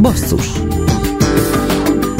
Basszus 0.00 0.46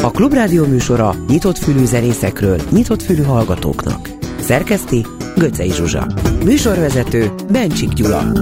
A 0.02 0.10
Klubrádió 0.10 0.64
műsora 0.64 1.14
nyitott 1.28 1.58
fülű 1.58 1.84
zenészekről, 1.84 2.60
nyitott 2.70 3.02
fülű 3.02 3.22
hallgatóknak. 3.22 4.08
Szerkeszti 4.40 5.06
Göcej 5.36 5.68
Zsuzsa. 5.68 6.06
Műsorvezető 6.44 7.32
Bencsik 7.50 7.92
Gyula. 7.92 8.32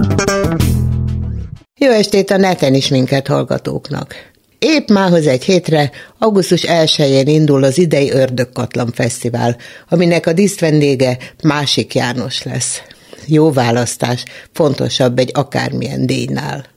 Jó 1.79 1.91
estét 1.91 2.31
a 2.31 2.37
neten 2.37 2.73
is 2.73 2.87
minket 2.87 3.27
hallgatóknak. 3.27 4.15
Épp 4.59 4.89
mához 4.89 5.27
egy 5.27 5.43
hétre, 5.43 5.91
augusztus 6.17 6.65
1-én 6.67 7.27
indul 7.27 7.63
az 7.63 7.77
idei 7.77 8.11
Ördögkatlan 8.11 8.91
Fesztivál, 8.93 9.57
aminek 9.89 10.25
a 10.25 10.33
díszvendége 10.33 11.17
Másik 11.43 11.95
János 11.95 12.43
lesz. 12.43 12.81
Jó 13.25 13.51
választás, 13.51 14.23
fontosabb 14.53 15.19
egy 15.19 15.31
akármilyen 15.33 16.05
díjnál. 16.05 16.76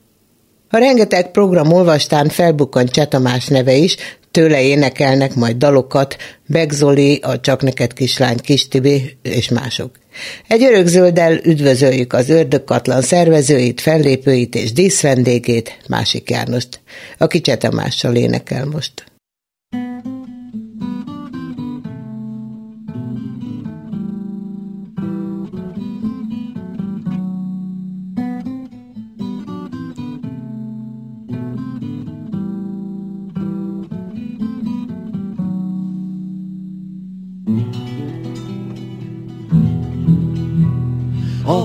A 0.73 0.79
rengeteg 0.79 1.31
program 1.31 1.73
olvastán 1.73 2.29
felbukkant 2.29 2.91
Csetamás 2.91 3.47
neve 3.47 3.75
is, 3.75 3.97
tőle 4.31 4.63
énekelnek 4.63 5.35
majd 5.35 5.57
dalokat, 5.57 6.17
Begzoli, 6.47 7.19
a 7.23 7.41
Csak 7.41 7.63
neked 7.63 7.93
kislány 7.93 8.37
Kistibi 8.37 9.17
és 9.23 9.49
mások. 9.49 9.91
Egy 10.49 10.63
örökzölddel 10.63 11.41
üdvözöljük 11.45 12.13
az 12.13 12.29
ördögkatlan 12.29 13.03
szervezőit, 13.03 13.81
fellépőit 13.81 14.55
és 14.55 14.73
díszvendégét, 14.73 15.79
másik 15.89 16.31
Jánost, 16.31 16.81
aki 17.19 17.41
Csetamással 17.41 18.15
énekel 18.15 18.65
most. 18.65 19.10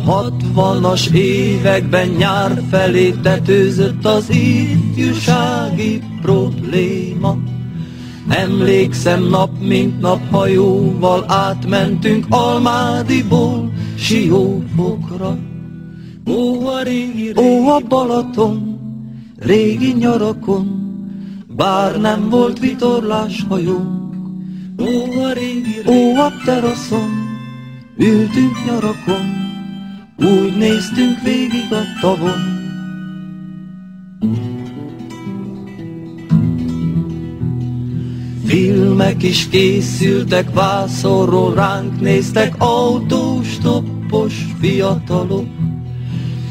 Hatvanas 0.06 1.08
években 1.14 2.08
nyár 2.08 2.62
felé 2.70 3.12
tetőzött 3.12 4.06
az 4.06 4.30
ifjúsági 4.30 6.02
probléma. 6.22 7.38
Emlékszem 8.30 9.24
nap 9.24 9.50
mint 9.60 10.00
nap 10.00 10.30
hajóval 10.32 11.26
átmentünk 11.28 12.26
Almádiból 12.30 13.72
Siófokra. 13.98 15.38
Ó 16.28 16.68
a 16.68 16.82
régi, 16.82 17.32
régi, 17.32 17.40
ó 17.40 17.70
a 17.70 17.80
Balaton, 17.80 18.80
régi 19.40 19.94
nyarakon, 19.94 20.84
bár 21.56 22.00
nem 22.00 22.30
volt 22.30 22.60
vitorlás 22.60 23.46
hajónk. 23.50 24.16
Ó 24.80 25.22
a 25.24 25.34
régi, 25.34 25.82
régi 25.86 25.90
ó 25.90 26.20
a 26.20 26.32
teraszon, 26.46 27.10
ültünk 27.98 28.66
nyarakon, 28.66 29.45
úgy 30.18 30.58
néztünk 30.58 31.22
végig 31.24 31.72
a 31.72 32.00
tavon. 32.02 32.64
Filmek 38.46 39.24
is 39.24 39.50
készültek, 39.50 40.54
vászorról 40.54 41.54
ránk 41.54 42.02
néztek 42.02 42.56
autós, 42.58 43.58
toppos 43.58 44.34
fiatalok. 44.60 45.48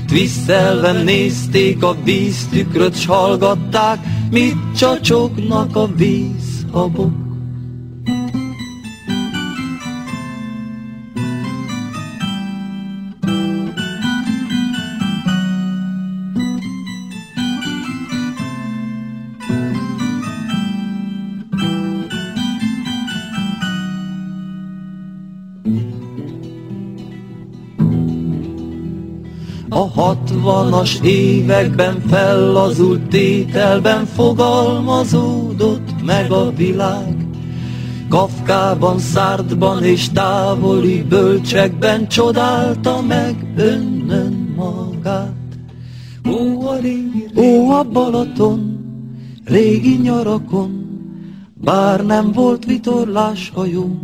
Twiszelve 0.07 1.03
nézték 1.03 1.83
a 1.83 1.97
víztükröt, 2.05 2.97
s 2.97 3.07
hallgatták, 3.07 3.99
mit 4.31 4.57
csacsognak 4.77 5.77
a 5.77 5.87
vízhabok. 5.97 7.24
Hatvanas 30.65 30.99
években 31.03 32.03
fellazult 32.09 33.09
tételben 33.09 34.07
fogalmazódott 34.07 36.05
meg 36.05 36.31
a 36.31 36.53
világ. 36.57 37.27
Kafkában, 38.09 38.99
Szárdban 38.99 39.85
és 39.85 40.09
távoli 40.09 41.03
bölcsekben 41.03 42.09
csodálta 42.09 43.03
meg 43.03 43.47
önnön 43.57 44.55
magát. 44.57 45.33
Ó, 46.29 46.67
a 46.67 46.77
régi, 46.77 47.27
ó, 47.37 47.71
a 47.71 47.83
Balaton, 47.83 48.79
régi 49.45 49.99
nyarakon, 50.03 50.87
bár 51.55 52.07
nem 52.07 52.33
volt 52.33 52.65
vitorlás 52.65 53.51
hajónk. 53.55 54.01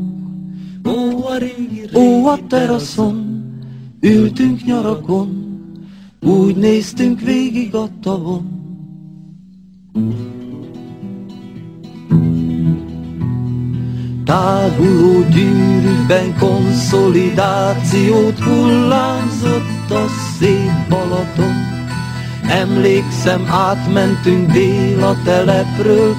Ó, 0.89 1.25
a 1.27 1.37
régi, 1.39 1.87
régi 1.93 1.97
ó, 1.97 2.27
a 2.27 2.39
teraszon, 2.49 3.45
ültünk 4.01 4.65
nyarakon, 4.65 5.50
úgy 6.21 6.57
néztünk 6.57 7.21
végig 7.21 7.75
a 7.75 7.89
tavon. 8.03 8.59
Táguló 14.25 15.25
gyűrűkben 15.31 16.39
konszolidációt 16.39 18.39
hullámzott 18.39 19.91
a 19.91 20.05
szép 20.39 20.89
Balaton. 20.89 21.55
Emlékszem, 22.49 23.45
átmentünk 23.49 24.53
dél 24.53 25.03
a 25.03 25.17
telepről, 25.25 26.15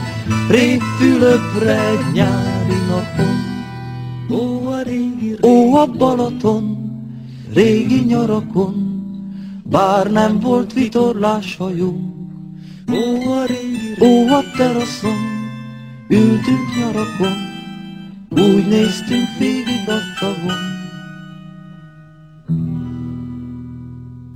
Révfülöpre 0.50 1.90
egy 1.90 2.14
nyári 2.14 2.78
napon. 2.90 3.36
Ó, 4.30 4.68
a 4.68 4.82
régi, 4.82 5.20
régi, 5.20 5.38
ó, 5.42 5.76
a 5.76 5.86
Balaton, 5.86 6.78
régi 7.54 8.00
nyarakon, 8.00 8.91
bár 9.72 10.12
nem 10.12 10.40
volt 10.40 10.74
vitorlás 10.74 11.56
hajó. 11.56 11.96
Ó, 12.92 13.32
a 13.32 13.46
régi, 13.46 13.96
ó, 14.00 14.28
a 14.28 14.44
teraszon, 14.58 15.18
ültünk 16.10 16.76
nyarakon, 16.80 17.34
úgy 18.30 18.68
néztünk 18.68 19.28
végig 19.40 19.88
a 19.88 20.00
tavon. 20.20 20.70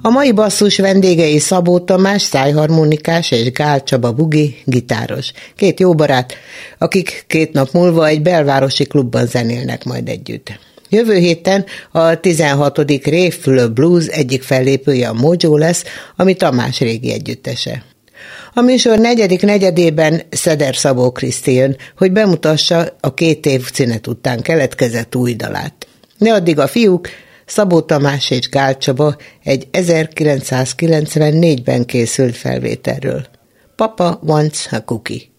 A 0.01 0.09
mai 0.09 0.31
basszus 0.31 0.78
vendégei 0.78 1.40
Szabó 1.40 1.79
Tamás, 1.79 2.22
szájharmonikás 2.22 3.31
és 3.31 3.51
Gál 3.51 3.84
Csaba 3.84 4.13
Bugi, 4.13 4.56
gitáros. 4.66 5.31
Két 5.56 5.79
jó 5.79 5.95
barát, 5.95 6.34
akik 6.78 7.24
két 7.28 7.53
nap 7.53 7.72
múlva 7.72 8.07
egy 8.07 8.22
belvárosi 8.22 8.85
klubban 8.85 9.25
zenélnek 9.25 9.84
majd 9.84 10.07
együtt. 10.07 10.65
Jövő 10.90 11.16
héten 11.16 11.66
a 11.91 12.19
16. 12.19 12.78
Révfülö 13.03 13.68
Blues 13.68 14.06
egyik 14.06 14.44
fellépője 14.44 15.07
a 15.07 15.13
Mojo 15.13 15.57
lesz, 15.57 15.84
ami 16.16 16.35
Tamás 16.35 16.79
régi 16.79 17.12
együttese. 17.12 17.84
A 18.53 18.62
műsor 18.62 19.00
negyedik 19.00 19.41
negyedében 19.41 20.22
Szeder 20.29 20.75
Szabó 20.75 21.12
Kriszti 21.12 21.53
jön, 21.53 21.78
hogy 21.97 22.12
bemutassa 22.12 22.97
a 23.00 23.13
két 23.13 23.45
év 23.45 23.72
szünet 23.74 24.07
után 24.07 24.41
keletkezett 24.41 25.16
új 25.16 25.34
dalát. 25.34 25.88
Ne 26.18 26.34
addig 26.34 26.59
a 26.59 26.68
fiúk, 26.68 27.09
Szabó 27.45 27.81
Tamás 27.81 28.31
és 28.31 28.50
Gál 28.50 28.78
Csaba 28.78 29.16
egy 29.44 29.68
1994-ben 29.72 31.85
készült 31.85 32.35
felvételről. 32.35 33.25
Papa 33.75 34.19
wants 34.24 34.68
a 34.71 34.80
cookie. 34.80 35.35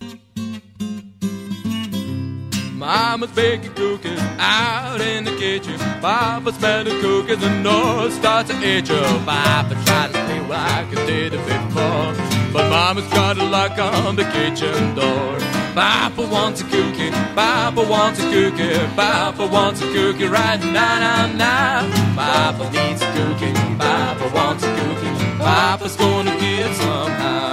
Mama's 2.87 3.33
baking 3.33 3.75
cookies 3.75 4.21
out 4.39 5.01
in 5.01 5.25
the 5.25 5.37
kitchen. 5.37 5.77
Papa 6.01 6.53
smelling 6.53 7.01
cookies 7.01 7.43
and 7.43 7.65
nose 7.65 8.15
starts 8.15 8.49
to 8.49 8.57
itch. 8.63 8.91
Oh, 8.91 9.23
Papa 9.27 9.75
tries 9.85 10.13
to 10.13 10.25
stay 10.25 10.41
like 10.47 10.87
he 10.91 10.95
did 10.95 11.33
before. 11.33 12.15
But 12.53 12.71
Mama's 12.71 13.09
got 13.09 13.39
a 13.39 13.45
lock 13.45 13.77
on 13.77 14.15
the 14.15 14.23
kitchen 14.31 14.95
door. 14.95 15.37
Papa 15.75 16.23
wants 16.31 16.61
a 16.61 16.65
cookie. 16.65 17.11
Papa 17.35 17.83
wants 17.83 18.21
a 18.21 18.31
cookie. 18.31 18.79
Papa 18.95 19.47
wants 19.49 19.83
a 19.83 19.93
cookie 19.93 20.27
right 20.27 20.61
now, 20.61 21.01
now, 21.01 21.27
now. 21.33 22.15
Papa 22.15 22.71
needs 22.71 23.03
a 23.03 23.13
cookie. 23.17 23.53
Papa 23.79 24.31
wants 24.33 24.63
a 24.63 24.73
cookie. 24.77 25.39
Papa's 25.39 25.97
gonna 25.97 26.39
get 26.39 26.73
somehow. 26.77 27.46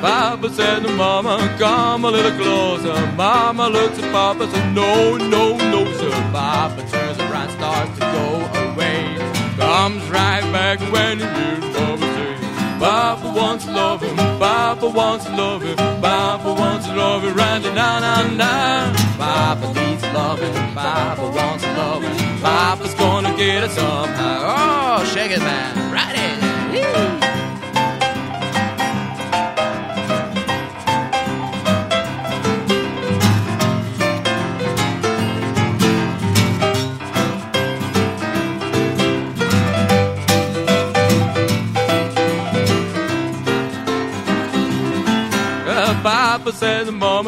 Papa 0.00 0.48
said 0.50 0.82
to 0.82 0.92
Mama, 0.94 1.36
come 1.58 2.06
a 2.06 2.10
little 2.10 2.32
closer. 2.32 2.94
Mama 3.16 3.68
looks 3.68 3.98
at 3.98 4.10
Papa, 4.10 4.48
said, 4.50 4.74
no, 4.74 5.18
no, 5.18 5.58
no, 5.58 5.84
sir. 5.98 6.10
Papa 6.32 6.80
turns 6.88 7.18
around, 7.18 7.50
starts 7.50 7.92
to 7.98 8.00
go 8.00 8.26
away. 8.72 9.04
Comes 9.58 10.02
right 10.08 10.40
back 10.52 10.80
when 10.90 11.18
he 11.18 11.26
hears 11.26 11.76
Mama 11.76 12.06
say, 12.14 12.78
Papa 12.78 13.28
wants 13.36 13.66
loving, 13.66 14.16
Papa 14.16 14.88
wants 14.88 15.28
loving, 15.28 15.76
Papa 15.76 16.50
wants 16.54 16.88
loving, 16.88 17.34
right 17.34 17.62
now, 17.74 18.00
now, 18.00 18.26
now. 18.36 19.16
Papa 19.18 19.66
needs 19.74 20.02
loving, 20.14 20.54
Papa 20.74 21.22
wants 21.22 21.64
loving, 21.76 22.16
Papa's 22.40 22.94
gonna 22.94 23.36
get 23.36 23.64
it 23.64 23.70
somehow. 23.72 25.00
Oh, 25.00 25.04
shake 25.12 25.32
it, 25.32 25.40
man, 25.40 25.92
right 25.92 26.16
it. 26.16 27.20
Woo. 27.22 27.29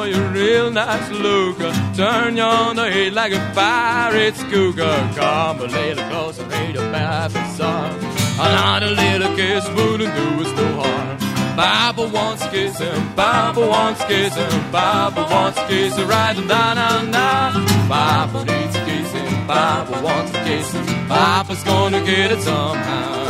You're 0.04 0.24
a 0.24 0.32
real 0.32 0.70
nice 0.70 1.10
looker. 1.10 1.72
Turn 1.94 2.34
the 2.34 2.90
head 2.90 3.12
like 3.12 3.32
a 3.32 3.52
pirate 3.54 4.34
skooker. 4.34 5.14
Come 5.14 5.60
a 5.60 5.66
little 5.66 6.04
closer, 6.10 6.44
read 6.44 6.76
a 6.76 6.90
Baptist 6.90 7.56
song. 7.56 7.94
Another 8.38 8.90
little 8.90 9.36
kiss 9.36 9.68
wouldn't 9.68 10.14
do 10.14 10.42
us 10.42 10.52
no 10.56 10.82
harm. 10.82 11.18
Papa 11.56 12.08
wants 12.08 12.44
kissing, 12.48 13.12
Papa 13.14 13.60
wants 13.60 14.02
kissing, 14.06 14.72
Papa 14.72 15.22
wants 15.30 15.60
kissing, 15.68 16.08
right 16.08 16.34
down, 16.48 16.76
down, 16.76 17.10
down. 17.10 17.66
Papa 17.88 18.44
needs 18.44 18.76
kissing, 18.78 19.46
Papa 19.46 20.02
wants 20.02 20.32
kissing, 20.32 20.84
Papa's 21.08 21.62
gonna 21.62 22.02
get 22.04 22.32
it 22.32 22.40
somehow. 22.40 23.21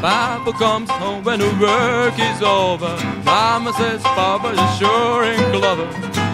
Papa 0.00 0.52
comes 0.54 0.88
home 0.88 1.22
when 1.24 1.40
the 1.40 1.50
work 1.60 2.18
is 2.18 2.42
over. 2.42 2.96
Mama 3.22 3.70
says, 3.74 4.02
Papa, 4.02 4.48
you 4.48 4.78
sure 4.78 5.24
ain't 5.24 5.52
clever. 5.52 5.84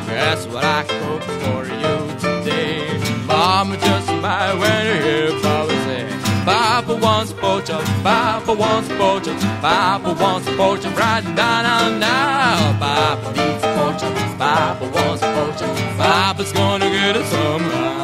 Guess 0.07 0.47
what 0.47 0.65
I 0.65 0.85
cooked 0.85 1.25
for 1.43 1.65
you 1.67 1.97
today? 2.21 2.87
Mama 3.27 3.77
just 3.77 4.07
smile 4.07 4.59
when 4.61 4.87
you 4.87 5.03
hear 5.03 5.31
Papa 5.43 5.73
say, 5.85 6.07
Papa 6.45 6.95
wants 6.95 7.33
poacher, 7.33 7.81
Papa 8.05 8.55
wants 8.55 8.89
poacher, 8.91 9.35
Papa 9.61 10.13
wants 10.15 10.49
poacher, 10.51 10.91
right 10.91 11.25
down 11.35 11.65
now, 11.65 11.99
now. 11.99 12.79
Papa 12.79 13.33
needs 13.37 13.65
poacher, 13.65 14.15
Papa 14.39 14.85
wants 14.95 15.23
poacher, 15.23 15.67
Papa's 15.99 16.53
gonna 16.53 16.89
get 16.89 17.17
it 17.17 17.27
somehow. 17.27 17.96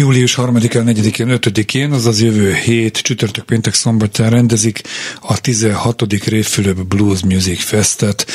Július 0.00 0.34
3-án, 0.36 0.94
4-én, 0.96 1.38
5-én, 1.40 1.92
azaz 1.92 2.22
jövő 2.22 2.54
hét 2.54 2.98
csütörtök 2.98 3.44
péntek 3.44 3.74
szombatján 3.74 4.30
rendezik 4.30 4.80
a 5.20 5.40
16. 5.40 6.24
Révfülöp 6.24 6.86
Blues 6.86 7.20
Music 7.20 7.64
Festet. 7.64 8.26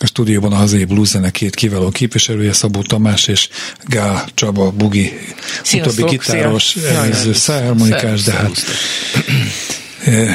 A 0.00 0.06
stúdióban 0.06 0.52
a 0.52 0.56
hazai 0.56 0.84
blues 0.84 1.08
zene 1.08 1.30
két 1.30 1.54
kiváló 1.54 1.88
képviselője, 1.88 2.52
Szabó 2.52 2.82
Tamás 2.82 3.26
és 3.26 3.48
Gál 3.86 4.24
Csaba 4.34 4.70
Bugi, 4.70 5.12
utóbbi 5.72 6.02
gitáros, 6.02 6.76
előző 6.76 7.32
szájharmonikás, 7.32 8.22
de 8.22 8.32
hát 8.32 8.64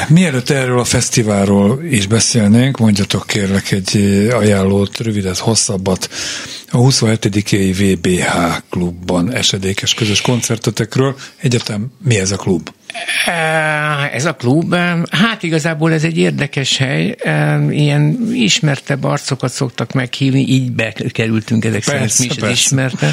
Mielőtt 0.08 0.50
erről 0.50 0.78
a 0.78 0.84
fesztiválról 0.84 1.84
is 1.84 2.06
beszélnénk, 2.06 2.78
mondjatok 2.78 3.26
kérlek 3.26 3.70
egy 3.70 3.96
ajánlót, 4.32 4.98
rövidet, 4.98 5.38
hosszabbat 5.38 6.08
a 6.70 6.76
27. 6.76 7.24
VBH 7.78 8.36
klubban 8.70 9.32
esedékes 9.32 9.94
közös 9.94 10.20
koncertetekről. 10.20 11.16
Egyetem 11.36 11.86
mi 12.04 12.18
ez 12.18 12.30
a 12.30 12.36
klub? 12.36 12.70
Ez 14.12 14.24
a 14.24 14.34
klub, 14.34 14.74
hát 15.10 15.42
igazából 15.42 15.92
ez 15.92 16.04
egy 16.04 16.18
érdekes 16.18 16.76
hely, 16.76 17.16
ilyen 17.70 18.28
ismertebb 18.32 19.04
arcokat 19.04 19.52
szoktak 19.52 19.92
meghívni, 19.92 20.40
így 20.40 20.72
bekerültünk 20.72 21.64
ezek 21.64 21.82
szerint 21.82 22.18
mi 22.18 22.24
is 22.24 22.50
ismerte. 22.50 23.12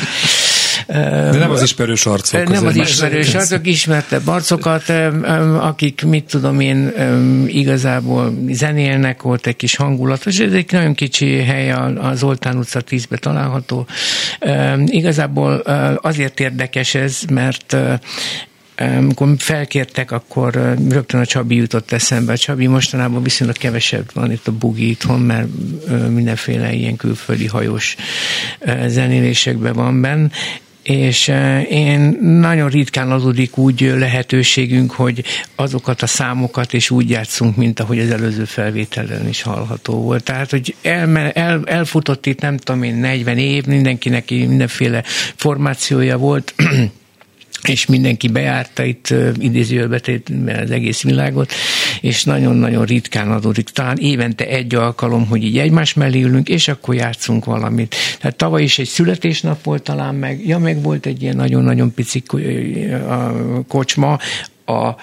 De 0.88 1.38
nem 1.38 1.52
az 1.52 1.62
ismerős 1.62 2.06
arcok. 2.06 2.50
Nem 2.50 2.66
az 2.66 2.76
ismerős 2.76 3.34
arcok, 3.34 3.68
ismertebb 3.68 4.28
arcokat, 4.28 4.90
akik, 5.60 6.04
mit 6.06 6.24
tudom 6.24 6.60
én, 6.60 6.92
igazából 7.48 8.34
zenélnek, 8.50 9.22
volt 9.22 9.48
egy 9.48 9.56
kis 9.56 9.76
hangulatos, 9.76 10.40
ez 10.40 10.54
egy 10.54 10.72
nagyon 10.72 10.94
kicsi 10.94 11.42
hely 11.42 11.72
az 11.98 12.24
Oltán 12.24 12.58
utca 12.58 12.82
10-be 12.90 13.18
található. 13.18 13.88
Igazából 14.86 15.54
azért 16.02 16.40
érdekes 16.40 16.96
ez, 16.96 17.22
mert 17.30 17.78
amikor 18.78 19.36
felkértek, 19.38 20.12
akkor 20.12 20.76
rögtön 20.90 21.20
a 21.20 21.26
Csabi 21.26 21.56
jutott 21.56 21.92
eszembe. 21.92 22.32
A 22.32 22.38
Csabi 22.38 22.68
mostanában 22.68 23.24
viszonylag 23.24 23.58
kevesebb 23.58 24.10
van 24.14 24.32
itt 24.32 24.48
a 24.48 24.52
bugi 24.52 24.90
itthon, 24.90 25.20
mert 25.20 25.48
mindenféle 26.10 26.74
ilyen 26.74 26.96
külföldi 26.96 27.48
hajós 27.48 27.96
zenélésekben 28.88 29.74
van 29.74 30.02
benne, 30.02 30.30
és 30.86 31.32
én 31.70 32.18
nagyon 32.22 32.70
ritkán 32.70 33.12
adódik 33.12 33.58
úgy 33.58 33.94
lehetőségünk, 33.98 34.92
hogy 34.92 35.24
azokat 35.56 36.02
a 36.02 36.08
számokat 36.08 36.74
és 36.74 36.90
úgy 36.90 37.10
játszunk, 37.10 37.56
mint 37.56 37.80
ahogy 37.80 38.00
az 38.00 38.10
előző 38.10 38.46
felvételen 38.46 39.28
is 39.28 39.42
hallható 39.42 40.02
volt. 40.02 40.24
Tehát, 40.24 40.50
hogy 40.50 40.76
el, 40.82 41.18
el, 41.18 41.62
elfutott 41.66 42.26
itt 42.26 42.42
nem 42.42 42.58
tudom 42.58 42.84
én 42.84 42.96
40 42.96 43.38
év, 43.38 43.66
mindenkinek 43.66 44.30
mindenféle 44.30 45.04
formációja 45.36 46.18
volt, 46.18 46.54
és 47.68 47.86
mindenki 47.86 48.28
bejárta 48.28 48.84
itt 48.84 49.14
idézőjelbetétben 49.40 50.60
az 50.60 50.72
egész 50.72 51.02
világot, 51.02 51.52
és 52.02 52.24
nagyon-nagyon 52.24 52.86
ritkán 52.86 53.32
adódik. 53.32 53.70
Talán 53.70 53.98
évente 53.98 54.48
egy 54.48 54.76
alkalom, 54.76 55.28
hogy 55.28 55.44
így 55.44 55.58
egymás 55.58 55.94
mellé 55.94 56.22
ülünk, 56.22 56.50
és 56.50 56.68
akkor 56.68 56.96
játszunk 56.96 57.46
valamit. 57.46 57.96
Tehát 58.20 58.36
tavaly 58.36 58.64
is 58.64 58.80
egy 58.80 58.88
születésnap 58.88 59.64
volt 59.64 59.84
talán 59.84 60.16
meg, 60.16 60.48
ja, 60.48 60.58
meg 60.58 60.82
volt 60.82 61.06
egy 61.06 61.22
ilyen 61.22 61.36
nagyon-nagyon 61.36 61.94
pici 61.94 62.24
kocsma, 63.68 64.18
a 64.66 64.96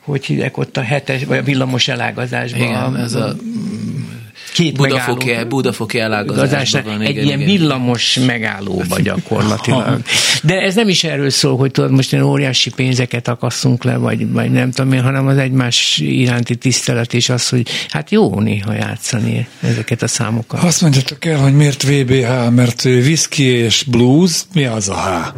hogy 0.00 0.24
hívják 0.24 0.56
ott 0.56 0.76
a 0.76 0.80
hetes, 0.80 1.24
vagy 1.24 1.38
a 1.38 1.42
villamos 1.42 1.88
elágazásban. 1.88 2.60
Igen, 2.60 2.96
ez 2.96 3.14
a 3.14 3.36
két 4.52 4.76
Budafoki, 4.76 5.26
megálló, 5.26 5.48
Budafoki 5.48 5.98
elágazásban 5.98 6.82
van. 6.84 7.00
Egy 7.00 7.08
igen, 7.10 7.24
ilyen 7.24 7.40
igen. 7.40 7.56
villamos 7.56 8.18
megállóba 8.26 9.00
gyakorlatilag. 9.00 10.00
De 10.42 10.60
ez 10.60 10.74
nem 10.74 10.88
is 10.88 11.04
erről 11.04 11.30
szól, 11.30 11.56
hogy 11.56 11.70
tudod, 11.70 11.90
most 11.90 12.12
ilyen 12.12 12.24
óriási 12.24 12.70
pénzeket 12.70 13.28
akasszunk 13.28 13.84
le, 13.84 13.96
vagy, 13.96 14.32
vagy 14.32 14.50
nem 14.50 14.70
tudom 14.70 14.92
én, 14.92 15.02
hanem 15.02 15.26
az 15.26 15.36
egymás 15.36 15.98
iránti 15.98 16.56
tisztelet 16.56 17.14
és 17.14 17.28
az, 17.28 17.48
hogy 17.48 17.68
hát 17.88 18.10
jó 18.10 18.40
néha 18.40 18.72
játszani 18.72 19.48
ezeket 19.60 20.02
a 20.02 20.08
számokat. 20.08 20.62
Azt 20.62 20.80
mondjátok 20.80 21.24
el, 21.24 21.38
hogy 21.38 21.54
miért 21.54 21.82
VBH, 21.82 22.50
mert 22.50 22.84
whisky 22.84 23.44
és 23.44 23.84
blues, 23.86 24.42
mi 24.54 24.64
az 24.64 24.88
a 24.88 24.94
H? 24.94 25.36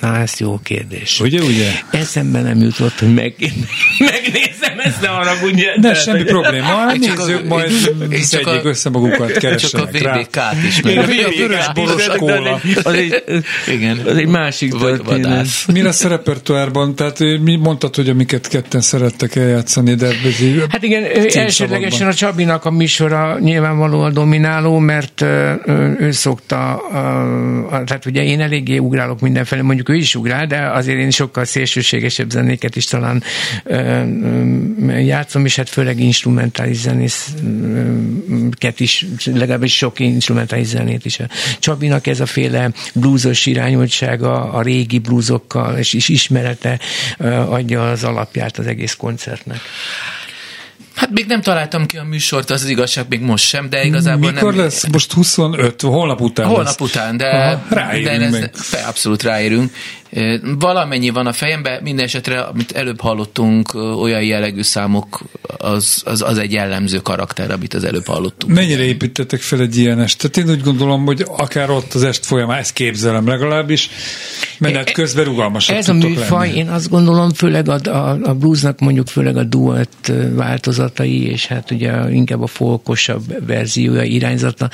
Na, 0.00 0.16
ez 0.16 0.32
jó 0.38 0.58
kérdés. 0.62 1.20
Ugye, 1.20 1.40
ugye? 1.42 1.70
Eszembe 1.90 2.42
nem 2.42 2.58
jutott, 2.58 2.98
hogy 2.98 3.14
meg, 3.14 3.34
megnézem 4.10 4.78
ezt, 4.78 5.00
ne 5.00 5.08
haragudj. 5.08 5.62
De 5.80 5.94
semmi 5.94 6.22
probléma, 6.22 6.92
nézzük, 6.92 7.44
majd 7.48 7.70
szedjék 8.22 8.64
össze 8.64 8.90
magukat, 8.90 9.32
keressenek 9.32 9.90
Csak 9.92 10.06
a 10.06 10.18
VBK-t 10.18 10.66
is. 10.66 10.80
Meg. 10.80 10.98
A 10.98 11.06
vörös 11.36 11.72
boros 11.74 12.06
kóla. 12.16 12.60
Az 12.82 12.94
egy, 12.94 13.22
igen, 13.66 13.98
az 14.06 14.16
egy 14.16 14.26
másik 14.26 14.74
történet. 14.74 15.46
Mi 15.72 15.82
lesz 15.82 16.04
a 16.04 16.08
repertoárban? 16.08 16.94
Tehát 16.94 17.18
mi 17.18 17.56
mondtad, 17.56 17.94
hogy 17.94 18.08
amiket 18.08 18.48
ketten 18.48 18.80
szerettek 18.80 19.36
eljátszani, 19.36 19.94
de 19.94 20.06
Hát 20.68 20.82
igen, 20.82 21.04
elsődlegesen 21.34 22.06
a 22.06 22.14
Csabinak 22.14 22.64
a 22.64 22.70
műsora 22.70 23.38
nyilvánvalóan 23.38 24.12
domináló, 24.12 24.78
mert 24.78 25.20
ő 25.98 26.10
szokta, 26.10 26.80
tehát 27.86 28.06
ugye 28.06 28.22
én 28.22 28.40
eléggé 28.40 28.78
ugrálok 28.78 29.20
mindenfelé, 29.20 29.60
mondjuk 29.60 29.87
ő 29.88 29.94
is 29.94 30.14
ugrál, 30.14 30.46
de 30.46 30.60
azért 30.60 30.98
én 30.98 31.10
sokkal 31.10 31.44
szélsőségesebb 31.44 32.30
zenéket 32.30 32.76
is 32.76 32.84
talán 32.84 33.22
játszom, 34.98 35.44
és 35.44 35.56
hát 35.56 35.68
főleg 35.68 36.00
instrumentális 36.00 36.76
zenészket 36.76 37.20
is, 38.76 39.06
legalábbis 39.24 39.76
sok 39.76 40.00
instrumentális 40.00 40.66
zenét 40.66 41.04
is. 41.04 41.18
Csabinak 41.58 42.06
ez 42.06 42.20
a 42.20 42.26
féle 42.26 42.70
bluesos 42.94 43.46
irányultsága 43.46 44.52
a 44.52 44.62
régi 44.62 44.98
bluesokkal, 44.98 45.78
és 45.78 45.92
is 45.92 46.08
ismerete 46.08 46.78
adja 47.48 47.90
az 47.90 48.04
alapját 48.04 48.58
az 48.58 48.66
egész 48.66 48.94
koncertnek. 48.94 49.60
Hát 50.98 51.10
még 51.10 51.26
nem 51.26 51.42
találtam 51.42 51.86
ki 51.86 51.96
a 51.96 52.04
műsort, 52.04 52.50
az, 52.50 52.62
az 52.62 52.68
igazság 52.68 53.06
még 53.08 53.20
most 53.20 53.44
sem, 53.44 53.70
de 53.70 53.84
igazából 53.84 54.30
Mikor 54.30 54.54
nem... 54.54 54.64
lesz? 54.64 54.86
Most 54.86 55.12
25, 55.12 55.80
holnap 55.80 56.20
után 56.20 56.46
Holnap 56.46 56.64
lesz. 56.64 56.80
után, 56.80 57.16
de, 57.16 57.26
Aha, 57.26 57.98
de 58.02 58.10
ez, 58.10 58.48
abszolút 58.86 59.22
ráérünk. 59.22 59.72
Valamennyi 60.58 61.10
van 61.10 61.26
a 61.26 61.32
fejemben, 61.32 61.82
minden 61.82 62.04
esetre, 62.04 62.40
amit 62.40 62.72
előbb 62.72 63.00
hallottunk, 63.00 63.74
olyan 63.74 64.22
jellegű 64.22 64.62
számok, 64.62 65.22
az, 65.58 66.02
az, 66.04 66.22
az 66.22 66.38
egy 66.38 66.52
jellemző 66.52 66.98
karakter, 66.98 67.50
amit 67.50 67.74
az 67.74 67.84
előbb 67.84 68.06
hallottunk. 68.06 68.54
Mennyire 68.54 68.82
építettek 68.82 69.40
fel 69.40 69.60
egy 69.60 69.76
ilyen 69.76 70.00
estet? 70.00 70.36
Én 70.36 70.50
úgy 70.50 70.62
gondolom, 70.62 71.04
hogy 71.04 71.24
akár 71.26 71.70
ott 71.70 71.94
az 71.94 72.02
est 72.02 72.26
folyamán, 72.26 72.58
ezt 72.58 72.72
képzelem 72.72 73.26
legalábbis, 73.26 73.90
menet 74.58 74.92
közben 74.92 75.24
rugalmasak 75.24 75.76
Ez 75.76 75.88
a 75.88 75.92
műfaj, 75.92 76.46
lenni. 76.46 76.58
én 76.58 76.68
azt 76.68 76.88
gondolom, 76.88 77.32
főleg 77.32 77.68
a, 77.68 77.78
a, 77.84 78.18
a 78.22 78.34
bluesnak 78.34 78.80
mondjuk 78.80 79.06
főleg 79.06 79.36
a 79.36 79.44
duett 79.44 80.12
változatai, 80.34 81.26
és 81.26 81.46
hát 81.46 81.70
ugye 81.70 82.10
inkább 82.10 82.42
a 82.42 82.46
folkosabb 82.46 83.46
verziója 83.46 84.02
irányzata, 84.02 84.70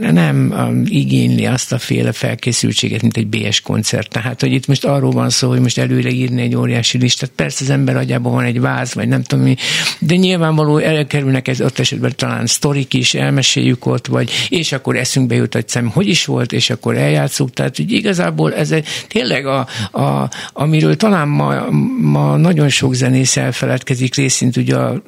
nem 0.00 0.54
um, 0.56 0.82
igényli 0.86 1.46
azt 1.46 1.72
a 1.72 1.78
féle 1.78 2.12
felkészültséget, 2.12 3.02
mint 3.02 3.16
egy 3.16 3.26
BS 3.26 3.60
koncert. 3.60 4.08
Tehát, 4.08 4.40
hogy 4.40 4.52
itt 4.52 4.66
most 4.66 4.84
arról 4.84 5.10
van 5.10 5.30
szó, 5.30 5.48
hogy 5.48 5.60
most 5.60 5.78
előre 5.78 6.10
írni 6.10 6.42
egy 6.42 6.56
óriási 6.56 6.98
listát. 6.98 7.30
Persze 7.36 7.64
az 7.64 7.70
ember 7.70 7.96
agyában 7.96 8.32
van 8.32 8.44
egy 8.44 8.60
váz, 8.60 8.94
vagy 8.94 9.08
nem 9.08 9.22
tudom 9.22 9.44
mi, 9.44 9.56
de 9.98 10.14
nyilvánvaló 10.14 10.78
elkerülnek 10.78 11.48
ez 11.48 11.60
ott 11.60 11.78
esetben 11.78 12.12
talán 12.16 12.46
sztorik 12.46 12.94
is, 12.94 13.14
elmeséljük 13.14 13.86
ott, 13.86 14.06
vagy 14.06 14.30
és 14.48 14.72
akkor 14.72 14.96
eszünkbe 14.96 15.34
jut, 15.34 15.54
hogy 15.54 15.68
szem, 15.68 15.88
hogy 15.88 16.08
is 16.08 16.24
volt, 16.24 16.52
és 16.52 16.70
akkor 16.70 16.96
eljátszuk. 16.96 17.52
Tehát, 17.52 17.76
hogy 17.76 17.92
igazából 17.92 18.54
ez 18.54 18.70
egy, 18.70 18.86
tényleg, 19.08 19.46
a, 19.46 19.66
a, 19.92 20.30
amiről 20.52 20.96
talán 20.96 21.28
ma, 21.28 21.70
ma 22.00 22.36
nagyon 22.36 22.68
sok 22.68 22.94
zenész 22.94 23.36
elfeledkezik 23.36 24.14
részint, 24.14 24.56
ugye 24.56 24.76
a, 24.76 25.02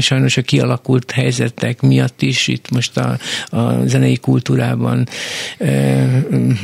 sajnos 0.00 0.36
a 0.36 0.42
kialakult 0.42 1.10
helyzetek 1.10 1.80
miatt 1.80 2.22
is, 2.22 2.48
itt 2.48 2.70
most 2.70 2.96
a, 2.96 3.18
a 3.56 3.86
zenei 3.86 4.17
kultúrában 4.20 5.08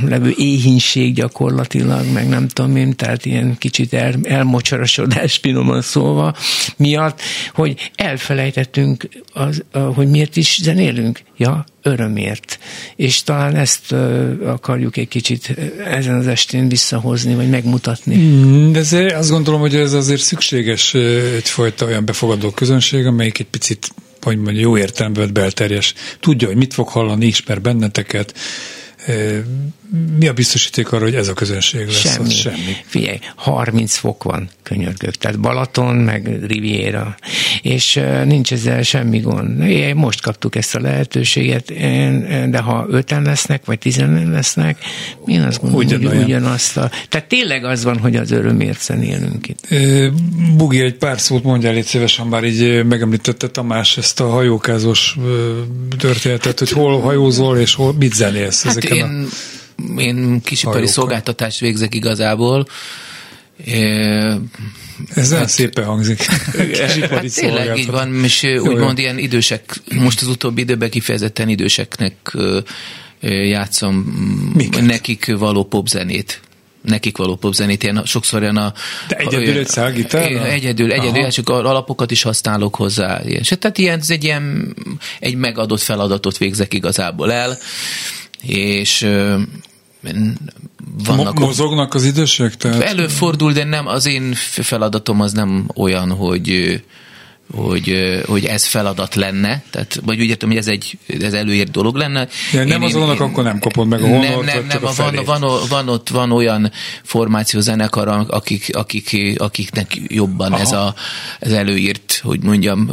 levő 0.04 0.34
éhínség 0.37 1.14
gyakorlatilag, 1.14 2.12
meg 2.12 2.28
nem 2.28 2.49
tudom 2.49 2.76
én, 2.76 2.96
tehát 2.96 3.25
ilyen 3.25 3.56
kicsit 3.58 3.92
el, 3.92 4.14
elmocsarasodás, 4.23 5.37
finoman 5.37 5.82
szólva, 5.82 6.34
miatt, 6.76 7.20
hogy 7.54 7.90
elfelejtettünk, 7.94 9.08
az, 9.32 9.64
hogy 9.94 10.08
miért 10.08 10.37
is 10.37 10.58
zenélünk. 10.62 11.20
Ja, 11.37 11.64
örömért. 11.82 12.58
És 12.96 13.23
talán 13.23 13.56
ezt 13.56 13.92
akarjuk 14.44 14.96
egy 14.96 15.08
kicsit 15.08 15.56
ezen 15.84 16.14
az 16.14 16.26
estén 16.26 16.68
visszahozni, 16.68 17.34
vagy 17.34 17.49
megmutatni. 17.49 18.16
Mm, 18.16 18.73
de 18.73 18.78
ez, 18.78 18.92
azt 18.92 19.30
gondolom, 19.30 19.61
hogy 19.61 19.76
ez 19.76 19.92
azért 19.92 20.20
szükséges 20.20 20.94
egyfajta 21.37 21.84
olyan 21.84 22.04
befogadó 22.04 22.50
közönség, 22.50 23.06
amelyik 23.06 23.38
egy 23.38 23.46
picit 23.46 23.94
vagy 24.25 24.37
mondjuk 24.37 24.64
jó 24.64 24.78
értelemben 24.78 25.33
belterjes. 25.33 25.95
Tudja, 26.21 26.47
hogy 26.49 26.57
mit 26.57 26.75
fog 26.75 26.88
hallani, 26.88 27.26
ismer 27.26 27.61
benneteket, 27.61 28.35
mi 30.19 30.29
a 30.29 30.33
biztosíték 30.33 30.93
arra, 30.93 31.05
hogy 31.05 31.14
ez 31.14 31.29
a 31.29 31.33
közönség 31.33 31.87
lesz? 31.87 32.00
Semmi. 32.00 32.31
semmi. 32.31 32.76
Figyelj, 32.87 33.19
30 33.35 33.97
fok 33.97 34.23
van 34.23 34.49
könyörgök, 34.62 35.14
tehát 35.14 35.41
Balaton, 35.41 35.97
meg 35.97 36.47
Riviera, 36.47 37.17
és 37.62 38.00
nincs 38.25 38.53
ezzel 38.53 38.83
semmi 38.83 39.19
gond. 39.19 39.64
Most 39.95 40.21
kaptuk 40.21 40.57
ezt 40.57 40.75
a 40.75 40.81
lehetőséget, 40.81 41.73
de 42.50 42.59
ha 42.59 42.87
öten 42.91 43.23
lesznek, 43.23 43.64
vagy 43.64 43.79
tizen 43.79 44.31
lesznek, 44.31 44.79
én 45.26 45.43
azt 45.43 45.61
gondolom, 45.61 45.87
Ugyan 45.87 46.07
hogy 46.07 46.25
ugyanazt 46.25 46.76
a... 46.76 46.91
Tehát 47.09 47.29
tényleg 47.29 47.64
az 47.64 47.85
van, 47.85 47.99
hogy 47.99 48.17
az 48.17 48.31
örömért 48.31 48.83
zenélünk 48.83 49.49
itt. 49.49 49.69
Bugi, 50.57 50.81
egy 50.81 50.95
pár 50.95 51.21
szót 51.21 51.43
mondjál 51.43 51.76
itt 51.76 51.87
szívesen, 51.87 52.31
bár 52.31 52.45
így 52.45 52.85
megemlítette 52.85 53.49
Tamás 53.49 53.97
ezt 53.97 54.21
a 54.21 54.29
hajókázós 54.29 55.17
történetet, 55.99 56.59
hogy 56.59 56.71
hol 56.71 57.00
hajózol, 57.00 57.59
és 57.59 57.75
hol 57.75 57.95
mit 57.99 58.14
zenélsz 58.14 58.62
hát 58.62 58.76
ezeken 58.76 58.97
én... 58.97 59.05
a 59.05 59.09
én 59.97 60.40
kisipari 60.40 60.87
szolgáltatást 60.87 61.61
végzek 61.61 61.95
igazából. 61.95 62.66
Ez 65.14 65.33
hát, 65.33 65.49
szépen 65.49 65.85
hangzik. 65.85 66.23
hát 67.11 67.35
tényleg 67.35 67.78
így 67.78 67.90
van, 67.90 68.25
és 68.25 68.43
úgymond 68.43 68.99
ilyen 68.99 69.19
idősek, 69.19 69.81
most 69.95 70.23
az 70.23 70.28
utóbbi 70.28 70.61
időben 70.61 70.90
kifejezetten 70.90 71.49
időseknek 71.49 72.37
játszom 73.21 73.95
Miket? 74.54 74.87
nekik 74.87 75.37
való 75.37 75.64
popzenét 75.64 76.40
nekik 76.85 77.16
való 77.16 77.37
popzenét, 77.37 77.83
ilyen 77.83 78.02
sokszor 78.04 78.40
ilyen 78.43 78.57
a... 78.57 78.73
De 79.09 79.16
egyedül 79.16 79.59
egy 79.59 79.69
szálgitárra? 79.69 80.47
Egyedül, 80.47 80.93
egyedül, 80.93 81.31
csak 81.31 81.49
alapokat 81.49 82.11
is 82.11 82.23
használok 82.23 82.75
hozzá. 82.75 83.21
És 83.21 83.52
tehát 83.59 83.78
ilyen, 83.78 83.99
ez 83.99 84.11
egy 84.11 84.25
ilyen, 84.25 84.75
egy 85.21 85.37
megadott 85.37 85.81
feladatot 85.81 86.38
végzek 86.38 86.75
igazából 86.75 87.33
el, 87.33 87.59
és 88.46 89.06
vannak... 91.06 91.38
Mozognak 91.38 91.94
az 91.94 92.04
idősek? 92.04 92.56
Tehát... 92.56 92.82
Előfordul, 92.82 93.52
de 93.52 93.64
nem, 93.64 93.86
az 93.86 94.06
én 94.06 94.34
feladatom 94.44 95.20
az 95.20 95.32
nem 95.32 95.68
olyan, 95.74 96.10
hogy 96.10 96.80
hogy, 97.52 98.20
hogy 98.26 98.44
ez 98.44 98.64
feladat 98.64 99.14
lenne, 99.14 99.62
tehát, 99.70 100.00
vagy 100.04 100.20
úgy 100.20 100.28
értem, 100.28 100.48
hogy 100.48 100.58
ez 100.58 100.66
egy 100.66 100.98
ez 101.20 101.32
előírt 101.32 101.70
dolog 101.70 101.96
lenne. 101.96 102.28
Ja, 102.52 102.64
nem 102.64 102.82
én, 102.82 102.88
azonnak 102.88 103.20
én, 103.20 103.22
akkor 103.22 103.44
nem 103.44 103.58
kapod 103.58 103.88
meg 103.88 104.02
a 104.02 104.06
honort, 104.06 104.44
Nem, 104.44 104.44
nem, 104.44 104.66
nem, 104.66 104.80
van, 104.80 104.94
van, 104.96 105.40
van, 105.40 105.60
van, 105.68 105.88
ott 105.88 106.08
van 106.08 106.32
olyan 106.32 106.72
formáció 107.02 107.60
zenekar, 107.60 108.08
akik, 108.28 108.68
akik, 108.72 109.34
akiknek 109.36 110.00
jobban 110.08 110.52
Aha. 110.52 110.60
ez 110.60 110.72
a, 110.72 110.94
ez 111.40 111.52
előírt, 111.52 112.20
hogy 112.22 112.42
mondjam, 112.42 112.90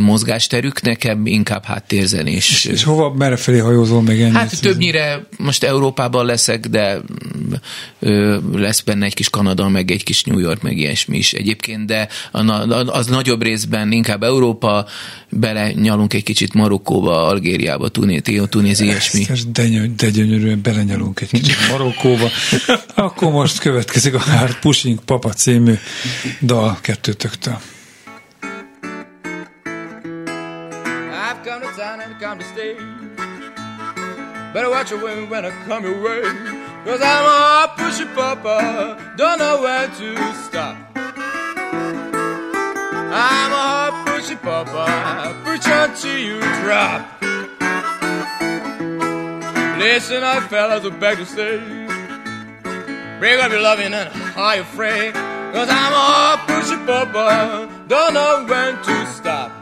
mozgásterük, 0.00 0.82
nekem 0.82 1.26
inkább 1.26 1.64
háttérzenés. 1.64 2.50
És, 2.50 2.64
és 2.64 2.82
hova, 2.82 3.12
merre 3.12 3.36
felé 3.36 3.58
hajózol 3.58 4.02
még 4.02 4.20
ennyit? 4.20 4.36
Hát 4.36 4.60
többnyire 4.60 5.26
most 5.38 5.64
Európában 5.64 6.26
leszek, 6.26 6.66
de 6.66 7.00
ö, 8.00 8.38
lesz 8.52 8.80
benne 8.80 9.04
egy 9.04 9.14
kis 9.14 9.30
Kanada, 9.30 9.68
meg 9.68 9.90
egy 9.90 10.04
kis 10.04 10.22
New 10.24 10.38
York, 10.38 10.62
meg 10.62 10.76
ilyesmi 10.76 11.16
is 11.16 11.32
egyébként, 11.32 11.86
de 11.86 12.08
az 12.86 13.06
nagyobb 13.06 13.42
részben 13.42 13.92
inkább 13.94 14.22
Európa, 14.22 14.86
bele 15.28 15.72
nyalunk 15.72 16.14
egy 16.14 16.22
kicsit 16.22 16.54
Marokkóba, 16.54 17.26
Algériába, 17.26 17.88
Tunéziába, 17.88 18.46
Tunézi, 18.46 18.84
ilyesmi. 18.84 19.26
De, 19.52 19.68
de 19.96 20.10
gyönyörűen 20.10 20.60
belenyalunk 20.62 21.20
egy 21.20 21.28
kicsit 21.28 21.68
Marokkóba. 21.70 22.28
Akkor 22.94 23.32
most 23.32 23.58
következik 23.58 24.14
a 24.14 24.18
Hard 24.18 24.58
Pushing 24.58 24.98
Papa 25.04 25.32
című 25.32 25.74
dal 26.40 26.78
kettőtöktől. 26.80 27.58
Better 34.54 34.70
watch 34.70 34.92
your 34.92 35.02
way 35.02 35.26
when 35.26 35.44
I 35.44 35.50
come 35.66 35.82
your 35.82 36.00
way. 36.00 36.22
Cause 36.84 37.00
I'm 37.00 37.24
a 37.24 37.74
pushy 37.76 38.04
papa, 38.14 38.96
don't 39.16 39.38
know 39.38 39.62
where 39.62 39.88
to 39.88 40.32
stop. 40.46 40.93
I'm 43.16 43.52
a 43.52 43.54
hot 43.54 44.06
pushy 44.08 44.34
papa, 44.42 45.40
push 45.44 45.64
until 45.68 46.18
you 46.18 46.40
drop. 46.64 47.06
Listen 49.78 50.24
up, 50.24 50.42
fellas, 50.50 50.84
I 50.84 50.90
beg 50.98 51.18
to 51.18 51.24
stay. 51.24 51.58
Break 53.20 53.38
up 53.38 53.52
your 53.52 53.60
loving 53.60 53.94
and 53.94 54.10
are 54.36 54.56
you 54.56 54.62
afraid? 54.62 55.12
Cause 55.12 55.68
I'm 55.70 55.92
a 55.92 56.04
hot 56.10 56.44
pushy 56.48 56.84
papa, 56.84 57.68
don't 57.86 58.14
know 58.14 58.46
when 58.48 58.82
to 58.82 59.06
stop. 59.06 59.52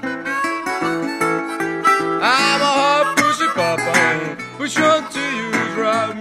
I'm 2.25 2.61
a 2.63 2.73
hot 2.81 3.17
pushy 3.19 3.49
papa, 3.53 4.37
push 4.57 4.79
until 4.79 5.31
you 5.37 5.51
drop. 5.75 6.15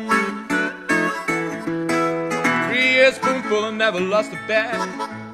Three 2.67 2.89
years 2.91 3.15
spoonful 3.15 3.65
and 3.69 3.77
never 3.77 4.01
lost 4.01 4.33
a 4.33 4.39
bet. 4.50 5.30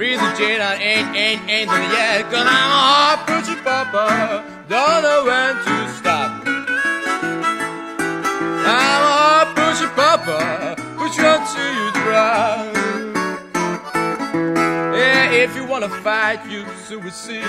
The 0.00 0.06
chain 0.38 0.62
on 0.62 0.80
ain't, 0.80 1.14
ain't, 1.14 1.50
ain't 1.50 1.68
done 1.68 1.90
yet. 1.92 2.22
Cause 2.30 2.46
I'm 2.46 2.46
a 2.48 2.80
hard 2.88 3.18
pushy 3.28 3.62
papa. 3.62 4.42
Don't 4.66 5.02
know 5.02 5.24
when 5.26 5.54
to 5.56 5.92
stop. 5.92 6.42
I'm 8.64 9.02
a 9.04 9.12
hard 9.20 9.48
pushy 9.58 9.94
papa. 9.94 10.76
Push 10.96 11.18
you 11.18 11.26
until 11.26 11.70
you 11.76 11.92
drop. 12.00 12.74
Yeah, 14.96 15.32
if 15.32 15.54
you 15.54 15.66
wanna 15.66 15.90
fight, 15.90 16.46
you 16.48 16.64
suicide. 16.86 17.44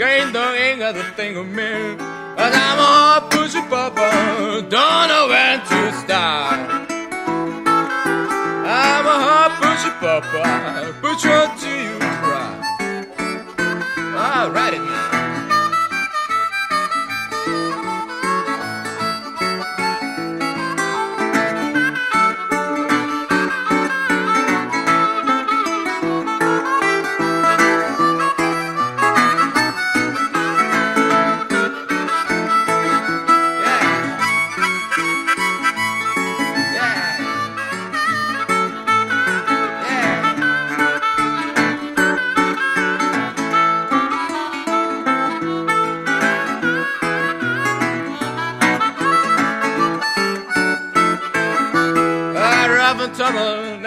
Ain't 0.00 0.32
no 0.32 0.54
ain't 0.54 0.78
got 0.78 0.96
a 0.96 1.04
thing 1.16 1.36
of 1.36 1.46
me. 1.46 1.96
Cause 2.38 2.54
I'm 2.54 2.78
a 2.78 2.90
hard 2.96 3.24
pushy 3.30 3.60
papa. 3.68 4.66
Don't 4.70 5.08
know 5.08 5.28
when 5.28 5.60
to 5.68 5.92
stop. 6.00 6.88
I'm 8.72 9.04
a 9.04 9.18
hard 9.26 9.59
but 10.00 10.24
what 11.02 11.60
do 11.60 11.68
you 11.68 11.98
cry? 11.98 13.04
All 14.16 14.50
righty 14.50 14.78
now. 14.78 15.09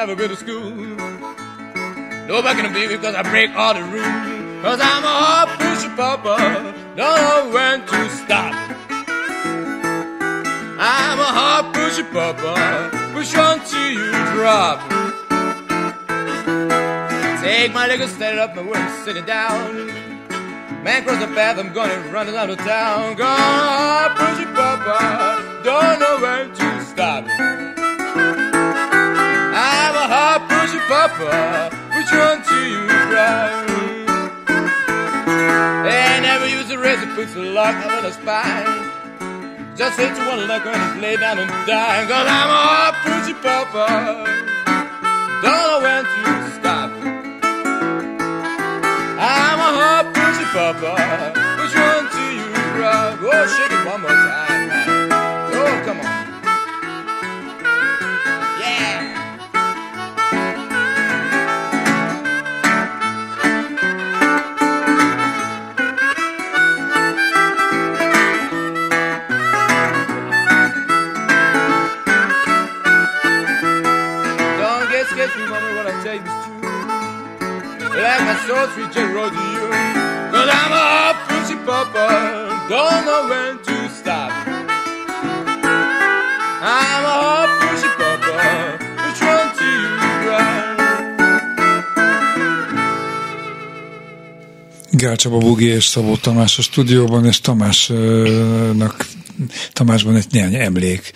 Never 0.06 0.18
been 0.18 0.30
to 0.30 0.36
school. 0.36 0.70
Nobody 2.28 2.62
can 2.62 2.74
be 2.74 2.88
because 2.90 3.16
I 3.16 3.22
break 3.24 3.56
all 3.56 3.74
the 3.74 3.84
rules. 3.84 4.62
Cause 4.62 4.80
I'm 4.82 5.02
a 5.02 5.08
hard 5.08 5.50
pusher, 5.58 5.96
papa. 5.96 6.76
Don't 6.98 7.22
know 7.22 7.52
when 7.54 7.86
to 7.88 8.10
stop. 8.10 8.54
I'm 10.78 11.20
a 11.20 11.32
hard 11.40 11.74
pusher, 11.74 12.04
papa. 12.12 13.14
Push 13.14 13.34
on 13.36 13.62
till 13.64 13.92
you 13.92 14.12
drop. 14.36 14.82
Take 17.42 17.74
my 17.74 17.88
leg 17.88 18.02
and 18.02 18.12
set 18.12 18.34
it 18.34 18.40
up 18.40 18.58
and 18.58 18.68
we're 18.68 19.04
sitting 19.06 19.24
down. 19.24 19.88
Man 20.84 21.06
cross 21.06 21.22
the 21.22 21.34
path, 21.34 21.58
I'm 21.58 21.72
gonna 21.72 21.98
run 22.12 22.28
it 22.28 22.36
out 22.36 22.50
of 22.50 22.58
town. 22.58 23.16
Gone, 23.16 24.12
push 24.18 24.42
it, 24.42 24.54
papa. 24.54 25.62
Don't 25.64 26.00
know 26.02 26.20
when 26.20 26.54
to 26.56 26.84
stop. 26.84 27.24
Papa. 31.08 31.70
Which 31.96 32.12
one 32.12 32.40
to 32.50 32.58
you 32.72 32.88
drive? 33.12 33.68
They 35.84 36.20
never 36.22 36.48
use 36.48 36.70
a 36.72 36.78
razor, 36.80 37.14
puts 37.16 37.36
a 37.36 37.40
lock 37.40 37.76
up 37.86 37.92
in 37.98 38.04
the 38.04 38.12
spine. 38.12 38.92
Just 39.76 40.00
hit 40.00 40.16
you 40.16 40.26
one 40.28 40.48
when 40.48 40.50
it's 40.50 41.02
laid 41.02 41.20
down 41.20 41.40
and 41.40 41.50
die. 41.68 42.06
Cause 42.08 42.28
I'm 42.38 42.50
a 42.50 42.62
hard 42.72 42.96
pusher, 43.04 43.38
papa. 43.44 43.86
Don't 45.44 45.60
know 45.64 45.80
when 45.84 46.04
to 46.06 46.52
stop. 46.58 46.92
I'm 49.20 49.60
a 49.60 49.72
hard 49.80 50.06
pusher, 50.16 50.50
papa. 50.56 50.94
Which 51.60 51.76
one 51.76 52.06
to 52.16 52.24
you 52.40 52.48
drive? 52.78 53.20
Oh, 53.22 53.46
shake 53.56 53.74
it 53.78 53.86
one 53.86 54.02
more 54.02 54.10
time. 54.10 54.70
Oh, 55.52 55.82
come 55.86 56.00
on. 56.00 56.23
Soul, 78.48 78.68
sweet 78.74 78.92
just 78.96 79.14
roll 79.16 79.30
to. 79.30 79.38
Cause 80.34 80.50
I'm 80.60 80.72
a 80.82 80.84
hot 80.94 81.18
pushy 81.28 81.58
papa, 81.66 82.06
don't 82.72 83.02
know 83.08 83.22
when 83.32 83.54
to 83.68 83.76
stop. 84.00 84.32
I'm 86.76 87.04
a 87.14 87.16
hot 87.26 87.50
pushy 87.60 87.90
papa, 88.00 88.34
which 89.04 89.22
one 89.34 89.50
to 89.58 89.68
you 89.82 89.92
right? 90.30 90.72
Gál 94.92 95.16
és 95.58 95.86
Szabó 95.86 96.16
Tamás 96.16 96.58
a 96.58 96.62
stúdióban, 96.62 97.26
és 97.26 97.42
Tamásnak, 97.42 99.06
Tamásban 99.74 100.16
egy 100.16 100.26
néhány 100.32 100.56
emlék 100.56 101.12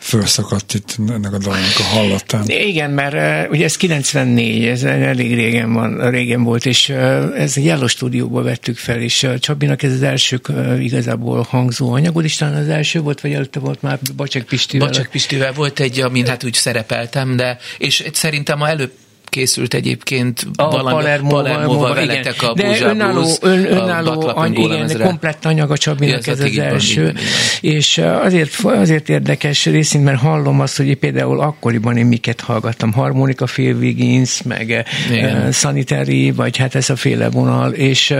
felszakadt 0.00 0.74
itt 0.74 0.96
ennek 1.08 1.32
a 1.32 1.38
dalnak 1.38 1.78
a 1.78 1.82
hallatán. 1.82 2.44
Igen, 2.46 2.90
mert 2.90 3.50
ugye 3.50 3.64
ez 3.64 3.76
94, 3.76 4.64
ez 4.64 4.82
elég 4.82 5.34
régen, 5.34 5.72
van, 5.72 6.10
régen 6.10 6.42
volt, 6.42 6.66
és 6.66 6.88
ez 6.88 7.52
egy 7.56 7.64
Yellow 7.64 7.86
stúdióban 7.86 8.44
vettük 8.44 8.76
fel, 8.76 9.00
és 9.00 9.26
Csabinak 9.38 9.82
ez 9.82 9.92
az 9.92 10.02
első 10.02 10.40
igazából 10.80 11.46
hangzó 11.48 11.92
anyagod, 11.92 12.24
és 12.24 12.36
talán 12.36 12.54
az 12.54 12.68
első 12.68 13.00
volt, 13.00 13.20
vagy 13.20 13.32
előtte 13.32 13.60
volt 13.60 13.82
már 13.82 13.98
Bacsek 14.16 14.44
Pistivel. 14.44 14.86
Bacsek 14.86 15.08
Pistivel 15.10 15.52
volt 15.52 15.80
egy, 15.80 16.00
amin 16.00 16.26
hát 16.26 16.44
úgy 16.44 16.54
szerepeltem, 16.54 17.36
de 17.36 17.58
és 17.78 18.04
szerintem 18.12 18.62
a 18.62 18.68
előbb 18.68 18.92
készült 19.30 19.74
egyébként 19.74 20.46
a 20.56 20.70
valami 20.70 20.90
Palermo-val, 20.90 21.42
Palermo-val 21.42 21.94
veletek 21.94 22.42
a 22.42 22.54
De 22.54 22.80
önálló, 22.80 23.36
ön, 23.40 23.64
a 23.64 23.68
önálló 23.68 24.12
Buck 24.12 24.36
any, 24.36 24.54
igen, 24.54 25.00
komplett 25.00 25.44
anyag 25.44 25.70
a 25.70 25.76
Csabinak 25.76 26.20
Igen, 26.20 26.34
ez 26.34 26.38
az 26.38 26.38
van, 26.38 26.48
így 26.48 26.58
első. 26.58 27.02
van, 27.04 27.12
van. 27.12 27.22
És 27.60 27.98
azért, 27.98 28.54
azért 28.64 29.08
érdekes 29.08 29.64
részint, 29.64 30.04
mert 30.04 30.18
hallom 30.18 30.60
azt, 30.60 30.76
hogy 30.76 30.94
például 30.96 31.40
akkoriban 31.40 31.96
én 31.96 32.06
miket 32.06 32.40
hallgattam. 32.40 32.92
Harmonika 32.92 33.44
Phil 33.44 33.74
Wiggins, 33.74 34.42
meg 34.42 34.84
Igen. 35.10 35.52
Sanitary, 35.52 36.30
vagy 36.30 36.56
hát 36.56 36.74
ez 36.74 36.90
a 36.90 36.96
féle 36.96 37.30
vonal, 37.30 37.72
és 37.72 38.14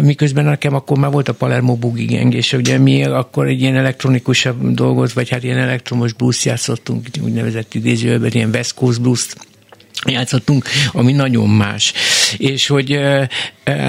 miközben 0.00 0.44
nekem 0.44 0.74
akkor 0.74 0.98
már 0.98 1.10
volt 1.10 1.28
a 1.28 1.34
Palermo 1.34 1.74
Boogie 1.74 2.18
Gang, 2.18 2.34
és 2.34 2.52
ugye 2.52 2.78
mi 2.78 3.04
akkor 3.04 3.46
egy 3.46 3.60
ilyen 3.60 3.76
elektronikusabb 3.76 4.74
dolgot, 4.74 5.12
vagy 5.12 5.28
hát 5.28 5.42
ilyen 5.42 5.58
elektromos 5.58 6.12
blues 6.12 6.44
játszottunk, 6.44 7.06
úgynevezett 7.22 7.74
idézőben, 7.74 8.30
ilyen 8.32 8.50
West 8.52 8.74
Coast 8.74 9.00
blues 9.00 9.26
játszottunk, 10.04 10.64
ami 10.92 11.12
nagyon 11.12 11.48
más. 11.48 11.92
És 12.36 12.66
hogy 12.66 13.00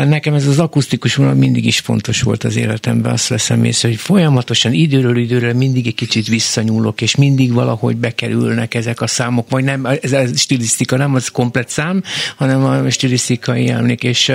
nekem 0.06 0.34
ez 0.34 0.48
az 0.48 0.60
akusztikus 0.60 1.16
vonal 1.16 1.34
mindig 1.34 1.66
is 1.66 1.80
fontos 1.80 2.22
volt 2.22 2.44
az 2.44 2.56
életemben, 2.56 3.12
azt 3.12 3.28
veszem 3.28 3.64
észre, 3.64 3.88
hogy 3.88 3.98
folyamatosan 3.98 4.74
időről 4.74 5.18
időre 5.18 5.54
mindig 5.54 5.88
egy 5.88 5.96
kicsit 5.96 6.28
visszanyúlok, 6.28 7.02
és 7.02 7.16
mindig 7.16 7.54
valahogy 7.54 7.96
bekerülnek 7.96 8.74
ezek 8.74 9.02
a 9.02 9.08
számok, 9.08 9.50
vagy 9.50 9.64
nem, 9.64 9.86
ez 10.02 10.12
a 10.12 10.26
stilisztika 10.36 10.98
nem 10.98 11.16
az 11.16 11.28
komplet 11.28 11.70
szám, 11.70 12.04
hanem 12.36 12.64
a 12.64 12.90
stilisztikai 12.90 13.70
emlék, 13.70 14.04
és 14.04 14.32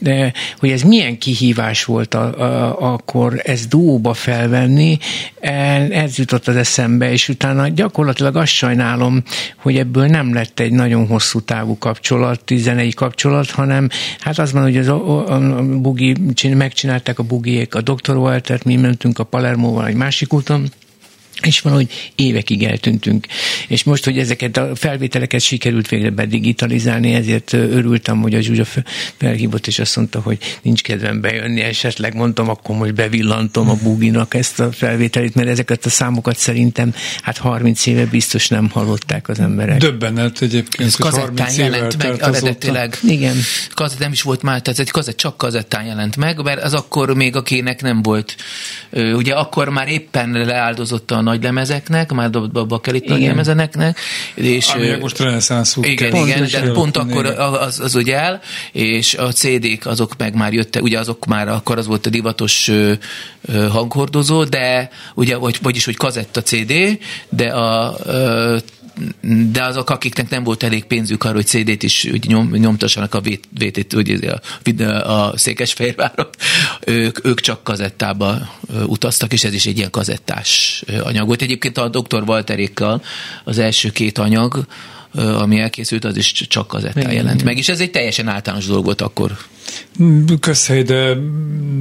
de, 0.00 0.32
hogy 0.58 0.70
ez 0.70 0.82
milyen 0.82 1.18
kihívás 1.18 1.84
volt 1.84 2.14
a, 2.14 2.40
a, 2.40 2.92
akkor 2.92 3.40
ezt 3.44 3.68
dúóba 3.68 4.14
felvenni, 4.14 4.98
eh, 5.40 5.88
ez 5.88 6.18
jutott 6.18 6.48
az 6.48 6.56
eszembe, 6.56 7.12
és 7.12 7.28
utána 7.28 7.68
gyakorlatilag 7.68 8.36
azt 8.36 8.52
sajnálom, 8.52 9.22
hogy 9.56 9.76
ebből 9.76 10.06
nem 10.06 10.34
lett 10.34 10.60
egy 10.60 10.72
nagyon 10.72 11.06
hosszú 11.06 11.40
távú 11.40 11.78
kapcsolat, 11.78 12.42
zenei 12.56 12.90
kapcsolat, 12.90 13.39
hanem 13.48 13.88
hát 14.18 14.38
az 14.38 14.52
van, 14.52 14.62
hogy 14.62 14.76
az, 14.76 14.88
a, 14.88 15.28
a, 15.28 15.56
a 15.56 15.62
bugi, 15.80 16.16
csin- 16.34 16.56
megcsinálták 16.56 17.18
a 17.18 17.22
bugiék 17.22 17.74
a 17.74 17.80
Dr. 17.80 18.16
Waltert, 18.16 18.64
mi 18.64 18.76
mentünk 18.76 19.18
a 19.18 19.24
Palermóval 19.24 19.86
egy 19.86 19.94
másik 19.94 20.32
úton, 20.32 20.68
és 21.42 21.60
valahogy 21.60 22.12
évekig 22.14 22.62
eltűntünk. 22.62 23.26
És 23.68 23.84
most, 23.84 24.04
hogy 24.04 24.18
ezeket 24.18 24.56
a 24.56 24.74
felvételeket 24.74 25.40
sikerült 25.40 25.88
végre 25.88 26.10
bedigitalizálni, 26.10 27.14
ezért 27.14 27.52
örültem, 27.52 28.20
hogy 28.20 28.34
a 28.34 28.40
Zsuzsa 28.40 28.64
fe- 28.64 28.88
felhívott, 29.16 29.66
és 29.66 29.78
azt 29.78 29.96
mondta, 29.96 30.20
hogy 30.20 30.38
nincs 30.62 30.82
kedvem 30.82 31.20
bejönni, 31.20 31.60
esetleg 31.60 32.14
mondtam, 32.14 32.48
akkor 32.48 32.76
most 32.76 32.94
bevillantom 32.94 33.70
a 33.70 33.74
buginak 33.82 34.34
ezt 34.34 34.60
a 34.60 34.72
felvételét, 34.72 35.34
mert 35.34 35.48
ezeket 35.48 35.84
a 35.84 35.88
számokat 35.88 36.36
szerintem 36.36 36.94
hát 37.22 37.36
30 37.36 37.86
éve 37.86 38.04
biztos 38.04 38.48
nem 38.48 38.68
hallották 38.70 39.28
az 39.28 39.40
emberek. 39.40 39.78
Döbbenet 39.78 40.42
egyébként, 40.42 40.88
Ez 40.88 40.94
hogy 40.96 41.04
kazettán 41.04 41.36
30 41.36 41.56
évvel 41.58 41.70
jelent 41.70 41.96
meg 42.02 42.20
eredetileg. 42.20 42.98
Igen. 43.02 43.36
Kazett 43.74 43.98
nem 43.98 44.12
is 44.12 44.22
volt 44.22 44.42
már, 44.42 44.60
tehát 44.62 44.80
egy 44.80 44.90
kazett, 44.90 45.16
csak 45.16 45.36
kazettán 45.36 45.84
jelent 45.84 46.16
meg, 46.16 46.42
mert 46.42 46.62
az 46.62 46.74
akkor 46.74 47.14
még 47.14 47.36
akinek 47.36 47.82
nem 47.82 48.02
volt. 48.02 48.36
Ugye 48.92 49.34
akkor 49.34 49.68
már 49.68 49.88
éppen 49.88 50.30
leáldozott 50.30 51.10
a 51.10 51.20
nagy 51.30 51.42
lemezeknek, 51.42 52.12
már 52.12 52.30
dobott 52.30 52.52
be 52.52 52.60
a 52.60 52.64
bakelit 52.64 53.04
nagy 53.04 53.22
lemezeneknek. 53.22 53.98
És, 54.34 54.68
Aminek 54.68 55.00
most 55.00 55.18
reneszánszuk. 55.18 55.86
igen, 55.86 56.10
kell. 56.10 56.26
igen, 56.26 56.48
de 56.50 56.72
pont 56.72 56.96
akkor 56.96 57.26
az, 57.26 57.80
az 57.80 57.94
ugye 57.94 58.16
el, 58.16 58.40
és 58.72 59.14
a 59.14 59.32
CD-k 59.32 59.86
azok 59.86 60.16
meg 60.16 60.34
már 60.34 60.52
jöttek, 60.52 60.82
ugye 60.82 60.98
azok 60.98 61.26
már 61.26 61.48
akkor 61.48 61.78
az 61.78 61.86
volt 61.86 62.06
a 62.06 62.10
divatos 62.10 62.68
ö, 62.68 62.92
ö, 63.42 63.68
hanghordozó, 63.68 64.44
de 64.44 64.90
ugye, 65.14 65.36
vagy, 65.36 65.58
vagyis, 65.62 65.84
hogy 65.84 65.96
kazetta 65.96 66.42
CD, 66.42 66.72
de 67.28 67.46
a 67.46 67.96
ö, 68.04 68.56
de 69.50 69.62
azok, 69.62 69.90
akiknek 69.90 70.28
nem 70.30 70.44
volt 70.44 70.62
elég 70.62 70.84
pénzük 70.84 71.24
arra, 71.24 71.34
hogy 71.34 71.46
CD-t 71.46 71.82
is 71.82 72.04
úgy 72.04 72.26
nyom, 72.26 72.50
nyomtassanak 72.50 73.14
a 73.14 73.20
VT-t, 73.50 73.92
ugye 73.94 74.32
a, 74.84 75.28
a 75.28 75.38
Székesfehérváron, 75.38 76.28
ők, 76.80 77.24
ők 77.26 77.40
csak 77.40 77.64
kazettába 77.64 78.38
utaztak, 78.86 79.32
és 79.32 79.44
ez 79.44 79.54
is 79.54 79.66
egy 79.66 79.76
ilyen 79.76 79.90
kazettás 79.90 80.84
anyag 81.02 81.26
volt. 81.26 81.42
Egyébként 81.42 81.78
a 81.78 81.88
Dr. 81.88 82.22
Walterékkal 82.26 83.02
az 83.44 83.58
első 83.58 83.90
két 83.90 84.18
anyag, 84.18 84.66
ami 85.14 85.58
elkészült, 85.58 86.04
az 86.04 86.16
is 86.16 86.32
csak 86.32 86.66
kazettán 86.66 87.12
jelent 87.12 87.34
igen. 87.34 87.44
meg, 87.44 87.56
és 87.56 87.68
ez 87.68 87.80
egy 87.80 87.90
teljesen 87.90 88.28
általános 88.28 88.66
dolog 88.66 88.84
volt 88.84 89.00
akkor. 89.00 89.36
Mm, 90.02 90.24
Közhely, 90.40 90.82
de 90.82 91.14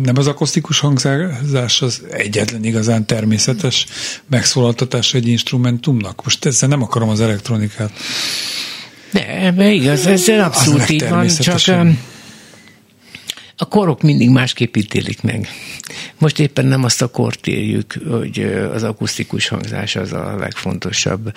nem 0.04 0.14
az 0.16 0.28
akusztikus 0.28 0.80
hangzás 0.80 1.82
az 1.82 2.02
egyetlen 2.12 2.64
igazán 2.64 3.06
természetes 3.06 3.86
megszólaltatás 4.30 5.14
egy 5.14 5.28
instrumentumnak. 5.28 6.24
Most 6.24 6.46
ezzel 6.46 6.70
nem 6.70 6.82
akarom 6.82 7.10
az 7.10 7.22
elektronikát. 7.22 7.92
De 9.12 9.28
ebbe 9.40 9.72
igaz, 9.72 10.06
ez 10.06 10.28
abszolút 10.28 10.90
így 10.90 11.10
van, 11.10 11.28
csak 11.28 11.60
um, 11.68 12.00
a 13.62 13.66
korok 13.66 14.02
mindig 14.02 14.30
másképp 14.30 14.76
ítélik 14.76 15.22
meg. 15.22 15.48
most 16.18 16.40
éppen 16.40 16.66
nem 16.66 16.84
azt 16.84 17.02
a 17.02 17.08
kort 17.08 17.48
érjük, 17.48 17.96
hogy 18.10 18.40
az 18.74 18.84
akusztikus 18.84 19.48
hangzás 19.48 19.96
az 19.96 20.14
a 20.14 20.36
legfontosabb. 20.38 21.34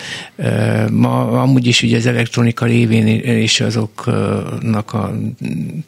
Ma 0.91 1.43
amúgy 1.43 1.67
is 1.67 1.83
ugye 1.83 1.97
az 1.97 2.07
elektronika 2.07 2.67
révén 2.67 3.07
és 3.23 3.61
azoknak 3.61 4.93
a, 4.93 5.15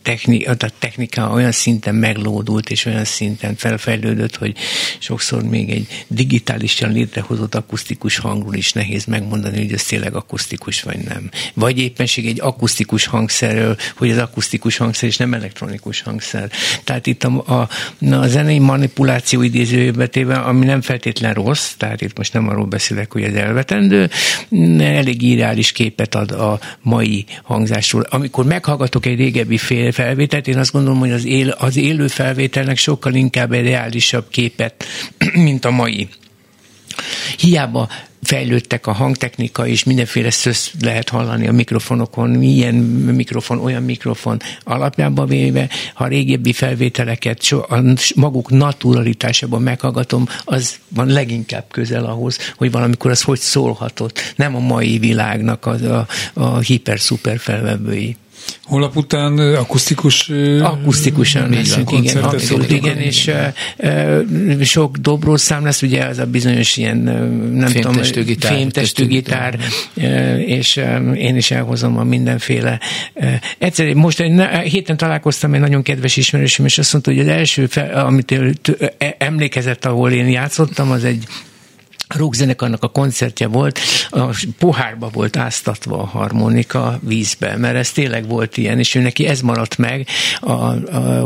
techni, 0.03 0.45
a 0.45 0.57
technika 0.79 1.31
olyan 1.31 1.53
szinten 1.53 1.95
meglódult 1.95 2.71
és 2.71 2.85
olyan 2.85 3.05
szinten 3.05 3.57
felfejlődött, 3.57 4.37
hogy 4.37 4.57
sokszor 4.99 5.43
még 5.43 5.71
egy 5.71 6.05
digitálisan 6.07 6.93
létrehozott 6.93 7.55
akusztikus 7.55 8.19
hangról 8.19 8.55
is 8.55 8.73
nehéz 8.73 9.05
megmondani, 9.05 9.59
hogy 9.59 9.73
ez 9.73 9.83
tényleg 9.83 10.15
akusztikus 10.15 10.83
vagy 10.83 10.99
nem. 10.99 11.31
Vagy 11.55 11.79
éppenség 11.79 12.27
egy 12.27 12.41
akusztikus 12.41 13.07
hangszerről, 13.07 13.77
hogy 13.97 14.11
az 14.11 14.19
akusztikus 14.19 14.77
hangszer 14.77 15.09
és 15.09 15.17
nem 15.17 15.35
elektronikus 15.35 16.01
hangszer. 16.01 16.23
Tehát 16.85 17.07
itt 17.07 17.25
a, 17.25 17.45
a, 17.47 17.69
a 18.15 18.27
zenei 18.27 18.59
manipuláció 18.59 19.43
idézőjébetével, 19.43 20.45
ami 20.45 20.65
nem 20.65 20.81
feltétlen 20.81 21.35
rossz, 21.35 21.73
tehát 21.73 22.01
itt 22.01 22.17
most 22.17 22.33
nem 22.33 22.49
arról 22.49 22.65
beszélek, 22.65 23.13
hogy 23.13 23.23
ez 23.23 23.35
elvetendő, 23.35 24.11
elég 24.79 25.23
ideális 25.23 25.73
képet 25.73 26.15
ad 26.15 26.31
a 26.31 26.59
mai 26.83 27.25
hangzásról. 27.43 28.07
Amikor 28.11 28.45
meghallgatok 28.45 29.07
egy 29.07 29.17
régebbi 29.17 29.57
felvételt, 29.93 30.49
én 30.49 30.59
azt 30.59 30.73
gondolom, 30.73 30.99
hogy 30.99 31.13
az, 31.13 31.25
él, 31.25 31.49
az 31.49 31.77
élő 31.77 32.07
felvételnek 32.07 32.77
sokkal 32.77 33.15
inkább 33.15 33.53
egy 33.53 33.65
reálisabb 33.67 34.29
képet, 34.29 34.85
mint 35.47 35.65
a 35.65 35.71
mai. 35.71 36.09
Hiába 37.39 37.89
fejlődtek 38.25 38.87
a 38.87 38.93
hangtechnika, 38.93 39.67
és 39.67 39.85
mindenféle 39.85 40.31
szösz 40.31 40.73
lehet 40.81 41.09
hallani 41.09 41.49
a 41.49 41.53
mikrofonokon, 41.53 42.31
milyen 42.31 42.75
mikrofon, 42.75 43.59
olyan 43.59 43.83
mikrofon 43.83 44.41
alapjában 44.65 45.27
véve, 45.27 45.69
ha 45.95 46.07
régebbi 46.07 46.53
felvételeket 46.53 47.43
a 47.69 47.83
maguk 48.15 48.51
naturalitásában 48.51 49.63
meghallgatom, 49.63 50.29
az 50.45 50.77
van 50.89 51.07
leginkább 51.07 51.65
közel 51.71 52.05
ahhoz, 52.05 52.39
hogy 52.57 52.71
valamikor 52.71 53.11
az 53.11 53.23
hogy 53.23 53.39
szólhatott, 53.39 54.35
nem 54.37 54.57
a 54.57 54.61
mai 54.61 54.99
világnak 54.99 55.67
a, 55.67 55.99
a, 55.99 56.07
a 56.35 56.59
hiper-szuper 56.59 57.39
felvevői. 57.39 58.17
Holnap 58.65 58.97
után 58.97 59.39
akusztikus 59.39 60.31
Akusztikusan 60.61 61.51
leszünk, 61.51 61.93
igen, 61.93 62.17
abszolút 62.17 62.71
igen, 62.71 62.97
és 62.97 63.31
uh, 63.79 64.63
sok 64.63 64.97
szám 65.35 65.65
lesz, 65.65 65.83
ugye 65.83 66.05
az 66.05 66.19
a 66.19 66.27
bizonyos 66.27 66.77
ilyen, 66.77 66.97
nem 67.53 67.69
fémtestű 67.69 68.13
tudom, 68.13 68.27
gitár, 68.27 68.53
fémtestű 68.53 69.07
gitár, 69.07 69.59
és 70.47 70.77
uh, 70.77 71.21
én 71.21 71.37
is 71.37 71.51
elhozom 71.51 71.99
a 71.99 72.05
mindenféle. 72.05 72.81
Uh, 73.15 73.33
egyszer, 73.59 73.95
most 73.95 74.23
héten 74.65 74.97
találkoztam 74.97 75.55
egy 75.55 75.61
nagyon 75.61 75.83
kedves 75.83 76.17
ismerősöm, 76.17 76.65
és 76.65 76.79
azt 76.79 76.93
mondta, 76.93 77.11
hogy 77.11 77.21
az 77.21 77.27
első, 77.27 77.67
fel, 77.67 78.07
amit 78.07 78.31
ő 78.31 78.55
emlékezett, 79.19 79.85
ahol 79.85 80.11
én 80.11 80.29
játszottam, 80.29 80.91
az 80.91 81.05
egy 81.05 81.27
rockzenekarnak 82.09 82.83
a 82.83 82.89
koncertje 82.89 83.47
volt, 83.47 83.79
a 84.11 84.45
pohárba 84.59 85.09
volt 85.13 85.37
áztatva 85.37 85.99
a 85.99 86.07
harmonika 86.07 86.99
vízbe, 87.03 87.57
mert 87.57 87.77
ez 87.77 87.91
tényleg 87.91 88.29
volt 88.29 88.57
ilyen, 88.57 88.79
és 88.79 88.95
ő 88.95 89.01
neki 89.01 89.27
ez 89.27 89.41
maradt 89.41 89.79
meg, 89.79 90.07
a, 90.41 90.53
a, 90.53 90.77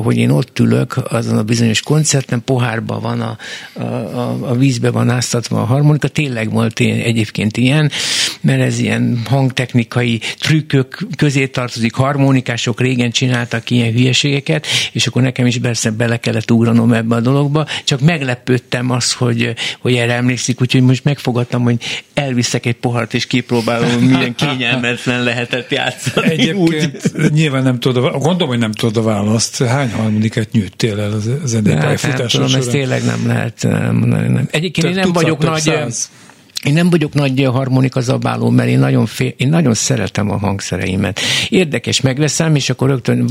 hogy 0.02 0.16
én 0.16 0.30
ott 0.30 0.58
ülök 0.58 0.96
azon 1.10 1.38
a 1.38 1.42
bizonyos 1.42 1.80
koncerten, 1.80 2.42
pohárba 2.44 3.00
van 3.00 3.20
a, 3.20 3.36
a, 3.72 3.82
a, 3.82 4.48
a 4.50 4.54
vízbe 4.54 4.90
van 4.90 5.10
áztatva 5.10 5.60
a 5.60 5.64
harmonika, 5.64 6.08
tényleg 6.08 6.50
volt 6.50 6.80
ilyen, 6.80 6.98
egyébként 6.98 7.56
ilyen, 7.56 7.90
mert 8.40 8.60
ez 8.60 8.78
ilyen 8.78 9.22
hangtechnikai 9.24 10.20
trükkök 10.38 10.98
közé 11.16 11.46
tartozik, 11.46 11.94
harmonikások 11.94 12.80
régen 12.80 13.10
csináltak 13.10 13.70
ilyen 13.70 13.92
hülyeségeket, 13.92 14.66
és 14.92 15.06
akkor 15.06 15.22
nekem 15.22 15.46
is 15.46 15.58
persze 15.58 15.90
bele 15.90 16.16
kellett 16.16 16.50
ugranom 16.50 16.92
ebbe 16.92 17.14
a 17.14 17.20
dologba, 17.20 17.66
csak 17.84 18.00
meglepődtem 18.00 18.90
az, 18.90 19.12
hogy, 19.12 19.54
hogy 19.80 19.94
erre 19.94 20.14
emlékszik, 20.14 20.58
úgyhogy 20.68 20.82
most 20.88 21.04
megfogadtam, 21.04 21.62
hogy 21.62 21.76
elviszek 22.14 22.66
egy 22.66 22.74
pohart, 22.74 23.14
és 23.14 23.26
kipróbálom, 23.26 23.90
milyen 23.90 24.34
kényelmetlen 24.34 25.22
lehetett 25.22 25.70
játszani. 25.70 26.30
Egyébként 26.30 27.12
úgy. 27.14 27.32
nyilván 27.32 27.62
nem 27.62 27.80
tudod, 27.80 28.12
gondolom, 28.12 28.48
hogy 28.48 28.58
nem 28.58 28.72
tudod 28.72 28.96
a 28.96 29.02
választ. 29.02 29.62
Hány 29.62 29.90
harmonikát 29.90 30.52
nyűjtél 30.52 31.00
el 31.00 31.12
az 31.12 31.30
zenépályafutáson 31.44 32.20
hát, 32.20 32.32
nem 32.32 32.46
tudom, 32.50 32.60
ez 32.60 32.66
tényleg 32.66 33.04
nem 33.04 33.26
lehet 33.26 33.62
mondani. 33.92 34.28
Nem. 34.28 34.48
Egyébként 34.50 34.86
Te 34.86 34.92
én 34.92 34.98
nem 34.98 35.12
vagyok 35.12 35.38
nagy... 35.38 35.60
Száz. 35.60 36.10
Én 36.64 36.72
nem 36.72 36.90
vagyok 36.90 37.14
nagy 37.14 37.44
harmonika 37.44 38.00
zabáló, 38.00 38.50
mert 38.50 38.68
én 38.68 38.78
nagyon, 38.78 39.06
fél, 39.06 39.32
én 39.36 39.48
nagyon 39.48 39.74
szeretem 39.74 40.30
a 40.30 40.38
hangszereimet. 40.38 41.20
Érdekes, 41.48 42.00
megveszem, 42.00 42.54
és 42.54 42.70
akkor 42.70 42.88
rögtön 42.88 43.28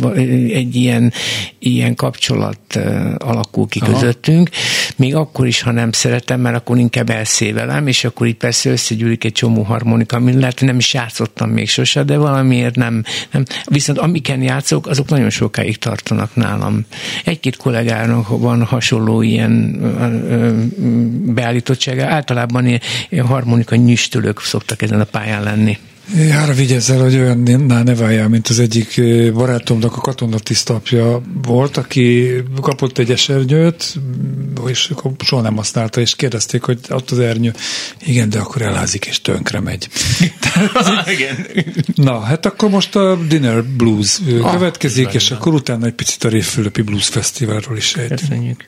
egy 0.54 0.76
ilyen, 0.76 1.14
ilyen 1.60 1.96
kapcsolat 1.96 2.80
alakul 3.18 3.68
ki 3.68 3.80
Aha. 3.80 3.92
közöttünk, 3.92 4.50
még 4.96 5.16
akkor 5.16 5.48
is, 5.48 5.62
ha 5.62 5.72
nem 5.72 5.92
szeretem, 5.92 6.40
mert 6.40 6.56
akkor 6.56 6.78
inkább 6.78 7.10
elszévelem, 7.10 7.88
és 7.88 8.04
akkor 8.04 8.28
itt 8.28 8.38
persze 8.38 8.70
összegyűlik 8.70 9.24
egy 9.24 9.32
csomó 9.32 9.62
harmonika, 9.62 10.16
amin 10.16 10.40
lehet, 10.40 10.62
nem 10.62 10.78
is 10.78 10.94
játszottam 10.94 11.50
még 11.50 11.70
sose, 11.70 12.04
de 12.04 12.18
valamiért 12.18 12.76
nem, 12.76 13.04
nem. 13.32 13.44
Viszont 13.66 14.00
amiken 14.00 14.42
játszok, 14.42 14.88
azok 14.88 15.10
nagyon 15.10 15.30
sokáig 15.30 15.78
tartanak 15.78 16.36
nálam. 16.36 16.86
Egy-két 17.26 17.56
kollégának 17.56 18.40
van 18.40 18.64
hasonló 18.64 19.22
ilyen 19.22 19.80
beállítottsága, 21.34 22.06
általában 22.06 22.66
ilyen 23.18 23.30
harmonika 23.30 23.76
nyüstölők 23.76 24.40
szoktak 24.40 24.82
ezen 24.82 25.00
a 25.00 25.04
pályán 25.04 25.44
lenni. 25.44 25.78
Arra 26.44 26.54
vigyázz 26.54 26.92
hogy 26.92 27.16
olyan 27.16 27.38
ne 27.84 27.96
váljál, 27.96 28.28
mint 28.28 28.48
az 28.48 28.60
egyik 28.60 29.02
barátomnak 29.34 29.98
a 29.98 30.02
katonatisztapja 30.02 31.22
volt, 31.44 31.78
aki 31.78 32.32
kapott 32.62 32.98
egy 32.98 33.12
esernyőt, 33.12 33.96
és 34.68 34.92
soha 35.24 35.42
nem 35.42 35.56
használta, 35.56 36.02
és 36.02 36.16
kérdezték, 36.16 36.64
hogy 36.64 36.80
ott 36.90 37.12
az 37.12 37.20
ernyő, 37.20 37.54
igen, 38.06 38.30
de 38.30 38.40
akkor 38.40 38.62
elházik 38.62 39.06
és 39.06 39.22
tönkre 39.22 39.60
megy. 39.60 39.88
igen. 41.16 41.48
Na, 41.96 42.20
hát 42.20 42.46
akkor 42.46 42.70
most 42.70 42.96
a 42.96 43.16
Dinner 43.28 43.64
Blues 43.64 44.20
ah, 44.42 44.52
következik, 44.52 45.14
és 45.14 45.32
akkor 45.32 45.54
utána 45.54 45.86
egy 45.86 45.94
picit 45.94 46.24
a 46.24 46.30
Révfülöpi 46.30 46.82
Blues 46.82 47.08
Fesztiválról 47.08 47.78
is 47.78 47.96
egy. 47.96 48.10
Köszönjük. 48.10 48.66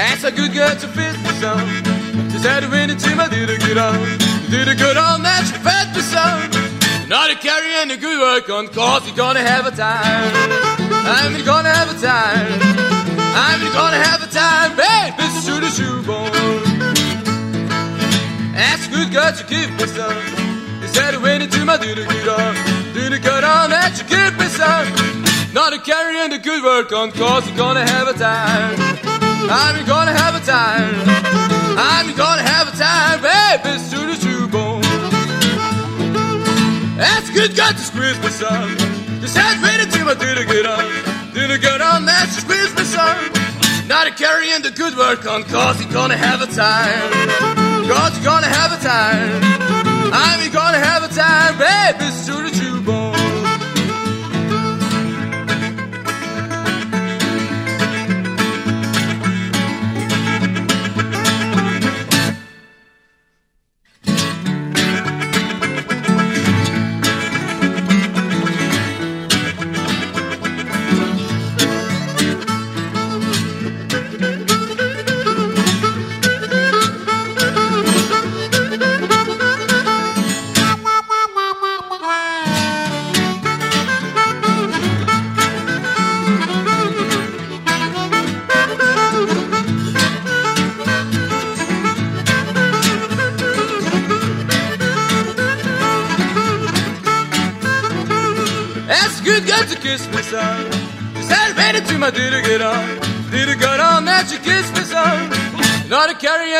That's 0.00 0.24
a 0.24 0.32
good 0.32 0.54
girl 0.54 0.74
to 0.74 0.88
fit 0.96 1.12
me 1.20 1.28
son. 1.44 1.60
Just 2.32 2.46
had 2.46 2.60
to 2.60 2.70
win 2.70 2.88
it 2.88 2.98
to 3.00 3.14
my 3.16 3.28
did 3.28 3.50
a 3.50 3.58
good 3.58 3.76
on. 3.76 4.00
Did 4.48 4.66
a 4.66 4.74
good 4.74 4.96
on 4.96 5.20
that 5.28 5.44
she 5.44 5.52
fed 5.60 5.92
me 5.92 6.00
son. 6.00 6.48
Not 7.06 7.30
a 7.30 7.34
carry 7.36 7.68
and 7.84 7.92
a 7.92 7.98
good 7.98 8.18
work 8.18 8.48
on 8.48 8.68
cause 8.68 9.06
you're 9.06 9.14
gonna 9.14 9.44
have 9.44 9.66
a 9.66 9.70
time. 9.70 10.32
I'm 11.04 11.44
gonna 11.44 11.68
have 11.68 11.92
a 11.92 12.00
time. 12.00 12.60
I'm 13.44 13.60
gonna 13.76 14.00
have 14.00 14.24
a 14.24 14.30
time, 14.32 14.72
baby, 14.72 15.26
shoot 15.44 15.62
a 15.68 15.68
shoebone. 15.68 16.32
That's 18.56 18.86
a 18.88 18.90
good 18.90 19.12
girl 19.12 19.32
to 19.36 19.44
give 19.52 19.68
me 19.76 19.84
had 20.96 21.12
to 21.12 21.20
win 21.20 21.42
it 21.42 21.52
to 21.52 21.64
my 21.66 21.76
did 21.76 21.98
a 21.98 22.06
good 22.06 22.28
on. 22.28 22.54
Did 22.94 23.12
a 23.12 23.18
good 23.18 23.44
on 23.44 23.68
that 23.68 24.00
you 24.00 24.08
give 24.08 24.32
me 24.40 24.48
son. 24.48 25.29
Not 25.52 25.72
a 25.72 25.78
carry 25.80 26.16
and 26.16 26.32
a 26.32 26.38
good 26.38 26.62
work 26.62 26.92
on 26.92 27.10
cause 27.10 27.44
you're 27.48 27.56
gonna 27.56 27.84
have 27.84 28.06
a 28.06 28.12
time. 28.12 28.78
I'm 29.50 29.84
gonna 29.84 30.12
have 30.12 30.36
a 30.36 30.46
time. 30.46 30.94
I'm 31.76 32.14
gonna 32.14 32.42
have 32.42 32.68
a 32.68 32.76
time, 32.76 33.18
baby, 33.20 33.78
soon 33.78 34.10
as 34.10 34.24
you 34.24 34.46
bone. 34.46 34.82
That's 36.96 37.30
good, 37.30 37.56
got 37.56 37.72
to 37.72 37.82
squeeze 37.82 38.18
me 38.20 38.28
son. 38.28 38.76
Just 39.20 39.36
has 39.36 39.58
ready 39.58 39.90
to 39.90 40.04
my 40.04 40.14
dinner 40.14 40.44
get 40.44 40.66
on. 40.66 41.34
Dinner 41.34 41.58
get 41.58 41.80
on, 41.80 42.04
that's 42.04 42.36
just 42.36 42.46
squeeze 42.46 42.72
me 42.76 42.84
son. 42.84 43.16
Not 43.88 44.06
a 44.06 44.12
carrying 44.12 44.62
the 44.62 44.70
good 44.70 44.96
work 44.96 45.26
on, 45.26 45.42
cause 45.44 45.82
you're 45.82 45.92
gonna 45.92 46.16
have 46.16 46.42
a 46.42 46.46
time. 46.46 47.10
Cause 47.90 48.14
you're 48.14 48.24
gonna 48.24 48.46
have 48.46 48.70
a 48.70 48.80
time. 48.80 49.42
I'm 50.14 50.52
gonna 50.52 50.78
have 50.78 51.02
a 51.02 51.08
time, 51.08 51.58
baby, 51.58 52.08
soon 52.12 52.46
as 52.46 52.62
you 52.62 52.80
bone. 52.82 52.99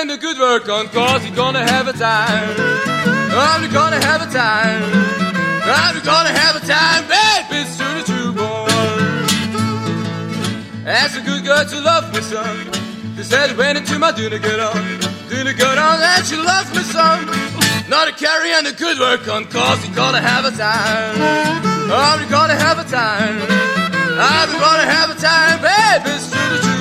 The 0.01 0.17
good 0.17 0.39
work 0.39 0.69
on, 0.69 0.89
cause 0.89 1.25
you're 1.25 1.37
gonna 1.37 1.63
have 1.63 1.87
a 1.87 1.93
time. 1.93 2.57
I'm 3.31 3.71
gonna 3.71 4.03
have 4.03 4.23
a 4.23 4.33
time. 4.33 4.83
I'm 5.63 6.03
gonna 6.03 6.31
have 6.31 6.57
a 6.57 6.67
time, 6.67 7.07
baby, 7.07 7.63
it's 7.63 7.77
true, 7.77 8.03
true, 8.03 8.33
boy. 8.33 8.67
That's 10.83 11.15
a 11.15 11.21
good 11.21 11.45
girl 11.45 11.65
to 11.65 11.81
love 11.81 12.13
me, 12.13 12.23
son. 12.23 12.73
She 13.15 13.23
said, 13.23 13.57
went 13.57 13.79
into 13.79 13.99
my 14.01 14.11
dinner 14.11 14.39
get 14.39 14.59
on. 14.59 14.75
Dinner 15.29 15.53
get 15.53 15.79
on, 15.79 16.03
and 16.03 16.27
she 16.27 16.35
loves 16.35 16.75
me, 16.75 16.83
son. 16.83 17.27
Not 17.89 18.09
a 18.09 18.13
carry 18.13 18.53
and 18.53 18.67
the 18.67 18.73
good 18.73 18.99
work 18.99 19.29
on, 19.29 19.45
cause 19.45 19.87
you 19.87 19.95
gonna 19.95 20.21
have 20.21 20.45
a 20.45 20.51
time. 20.51 21.15
Oh, 21.93 22.17
you're 22.19 22.31
gonna 22.31 22.57
have 22.57 22.79
a 22.81 22.85
time. 22.91 23.37
I'm 24.19 24.51
gonna 24.59 24.91
have 24.91 25.11
a 25.11 25.15
time, 25.15 25.61
baby, 25.61 26.19
true, 26.19 26.59
true, 26.59 26.79
boy. 26.79 26.80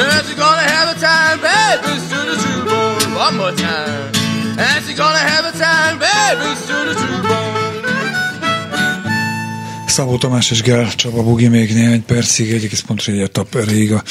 And 0.00 0.26
you're 0.28 0.36
gonna 0.46 0.68
have 0.76 0.88
a 0.94 0.98
time, 1.10 1.38
baby, 1.48 1.92
true, 2.08 2.36
true, 2.42 2.62
boy. 2.64 3.18
One 3.26 3.36
more 3.36 3.54
time. 3.54 4.10
And 4.56 4.84
you're 4.86 4.96
gonna 5.04 5.24
have 5.32 5.44
a 5.44 5.54
time, 5.66 5.98
baby, 5.98 6.48
true, 6.66 6.94
true, 6.94 7.20
boy. 7.20 7.46
Szabó 9.86 10.18
Tamás 10.18 10.50
és 10.50 10.62
Gál 10.62 10.94
Csaba 10.94 11.22
Bugi 11.22 11.48
még 11.48 11.74
néhány 11.74 12.04
percig, 12.04 12.52
egész 12.52 12.80
pontra 12.80 13.12
egy 13.12 13.20
etap 13.20 13.54
erejéig 13.54 13.92
a 13.92 14.02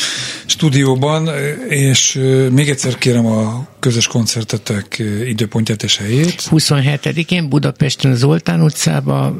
stúdióban, 0.45 1.29
és 1.69 2.19
még 2.51 2.69
egyszer 2.69 2.97
kérem 2.97 3.25
a 3.25 3.67
közös 3.79 4.07
koncertetek 4.07 5.03
időpontját 5.25 5.83
és 5.83 5.97
helyét. 5.97 6.43
27-én 6.51 7.49
Budapesten 7.49 8.11
az 8.11 8.17
Zoltán 8.17 8.61
utcába, 8.61 9.37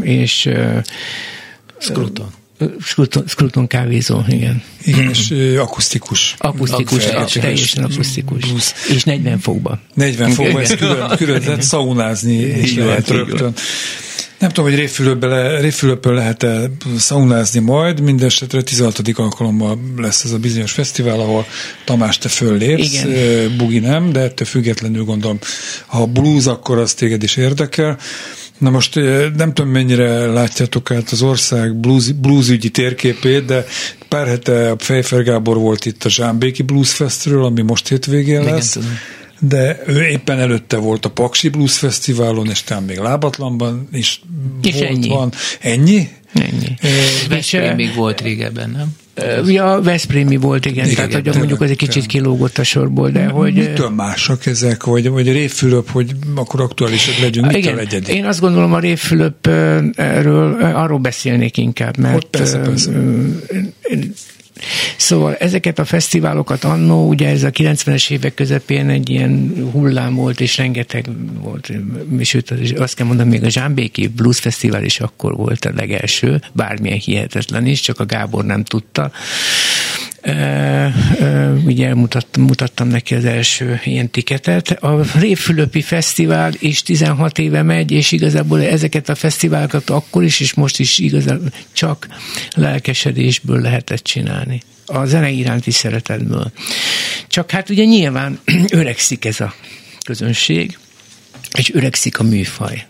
és 0.00 0.48
Skruton. 1.78 2.30
Skruton 3.26 3.66
kávézó, 3.66 4.20
igen. 4.28 4.62
Igen, 4.84 5.08
és 5.08 5.34
akusztikus. 5.58 6.34
Akusztikus, 6.38 7.06
ab, 7.06 7.28
teljesen 7.28 7.84
akusztikus. 7.84 8.46
Blues. 8.46 8.72
És 8.88 9.04
40 9.04 9.38
fokba. 9.38 9.78
40 9.94 10.30
fokban, 10.30 10.62
ez 10.62 10.74
külön, 10.74 11.08
külön 11.16 11.40
lehet 11.44 11.62
szaunázni 11.62 12.34
is 12.34 12.74
lehet 12.74 13.08
rögtön. 13.08 13.54
Nem 14.38 14.50
tudom, 14.50 14.70
hogy 14.70 14.78
Révfülöpön 15.60 16.14
lehet-e 16.14 16.70
szaunázni 16.98 17.60
majd, 17.60 18.00
mindesetre 18.00 18.62
16. 18.62 19.00
alkalommal 19.14 19.78
lesz 19.96 20.24
ez 20.24 20.32
a 20.32 20.38
bizonyos 20.38 20.72
fesztivál, 20.72 21.20
ahol 21.20 21.46
Tamás, 21.84 22.18
te 22.18 22.28
föllépsz, 22.28 22.92
Igen. 22.92 23.56
Bugi 23.56 23.78
nem, 23.78 24.12
de 24.12 24.20
ettől 24.20 24.46
függetlenül 24.46 25.04
gondolom, 25.04 25.38
ha 25.86 26.06
blues, 26.06 26.46
akkor 26.46 26.78
az 26.78 26.94
téged 26.94 27.22
is 27.22 27.36
érdekel. 27.36 27.98
Na 28.58 28.70
most 28.70 28.94
nem 29.36 29.52
tudom, 29.52 29.70
mennyire 29.70 30.26
látjátok 30.26 30.90
át 30.90 31.10
az 31.10 31.22
ország 31.22 31.74
blues, 31.74 32.12
bluesügyi 32.12 32.68
térképét, 32.68 33.44
de 33.44 33.64
pár 34.08 34.26
hete 34.26 34.70
a 34.70 34.76
Fejfer 34.78 35.22
Gábor 35.22 35.56
volt 35.56 35.84
itt 35.86 36.04
a 36.04 36.08
Zsámbéki 36.08 36.62
Blues 36.62 36.92
Festről, 36.92 37.44
ami 37.44 37.62
most 37.62 37.88
hétvégén 37.88 38.40
Igen, 38.40 38.54
lesz 38.54 38.70
tudom. 38.70 38.98
de 39.38 39.82
ő 39.86 40.02
éppen 40.02 40.38
előtte 40.38 40.76
volt 40.76 41.04
a 41.04 41.10
Paksi 41.10 41.48
Blues 41.48 41.78
Fesztiválon, 41.78 42.48
és 42.48 42.62
talán 42.62 42.82
még 42.82 42.98
Lábatlanban 42.98 43.88
is 43.92 44.20
És 44.62 44.72
volt, 44.74 44.84
ennyi. 44.84 45.08
van. 45.08 45.32
Ennyi? 45.60 46.08
Ennyi. 46.34 46.76
Veszprém 47.28 47.62
eh, 47.62 47.76
még 47.76 47.94
volt 47.94 48.20
régebben, 48.20 48.70
nem? 48.70 48.96
Ja, 49.46 49.80
Veszprémi 49.82 50.36
volt, 50.36 50.66
igen, 50.66 50.88
Igen, 50.88 51.08
tehát 51.08 51.26
hogy 51.26 51.36
mondjuk 51.36 51.60
az 51.60 51.70
egy 51.70 51.76
kicsit 51.76 52.06
kilógott 52.06 52.58
a 52.58 52.64
sorból, 52.64 53.10
de 53.10 53.26
hogy... 53.26 53.54
Mitől 53.54 53.90
másak 53.90 54.46
ezek, 54.46 54.84
vagy, 54.84 55.08
vagy 55.08 55.32
Révfülöp, 55.32 55.90
hogy 55.90 56.12
akkor 56.34 56.60
aktuálisak 56.60 57.18
legyünk, 57.18 57.46
mitől 57.46 57.60
Igen, 57.60 57.78
egyedi? 57.78 58.12
én 58.12 58.24
azt 58.24 58.40
gondolom 58.40 58.72
a 58.72 58.78
Révfülöpről 58.78 60.56
arról 60.60 60.98
beszélnék 60.98 61.56
inkább, 61.56 61.96
mert 61.96 62.14
Hogy 62.14 62.26
persze, 62.26 62.58
persze. 62.58 62.90
Szóval 64.96 65.34
ezeket 65.34 65.78
a 65.78 65.84
fesztiválokat 65.84 66.64
annó, 66.64 67.08
ugye 67.08 67.28
ez 67.28 67.42
a 67.42 67.50
90-es 67.50 68.10
évek 68.10 68.34
közepén 68.34 68.88
egy 68.88 69.10
ilyen 69.10 69.54
hullám 69.72 70.14
volt, 70.14 70.40
és 70.40 70.56
rengeteg 70.56 71.06
volt, 71.40 71.72
sőt 72.22 72.54
azt 72.76 72.94
kell 72.94 73.06
mondani, 73.06 73.28
még 73.28 73.44
a 73.44 73.50
Zsámbéki 73.50 74.08
Blues 74.08 74.38
Fesztivál 74.38 74.84
is 74.84 75.00
akkor 75.00 75.36
volt 75.36 75.64
a 75.64 75.72
legelső, 75.76 76.40
bármilyen 76.52 76.98
hihetetlen 76.98 77.66
is, 77.66 77.80
csak 77.80 78.00
a 78.00 78.06
Gábor 78.06 78.44
nem 78.44 78.64
tudta. 78.64 79.10
Ugye 81.64 81.86
elmutattam 81.86 82.42
mutattam 82.42 82.88
neki 82.88 83.14
az 83.14 83.24
első 83.24 83.80
ilyen 83.84 84.10
tiketet. 84.10 84.70
A 84.70 85.00
Révfülöpi 85.18 85.82
Fesztivál 85.82 86.52
is 86.58 86.82
16 86.82 87.38
éve 87.38 87.62
megy, 87.62 87.90
és 87.90 88.12
igazából 88.12 88.62
ezeket 88.62 89.08
a 89.08 89.14
fesztiválokat 89.14 89.90
akkor 89.90 90.24
is, 90.24 90.40
és 90.40 90.54
most 90.54 90.78
is 90.78 90.98
igazából 90.98 91.52
csak 91.72 92.06
lelkesedésből 92.54 93.60
lehetett 93.60 94.02
csinálni. 94.02 94.62
A 94.86 95.04
zene 95.04 95.30
iránti 95.30 95.70
szeretetből. 95.70 96.52
Csak 97.28 97.50
hát 97.50 97.70
ugye 97.70 97.84
nyilván 97.84 98.38
öregszik 98.68 99.24
ez 99.24 99.40
a 99.40 99.54
közönség, 100.04 100.78
és 101.58 101.74
öregszik 101.74 102.18
a 102.18 102.22
műfaj. 102.22 102.86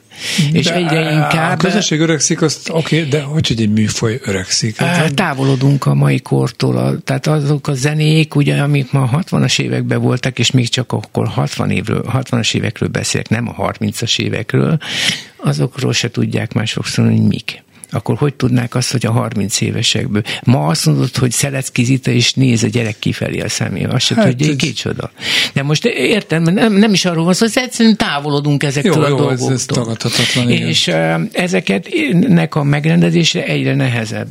És 0.52 0.66
De 0.66 0.74
egyre 0.74 1.06
A 1.06 1.10
inkább... 1.10 1.58
közösség 1.58 2.00
öregszik, 2.00 2.42
azt 2.42 2.68
oké, 2.70 2.96
okay, 2.96 3.08
de 3.08 3.20
hogy, 3.20 3.54
egy 3.58 3.72
műfaj 3.72 4.20
öregszik? 4.24 4.76
Hát, 4.76 5.14
távolodunk 5.14 5.86
a 5.86 5.94
mai 5.94 6.20
kortól, 6.20 6.76
a, 6.76 6.98
tehát 7.04 7.26
azok 7.26 7.68
a 7.68 7.74
zenék, 7.74 8.34
ugye, 8.34 8.56
amik 8.56 8.92
ma 8.92 9.10
60-as 9.12 9.60
években 9.60 10.00
voltak, 10.00 10.38
és 10.38 10.50
még 10.50 10.68
csak 10.68 10.92
akkor 10.92 11.28
60 11.28 11.70
évről, 11.70 12.04
60-as 12.12 12.54
évekről 12.54 12.88
beszélek, 12.88 13.28
nem 13.28 13.48
a 13.56 13.72
30-as 13.72 14.18
évekről, 14.18 14.78
azokról 15.36 15.92
se 15.92 16.10
tudják 16.10 16.52
már 16.52 16.66
sokszor, 16.66 17.04
hogy 17.04 17.22
mik 17.22 17.62
akkor 17.90 18.16
hogy 18.16 18.34
tudnák 18.34 18.74
azt, 18.74 18.90
hogy 18.92 19.06
a 19.06 19.10
30 19.10 19.60
évesekből. 19.60 20.22
Ma 20.44 20.66
azt 20.66 20.86
mondod, 20.86 21.16
hogy 21.16 21.30
Szelecki 21.30 21.84
Zita, 21.84 22.10
és 22.10 22.32
néz 22.32 22.62
a 22.62 22.66
gyerek 22.66 22.98
kifelé 22.98 23.40
a 23.40 23.48
szemébe. 23.48 23.94
Azt 23.94 24.04
se 24.06 24.14
Hát 24.14 24.26
tudja, 24.28 24.50
ez- 24.50 24.56
kicsoda. 24.56 25.10
De 25.54 25.62
most 25.62 25.84
értem, 25.84 26.42
nem, 26.42 26.72
nem 26.72 26.92
is 26.92 27.04
arról 27.04 27.24
van 27.24 27.34
szó, 27.34 27.46
hogy 27.46 27.62
egyszerűen 27.62 27.96
távolodunk 27.96 28.62
ezektől 28.62 28.92
Jó, 28.94 29.00
a 29.02 29.08
jó, 29.08 29.14
ez- 29.14 29.20
dolgoktól. 29.20 29.52
ez 29.52 29.64
tagadhatatlan, 29.64 30.50
igen. 30.50 30.68
És 30.68 30.90
ezeket 31.32 31.88
nek 32.28 32.54
a 32.54 32.62
megrendezésre 32.62 33.44
egyre 33.44 33.74
nehezebb, 33.74 34.28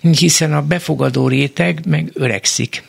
hiszen 0.00 0.52
a 0.52 0.62
befogadó 0.62 1.28
réteg 1.28 1.80
meg 1.88 2.10
öregszik. 2.14 2.82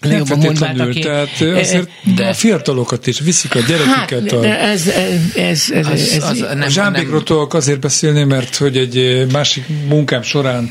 Nem 0.00 0.24
feltétlenül, 0.24 0.88
aki- 0.90 1.00
tehát 1.00 1.28
azért 1.40 1.88
de- 2.16 2.28
a 2.28 2.34
fiatalokat 2.34 3.06
is 3.06 3.20
viszik 3.20 3.54
a 3.54 3.58
gyereküket. 3.60 4.20
Hát, 4.20 4.32
a... 4.32 4.40
de 4.40 4.60
ez, 4.60 4.86
ez, 4.88 5.20
ez, 5.34 5.70
ez, 5.72 5.86
Az- 5.86 6.12
ez, 6.12 6.22
az- 6.24 6.38
nem- 6.38 6.60
a 6.62 6.68
zsámbékról 6.68 7.22
tudok 7.22 7.54
azért 7.54 7.80
beszélni, 7.80 8.22
mert 8.24 8.56
hogy 8.56 8.76
egy 8.76 9.26
másik 9.32 9.64
munkám 9.88 10.22
során 10.22 10.70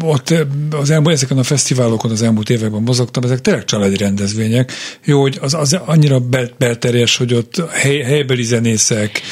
ott 0.00 0.34
az 0.70 0.90
elmúlt, 0.90 1.14
ezeken 1.14 1.38
a 1.38 1.42
fesztiválokon 1.42 2.10
az 2.10 2.22
elmúlt 2.22 2.50
években 2.50 2.82
mozogtam, 2.82 3.22
ezek 3.22 3.40
tényleg 3.40 3.64
családi 3.64 3.96
rendezvények. 3.96 4.72
Jó, 5.04 5.20
hogy 5.20 5.38
az, 5.40 5.54
az 5.54 5.72
annyira 5.84 6.18
bel, 6.18 6.48
belterjes, 6.58 7.16
hogy 7.16 7.34
ott 7.34 7.62
hely, 7.70 8.00
helybeli 8.00 8.42
zenészek, 8.42 9.22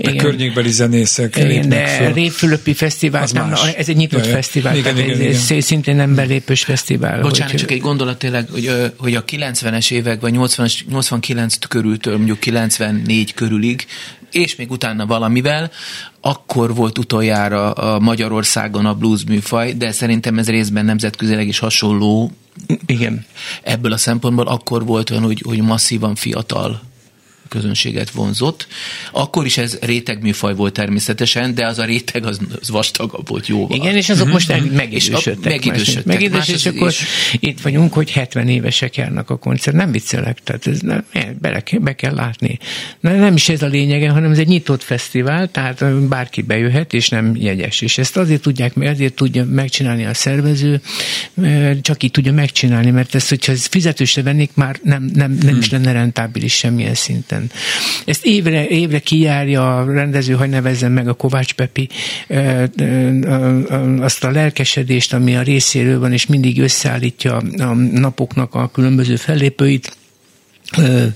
Igen. 0.00 0.16
környékbeli 0.16 0.70
zenészek 0.70 1.36
Igen, 1.36 1.48
lépnek 1.48 1.68
de 1.68 1.86
föl. 1.86 2.12
Révfülöpi 2.12 2.74
fesztivál, 2.74 3.26
nem, 3.32 3.52
ez 3.76 3.88
egy 3.88 3.96
nyitott 3.96 4.20
Ja, 4.24 4.28
ja. 4.28 4.34
fesztivál, 4.34 4.76
Igen, 4.76 4.94
tehát 4.94 5.08
igen, 5.08 5.28
ez, 5.28 5.50
igen. 5.50 5.60
szintén 5.60 5.96
nem 5.96 6.14
belépős 6.14 6.64
fesztivál. 6.64 7.20
Bocsánat, 7.20 7.50
hogy- 7.50 7.60
csak 7.60 7.70
egy 7.70 7.80
gondolat 7.80 8.18
tényleg, 8.18 8.48
hogy, 8.50 8.92
hogy 8.96 9.14
a 9.14 9.24
90-es 9.24 9.90
évek, 9.90 10.20
vagy 10.20 10.32
80 10.32 10.68
89 10.88 11.56
körültől 11.68 12.16
mondjuk 12.16 12.38
94 12.40 13.34
körülig, 13.34 13.86
és 14.32 14.56
még 14.56 14.70
utána 14.70 15.06
valamivel, 15.06 15.70
akkor 16.20 16.74
volt 16.74 16.98
utoljára 16.98 17.70
a 17.72 17.98
Magyarországon 17.98 18.86
a 18.86 18.94
blues 18.94 19.20
műfaj, 19.28 19.72
de 19.72 19.92
szerintem 19.92 20.38
ez 20.38 20.48
részben 20.48 20.84
nemzetközileg 20.84 21.46
is 21.48 21.58
hasonló 21.58 22.32
Igen. 22.86 23.24
ebből 23.62 23.92
a 23.92 23.96
szempontból 23.96 24.46
akkor 24.46 24.84
volt 24.84 25.10
olyan, 25.10 25.22
hogy, 25.22 25.42
hogy 25.46 25.60
masszívan 25.62 26.14
fiatal 26.14 26.80
közönséget 27.50 28.10
vonzott. 28.10 28.66
Akkor 29.12 29.46
is 29.46 29.58
ez 29.58 29.78
rétegműfaj 29.80 30.54
volt 30.54 30.72
természetesen, 30.72 31.54
de 31.54 31.66
az 31.66 31.78
a 31.78 31.84
réteg 31.84 32.24
az, 32.26 32.40
az 32.60 32.68
vastagabb 32.70 33.28
volt 33.28 33.46
jóval. 33.46 33.76
Igen, 33.76 33.96
és 33.96 34.08
azok 34.08 34.28
most 34.28 34.50
el- 34.50 34.64
És 34.64 34.70
a- 34.70 34.74
megidősödtek. 34.74 35.50
megidősödtek. 35.52 36.04
Megidős, 36.04 36.38
Más 36.38 36.48
és 36.48 36.66
akkor 36.66 36.92
itt 37.40 37.60
vagyunk, 37.60 37.92
hogy 37.92 38.10
70 38.10 38.48
évesek 38.48 38.96
járnak 38.96 39.30
a 39.30 39.36
koncert. 39.36 39.76
Nem 39.76 39.90
viccelek, 39.90 40.38
tehát 40.44 40.66
ez 40.66 40.80
nem, 40.80 41.04
bele 41.40 41.62
be 41.80 41.94
kell 41.94 42.14
látni. 42.14 42.58
Na, 43.00 43.10
nem 43.12 43.34
is 43.34 43.48
ez 43.48 43.62
a 43.62 43.66
lényege, 43.66 44.08
hanem 44.10 44.30
ez 44.30 44.38
egy 44.38 44.46
nyitott 44.48 44.82
fesztivál, 44.82 45.50
tehát 45.50 46.08
bárki 46.08 46.42
bejöhet, 46.42 46.92
és 46.92 47.08
nem 47.08 47.36
jegyes. 47.36 47.80
És 47.80 47.98
ezt 47.98 48.16
azért 48.16 48.42
tudják, 48.42 48.74
meg 48.74 48.88
azért 48.88 49.14
tudja 49.14 49.44
megcsinálni 49.44 50.04
a 50.04 50.14
szervező, 50.14 50.80
csak 51.82 52.02
így 52.02 52.10
tudja 52.10 52.32
megcsinálni, 52.32 52.90
mert 52.90 53.14
ezt, 53.14 53.28
hogyha 53.28 53.52
ez 53.52 53.66
fizetősre 53.66 54.22
vennék, 54.22 54.50
már 54.54 54.78
nem, 54.82 55.10
nem, 55.14 55.38
nem 55.42 55.56
is 55.58 55.70
lenne 55.70 55.92
rentábilis 55.92 56.52
semmilyen 56.54 56.94
szinten. 56.94 57.39
Ezt 58.04 58.24
évre, 58.24 58.66
évre 58.66 58.98
kijárja 58.98 59.78
a 59.78 59.92
rendező, 59.92 60.34
hogy 60.34 60.48
nevezzem 60.48 60.92
meg 60.92 61.08
a 61.08 61.14
Kovács 61.14 61.52
Pepi 61.52 61.88
azt 64.00 64.24
a 64.24 64.30
lelkesedést, 64.30 65.12
ami 65.12 65.36
a 65.36 65.42
részéről 65.42 65.98
van, 65.98 66.12
és 66.12 66.26
mindig 66.26 66.60
összeállítja 66.60 67.36
a 67.58 67.74
napoknak 67.74 68.54
a 68.54 68.70
különböző 68.72 69.16
fellépőit, 69.16 69.98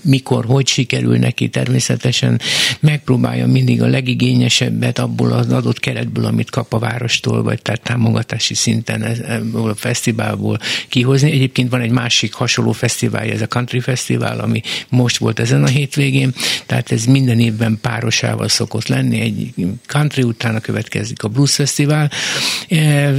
mikor, 0.01 0.45
hogy 0.45 0.67
sikerül 0.67 1.19
neki, 1.19 1.49
természetesen 1.49 2.41
megpróbálja 2.81 3.47
mindig 3.47 3.83
a 3.83 3.87
legigényesebbet 3.87 4.99
abból 4.99 5.33
az 5.33 5.53
adott 5.53 5.81
keretből, 5.81 6.25
amit 6.25 6.51
kap 6.51 6.73
a 6.73 6.79
várostól, 6.79 7.43
vagy 7.43 7.63
tehát 7.63 7.83
támogatási 7.83 8.55
szinten 8.55 9.03
ebből 9.03 9.71
a 9.71 9.75
fesztiválból 9.75 10.59
kihozni. 10.89 11.31
Egyébként 11.31 11.71
van 11.71 11.81
egy 11.81 11.91
másik 11.91 12.33
hasonló 12.33 12.73
fesztivál, 12.73 13.31
ez 13.31 13.41
a 13.41 13.47
Country 13.47 13.81
Fesztivál, 13.81 14.41
ami 14.41 14.61
most 14.89 15.17
volt 15.17 15.39
ezen 15.39 15.63
a 15.63 15.69
hétvégén, 15.69 16.33
tehát 16.67 16.93
ez 16.93 17.05
minden 17.05 17.41
évben 17.41 17.79
párosával 17.81 18.49
szokott 18.49 18.87
lenni, 18.87 19.21
egy 19.21 19.53
country 19.87 20.23
utána 20.23 20.61
következik 20.61 21.23
a 21.23 21.29
Blues 21.29 21.55
Fesztivál, 21.55 22.11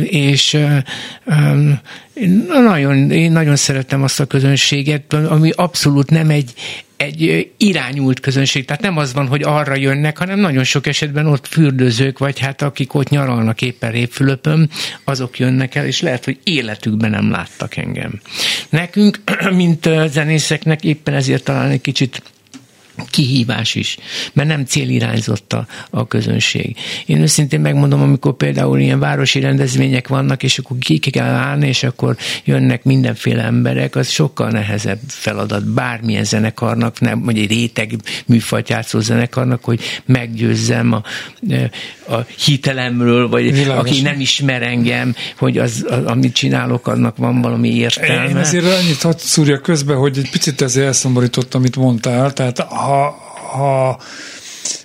és 0.04 0.58
nagyon, 2.48 3.12
én 3.12 3.32
nagyon 3.32 3.56
szeretem 3.56 4.04
azt 4.04 4.20
a 4.20 4.26
közönséget, 4.26 5.14
ami 5.14 5.52
abszolút 5.56 6.10
nem 6.10 6.30
egy, 6.30 6.54
egy 6.98 7.52
irányult 7.58 8.20
közönség, 8.20 8.66
tehát 8.66 8.82
nem 8.82 8.98
az 8.98 9.14
van, 9.14 9.28
hogy 9.28 9.44
arra 9.44 9.76
jönnek, 9.76 10.18
hanem 10.18 10.40
nagyon 10.40 10.64
sok 10.64 10.88
esetben 10.88 11.26
ott 11.28 11.48
fürdőzők, 11.48 12.18
vagy 12.18 12.40
hát 12.40 12.62
akik 12.62 12.94
ott 12.94 13.10
nyaralnak 13.10 13.62
éppen 13.62 13.92
Répfülöpön, 13.92 14.70
azok 15.04 15.40
jönnek 15.40 15.76
el, 15.76 15.86
és 15.86 16.02
lehet, 16.02 16.26
hogy 16.26 16.38
életükben 16.44 17.10
nem 17.10 17.32
láttak 17.32 17.76
engem. 17.76 18.20
Nekünk, 18.70 19.20
mint 19.52 19.90
zenészeknek 20.08 20.84
éppen 20.84 21.14
ezért 21.14 21.44
talán 21.44 21.70
egy 21.70 21.82
kicsit 21.82 22.22
kihívás 23.10 23.76
is, 23.76 23.98
mert 24.34 24.48
nem 24.48 24.66
célirányzott 24.66 25.54
a, 25.54 25.68
a 25.90 26.08
közönség. 26.08 26.78
Én 27.06 27.22
őszintén 27.22 27.60
megmondom, 27.60 28.02
amikor 28.02 28.36
például 28.36 28.80
ilyen 28.80 29.00
városi 29.00 29.40
rendezvények 29.40 30.08
vannak, 30.08 30.44
és 30.44 30.58
akkor 30.58 30.78
ki 30.78 30.98
kell 30.98 31.34
állni, 31.34 31.68
és 31.68 31.84
akkor 31.84 32.16
jönnek 32.44 32.84
mindenféle 32.84 33.44
emberek, 33.44 33.96
az 33.96 34.10
sokkal 34.10 34.50
nehezebb 34.50 35.00
feladat 35.08 35.66
bármilyen 35.66 36.24
zenekarnak, 36.24 37.00
nem, 37.00 37.24
vagy 37.24 37.38
egy 37.38 37.50
réteg 37.50 37.96
műfajt 38.26 38.70
játszó 38.70 39.00
zenekarnak, 39.00 39.64
hogy 39.64 39.80
meggyőzzem 40.06 40.92
a, 40.92 41.04
a 42.14 42.26
hitelemről, 42.46 43.30
vagy 43.30 43.54
Világos. 43.54 43.90
aki 43.90 44.02
nem 44.02 44.20
ismer 44.20 44.62
engem, 44.62 45.16
hogy 45.38 45.58
az, 45.58 45.86
az, 45.90 46.06
amit 46.06 46.34
csinálok, 46.34 46.88
annak 46.88 47.18
van 47.18 47.42
valami 47.42 47.76
értelme. 47.76 48.30
Én 48.30 48.36
azért 48.36 48.66
annyit 48.66 49.02
hadd 49.02 49.18
szúrja 49.18 49.60
közbe, 49.60 49.94
hogy 49.94 50.18
egy 50.18 50.30
picit 50.30 50.62
ezért 50.62 50.86
elszomorított, 50.86 51.54
amit 51.54 51.76
mondtál, 51.76 52.34
tehát 52.34 52.60
ha, 52.86 53.18
ha 53.52 54.00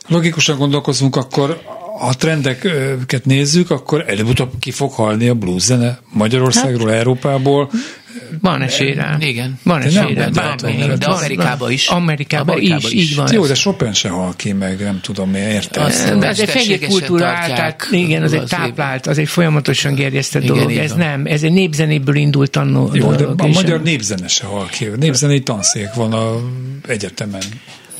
logikusan 0.08 0.58
gondolkozunk, 0.58 1.16
akkor 1.16 1.62
ha 2.00 2.14
trendeket 2.14 3.24
nézzük, 3.24 3.70
akkor 3.70 4.04
előbb-utóbb 4.06 4.50
ki 4.58 4.70
fog 4.70 4.92
halni 4.92 5.28
a 5.28 5.34
blues 5.34 5.62
zene 5.62 5.98
Magyarországról, 6.12 6.88
hát, 6.88 6.98
Európából. 6.98 7.70
Van 8.40 8.62
esély 8.62 8.92
rá. 8.92 9.16
Igen. 9.20 9.58
Van 9.62 9.82
esély 9.82 10.14
rá. 10.14 10.28
De, 10.28 10.96
de 10.96 11.06
Amerikában 11.06 11.70
is. 11.70 11.88
Amerikában, 11.88 12.54
Amerikában 12.54 12.78
is, 12.84 12.92
is, 12.92 13.10
így 13.10 13.16
van. 13.16 13.32
Jó, 13.32 13.46
de 13.46 13.54
Chopin 13.54 13.92
se 13.92 14.08
hal 14.08 14.32
ki, 14.36 14.52
meg 14.52 14.80
nem 14.80 15.00
tudom, 15.00 15.30
mi 15.30 15.38
értem. 15.38 15.88
De 16.18 16.26
ez 16.26 16.40
egy 16.40 16.48
fehér 16.48 16.86
kultúra 16.86 17.24
tehát 17.24 17.88
igen, 17.90 18.22
az 18.22 18.32
egy 18.32 18.44
táplált, 18.44 19.06
az 19.06 19.18
egy 19.18 19.28
folyamatosan 19.28 19.94
gerjesztett 19.94 20.42
igen, 20.42 20.54
dolog. 20.54 20.72
Ez 20.72 20.92
nem, 20.92 21.26
ez 21.26 21.42
egy 21.42 21.52
népzenéből 21.52 22.16
indult 22.16 22.56
annó 22.56 22.90
Jó, 22.92 23.12
de 23.12 23.24
a 23.36 23.46
magyar 23.46 23.82
népzene 23.82 24.28
se 24.28 24.46
hal 24.46 24.66
ki. 24.66 24.88
Népzenei 24.96 25.42
tanszék 25.42 25.94
van 25.94 26.12
a 26.12 26.40
egyetemen. 26.86 27.42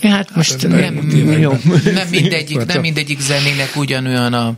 Ja, 0.01 0.11
hát 0.11 0.35
most 0.35 0.51
hát, 0.51 0.71
nem, 0.71 0.95
nem, 0.95 1.41
jó. 1.41 1.53
nem 1.93 2.09
mindegyik, 2.11 2.65
nem 2.67 2.81
mindegyik 2.81 3.21
zenének 3.21 3.77
ugyanolyan 3.77 4.33
a 4.33 4.57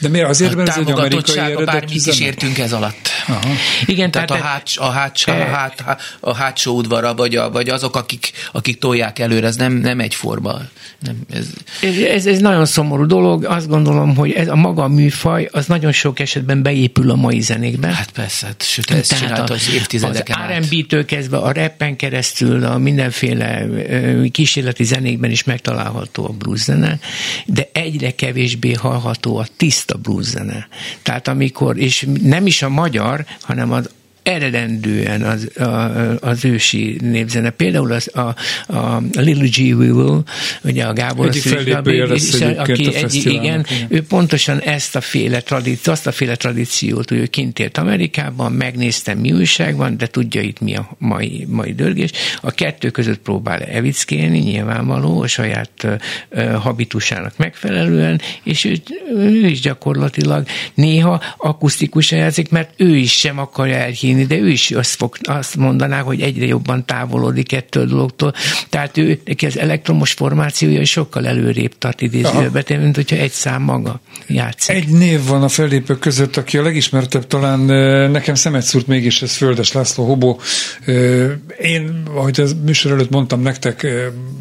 de 0.00 0.08
miért 0.08 0.28
azért, 0.28 0.54
mert 0.54 0.68
ez 0.68 0.76
egy 0.76 0.90
amerikai 0.90 1.64
bármit 1.64 2.06
is 2.06 2.20
értünk 2.20 2.58
ez 2.58 2.72
alatt. 2.72 3.08
Aha. 3.26 3.40
Igen, 3.86 4.10
tehát, 4.10 4.28
tehát 4.28 4.42
a, 4.42 4.46
háts, 4.46 4.78
a, 4.78 4.90
háts, 4.90 5.26
a, 5.26 5.32
hát, 5.32 5.84
a 6.20 6.34
hátsó 6.34 6.76
udvara, 6.76 7.14
vagy, 7.14 7.36
a, 7.36 7.50
vagy 7.50 7.68
azok, 7.68 7.96
akik, 7.96 8.32
akik 8.52 8.78
tolják 8.78 9.18
előre, 9.18 9.46
ez 9.46 9.56
nem, 9.56 9.72
nem 9.72 10.00
egyforma. 10.00 10.58
Nem, 10.98 11.16
ez... 11.32 11.46
Ez, 11.82 11.96
ez, 11.96 12.26
ez 12.26 12.38
nagyon 12.38 12.66
szomorú 12.66 13.06
dolog. 13.06 13.44
Azt 13.44 13.68
gondolom, 13.68 14.16
hogy 14.16 14.32
ez 14.32 14.48
a 14.48 14.56
maga 14.56 14.88
műfaj, 14.88 15.48
az 15.52 15.66
nagyon 15.66 15.92
sok 15.92 16.20
esetben 16.20 16.62
beépül 16.62 17.10
a 17.10 17.14
mai 17.14 17.40
zenékben. 17.40 17.92
Hát 17.92 18.10
persze, 18.10 18.46
hát, 18.46 18.62
sőt, 18.62 18.90
ez 18.90 19.18
csinált 19.18 19.50
az 19.50 19.70
évtizedeken 19.74 20.40
Az 20.40 20.66
R&B-től 20.66 21.04
kezdve 21.04 21.36
a 21.36 21.52
rappen 21.52 21.96
keresztül, 21.96 22.64
a 22.64 22.78
mindenféle 22.78 23.66
kísérleti 24.30 24.84
zenékben 24.84 25.30
is 25.30 25.44
megtalálható 25.44 26.24
a 26.26 26.32
blues 26.32 26.60
zene, 26.60 26.98
de 27.46 27.68
egyre 27.72 28.14
kevésbé 28.14 28.72
hallható 28.72 29.36
a 29.36 29.46
tiszta 29.56 29.89
blues 29.98 30.24
zene. 30.24 30.68
Tehát 31.02 31.28
amikor, 31.28 31.78
és 31.78 32.06
nem 32.22 32.46
is 32.46 32.62
a 32.62 32.68
magyar, 32.68 33.24
hanem 33.40 33.72
az 33.72 33.90
eredendően 34.22 35.22
az, 35.22 35.56
a, 35.56 35.66
az 36.20 36.44
ősi 36.44 36.96
népzene. 37.00 37.50
Például 37.50 37.92
az, 37.92 38.10
a, 38.14 38.34
a 38.76 39.02
Little 39.12 39.46
G. 39.46 39.78
Weevil, 39.78 40.22
ugye 40.62 40.84
a 40.84 40.92
Gábor 40.92 41.26
Egyik 41.26 41.42
fellépője 41.42 42.06
lesz 42.06 42.40
aki 42.40 42.94
egy, 42.94 43.26
igen, 43.26 43.66
ő 43.88 44.02
pontosan 44.02 44.60
ezt 44.60 44.96
a 44.96 45.00
féle 45.00 45.40
tradíciót, 45.40 45.96
azt 45.96 46.06
a 46.06 46.12
féle 46.12 46.36
tradíciót, 46.36 47.08
hogy 47.08 47.18
ő 47.18 47.26
kint 47.26 47.58
élt 47.58 47.78
Amerikában, 47.78 48.52
megnéztem 48.52 49.18
mi 49.18 49.32
újság 49.32 49.76
van, 49.76 49.96
de 49.96 50.06
tudja 50.06 50.40
itt 50.40 50.60
mi 50.60 50.76
a 50.76 50.96
mai, 50.98 51.46
mai 51.48 51.74
dörgés. 51.74 52.10
A 52.40 52.50
kettő 52.50 52.90
között 52.90 53.18
próbál 53.18 53.60
evickélni, 53.62 54.38
nyilvánvaló, 54.38 55.20
a 55.20 55.26
saját 55.26 55.70
uh, 56.30 56.54
habitusának 56.54 57.36
megfelelően, 57.36 58.20
és 58.42 58.64
ő, 58.64 58.76
ő 59.14 59.46
is 59.46 59.60
gyakorlatilag 59.60 60.46
néha 60.74 61.22
akusztikusan 61.36 62.18
játszik, 62.18 62.50
mert 62.50 62.70
ő 62.76 62.96
is 62.96 63.12
sem 63.12 63.38
akarja 63.38 63.76
elhívni 63.76 64.09
kéne, 64.14 64.24
de 64.24 64.36
ő 64.36 64.48
is 64.48 64.70
azt, 64.70 64.94
fog, 64.94 65.16
azt 65.22 65.56
mondaná, 65.56 66.00
hogy 66.00 66.20
egyre 66.20 66.46
jobban 66.46 66.84
távolodik 66.84 67.52
ettől 67.52 67.82
a 67.82 67.86
dologtól. 67.86 68.34
Tehát 68.68 68.96
ő, 68.96 69.20
neki 69.24 69.46
az 69.46 69.58
elektromos 69.58 70.12
formációja 70.12 70.84
sokkal 70.84 71.26
előrébb 71.26 71.78
tart 71.78 72.00
idézőbe, 72.00 72.64
mint 72.68 72.96
hogyha 72.96 73.16
egy 73.16 73.30
szám 73.30 73.62
maga 73.62 74.00
játszik. 74.26 74.74
Egy 74.74 74.88
név 74.88 75.24
van 75.26 75.42
a 75.42 75.48
fellépők 75.48 75.98
között, 75.98 76.36
aki 76.36 76.58
a 76.58 76.62
legismertebb 76.62 77.26
talán 77.26 77.60
nekem 78.10 78.34
szemet 78.34 78.62
szúrt 78.62 78.86
mégis, 78.86 79.22
ez 79.22 79.36
Földes 79.36 79.72
László 79.72 80.06
Hobó. 80.06 80.40
Én, 81.60 82.02
ahogy 82.14 82.40
az 82.40 82.56
műsor 82.64 82.92
előtt 82.92 83.10
mondtam 83.10 83.42
nektek, 83.42 83.86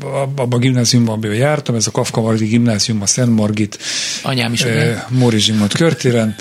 abban 0.02 0.52
a 0.52 0.58
gimnáziumban, 0.58 1.16
amiben 1.16 1.38
jártam, 1.38 1.76
ez 1.76 1.88
a 1.88 1.92
Kafka 1.92 2.22
Margit 2.22 2.50
gimnázium, 2.50 3.02
a 3.02 3.06
Szent 3.06 3.36
Margit. 3.36 3.78
Anyám 4.24 4.54
is. 4.54 4.66
Móri 5.10 5.40
Zsigmond 5.40 5.74
körtéren. 5.74 6.36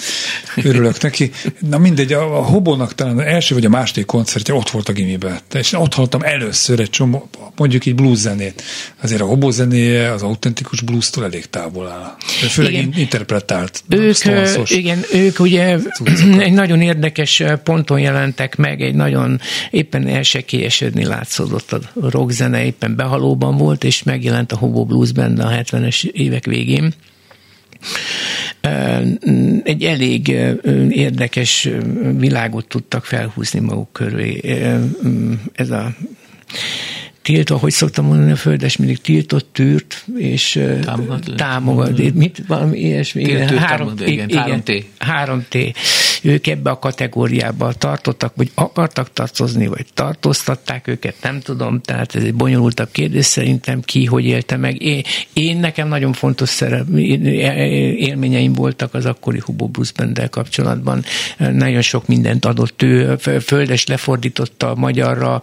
Örülök 0.56 1.00
neki. 1.00 1.30
Na 1.58 1.78
mindegy, 1.78 2.12
a, 2.12 2.38
a 2.38 2.42
Hobónak 2.42 2.94
talán 2.94 3.17
első 3.26 3.54
vagy 3.54 3.64
a 3.64 3.68
második 3.68 4.06
koncertje 4.06 4.54
ott 4.54 4.70
volt 4.70 4.88
a 4.88 4.92
gimiben. 4.92 5.38
És 5.54 5.72
ott 5.72 5.94
hallottam 5.94 6.22
először 6.22 6.80
egy 6.80 6.90
csomó, 6.90 7.28
mondjuk 7.56 7.86
így 7.86 7.94
blues 7.94 8.18
zenét. 8.18 8.62
Azért 9.02 9.20
a 9.20 9.24
hobó 9.24 9.50
zenéje 9.50 10.12
az 10.12 10.22
autentikus 10.22 10.80
blues-tól 10.80 11.24
elég 11.24 11.46
távol 11.46 11.88
áll. 11.88 12.16
Főleg 12.48 12.72
igen. 12.72 12.92
interpretált. 12.96 13.82
Ők, 13.88 14.16
igen, 14.70 15.00
ők 15.12 15.40
ugye 15.40 15.76
egy 16.38 16.52
nagyon 16.52 16.80
érdekes 16.80 17.42
ponton 17.62 18.00
jelentek 18.00 18.56
meg, 18.56 18.82
egy 18.82 18.94
nagyon 18.94 19.40
éppen 19.70 20.06
elsekélyesedni 20.06 21.04
látszódott 21.04 21.72
a 21.72 21.80
rockzene, 21.94 22.64
éppen 22.64 22.96
behalóban 22.96 23.56
volt, 23.56 23.84
és 23.84 24.02
megjelent 24.02 24.52
a 24.52 24.56
Hobo 24.56 24.84
Blues 24.84 25.12
Band 25.12 25.38
a 25.38 25.48
70-es 25.48 26.04
évek 26.04 26.44
végén 26.44 26.94
egy 29.62 29.84
elég 29.84 30.28
érdekes 30.88 31.68
világot 32.16 32.68
tudtak 32.68 33.04
felhúzni 33.04 33.60
maguk 33.60 33.92
köré. 33.92 34.40
Ez 35.52 35.70
a 35.70 35.94
tiltva, 37.28 37.56
hogy 37.56 37.72
szoktam 37.72 38.04
mondani 38.04 38.30
a 38.30 38.36
földes, 38.36 38.76
mindig 38.76 39.00
tiltott, 39.00 39.48
tűrt, 39.52 40.04
és 40.16 40.60
támogat, 40.84 41.32
támogat 41.36 42.14
mit, 42.14 42.42
valami 42.46 42.78
ilyesmi. 42.78 43.22
Tilt, 43.22 43.46
tűrt, 43.46 43.60
három, 43.60 43.86
támogat, 43.86 44.08
igen, 44.08 44.28
igen, 44.28 44.62
3T. 44.64 44.84
3T. 44.98 45.74
Ők 46.22 46.46
ebbe 46.46 46.70
a 46.70 46.78
kategóriába 46.78 47.72
tartottak, 47.72 48.32
vagy 48.36 48.50
akartak 48.54 49.12
tartozni, 49.12 49.66
vagy 49.66 49.86
tartóztatták 49.94 50.88
őket, 50.88 51.14
nem 51.22 51.40
tudom, 51.40 51.80
tehát 51.80 52.14
ez 52.14 52.22
egy 52.22 52.34
bonyolultabb 52.34 52.88
kérdés 52.90 53.24
szerintem, 53.24 53.80
ki 53.80 54.04
hogy 54.04 54.24
élte 54.24 54.56
meg. 54.56 54.82
Én, 54.82 55.02
én 55.32 55.56
nekem 55.56 55.88
nagyon 55.88 56.12
fontos 56.12 56.48
szerep, 56.48 56.88
élményeim 56.96 58.52
voltak 58.52 58.94
az 58.94 59.06
akkori 59.06 59.40
Hubo 59.44 59.66
Blues 59.66 59.92
kapcsolatban. 60.30 61.04
Nagyon 61.38 61.82
sok 61.82 62.06
mindent 62.06 62.44
adott 62.44 62.82
ő, 62.82 63.16
földes 63.40 63.86
lefordította 63.86 64.70
a 64.70 64.74
magyarra, 64.74 65.42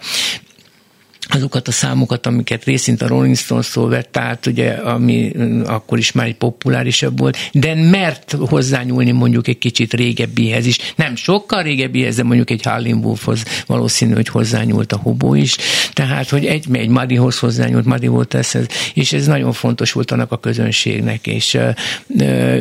azokat 1.29 1.67
a 1.67 1.71
számokat, 1.71 2.25
amiket 2.25 2.63
részint 2.63 3.01
a 3.01 3.07
Rolling 3.07 3.35
Stones-tól 3.35 3.89
vett 3.89 4.17
át, 4.17 4.45
ugye, 4.45 4.71
ami 4.71 5.31
mm, 5.37 5.61
akkor 5.61 5.97
is 5.97 6.11
már 6.11 6.25
egy 6.25 6.35
populárisabb 6.35 7.19
volt, 7.19 7.37
de 7.51 7.75
mert 7.75 8.35
hozzányúlni 8.39 9.11
mondjuk 9.11 9.47
egy 9.47 9.57
kicsit 9.57 9.93
régebbihez 9.93 10.65
is. 10.65 10.77
Nem 10.95 11.15
sokkal 11.15 11.63
régebbihez, 11.63 12.15
de 12.15 12.23
mondjuk 12.23 12.49
egy 12.49 12.61
Harlem 12.63 13.03
Wolfhoz 13.03 13.43
valószínű, 13.65 14.13
hogy 14.13 14.27
hozzányúlt 14.27 14.91
a 14.91 14.97
hobó 14.97 15.33
is. 15.33 15.55
Tehát, 15.93 16.29
hogy 16.29 16.45
egy, 16.45 16.65
egy 16.71 16.89
Madihoz 16.89 17.39
hozzányúlt, 17.39 17.85
Madi 17.85 18.07
volt 18.07 18.33
ez, 18.33 18.51
és 18.93 19.13
ez 19.13 19.25
nagyon 19.25 19.53
fontos 19.53 19.91
volt 19.91 20.11
annak 20.11 20.31
a 20.31 20.37
közönségnek, 20.37 21.27
és 21.27 21.57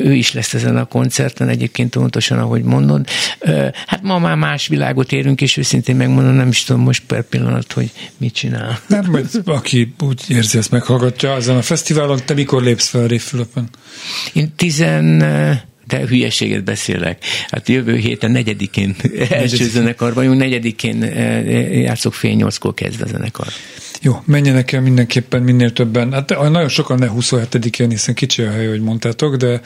ő 0.05 0.15
is 0.15 0.33
lesz 0.33 0.55
ezen 0.55 0.77
a 0.77 0.85
koncerten, 0.85 1.49
egyébként 1.49 1.97
pontosan, 1.97 2.39
ahogy 2.39 2.63
mondod. 2.63 3.09
Hát 3.87 4.03
ma 4.03 4.19
már 4.19 4.37
más 4.37 4.67
világot 4.67 5.13
érünk, 5.13 5.41
és 5.41 5.57
őszintén 5.57 5.97
megmondom, 5.97 6.35
nem 6.35 6.49
is 6.49 6.65
tudom 6.65 6.83
most 6.83 7.03
per 7.07 7.23
pillanat, 7.23 7.73
hogy 7.73 7.91
mit 8.17 8.35
csinál 8.35 8.54
csinál. 8.55 8.81
Nem, 8.87 9.11
majd 9.11 9.27
aki 9.45 9.95
úgy 10.01 10.25
érzi, 10.29 10.59
ezt 10.59 10.71
meghallgatja. 10.71 11.35
Ezen 11.35 11.57
a 11.57 11.63
fesztiválon 11.63 12.21
te 12.25 12.35
mikor 12.35 12.63
lépsz 12.63 12.89
fel 12.89 13.07
Révfülöpön? 13.07 13.69
Én 14.33 14.53
tizen 14.57 15.19
de 15.87 16.07
hülyeséget 16.07 16.65
beszélek. 16.65 17.25
Hát 17.51 17.69
jövő 17.69 17.97
héten 17.97 18.31
negyedikén 18.31 18.97
első 19.31 19.69
zenekar 19.69 20.15
vagyunk, 20.15 20.39
negyedikén 20.39 21.03
játszok 21.73 22.15
fél 22.15 22.33
nyolckor 22.33 22.75
kezd 22.75 23.03
a 23.03 23.07
zenekar. 23.07 23.47
Jó, 24.01 24.23
menjenek 24.25 24.73
el 24.73 24.81
mindenképpen 24.81 25.43
minél 25.43 25.73
többen. 25.73 26.13
Hát 26.13 26.29
nagyon 26.29 26.69
sokan 26.69 26.99
ne 26.99 27.07
27-én, 27.19 27.91
hiszen 27.91 28.15
kicsi 28.15 28.43
a 28.43 28.51
hely, 28.51 28.67
hogy 28.67 28.81
mondtátok, 28.81 29.37
de 29.37 29.61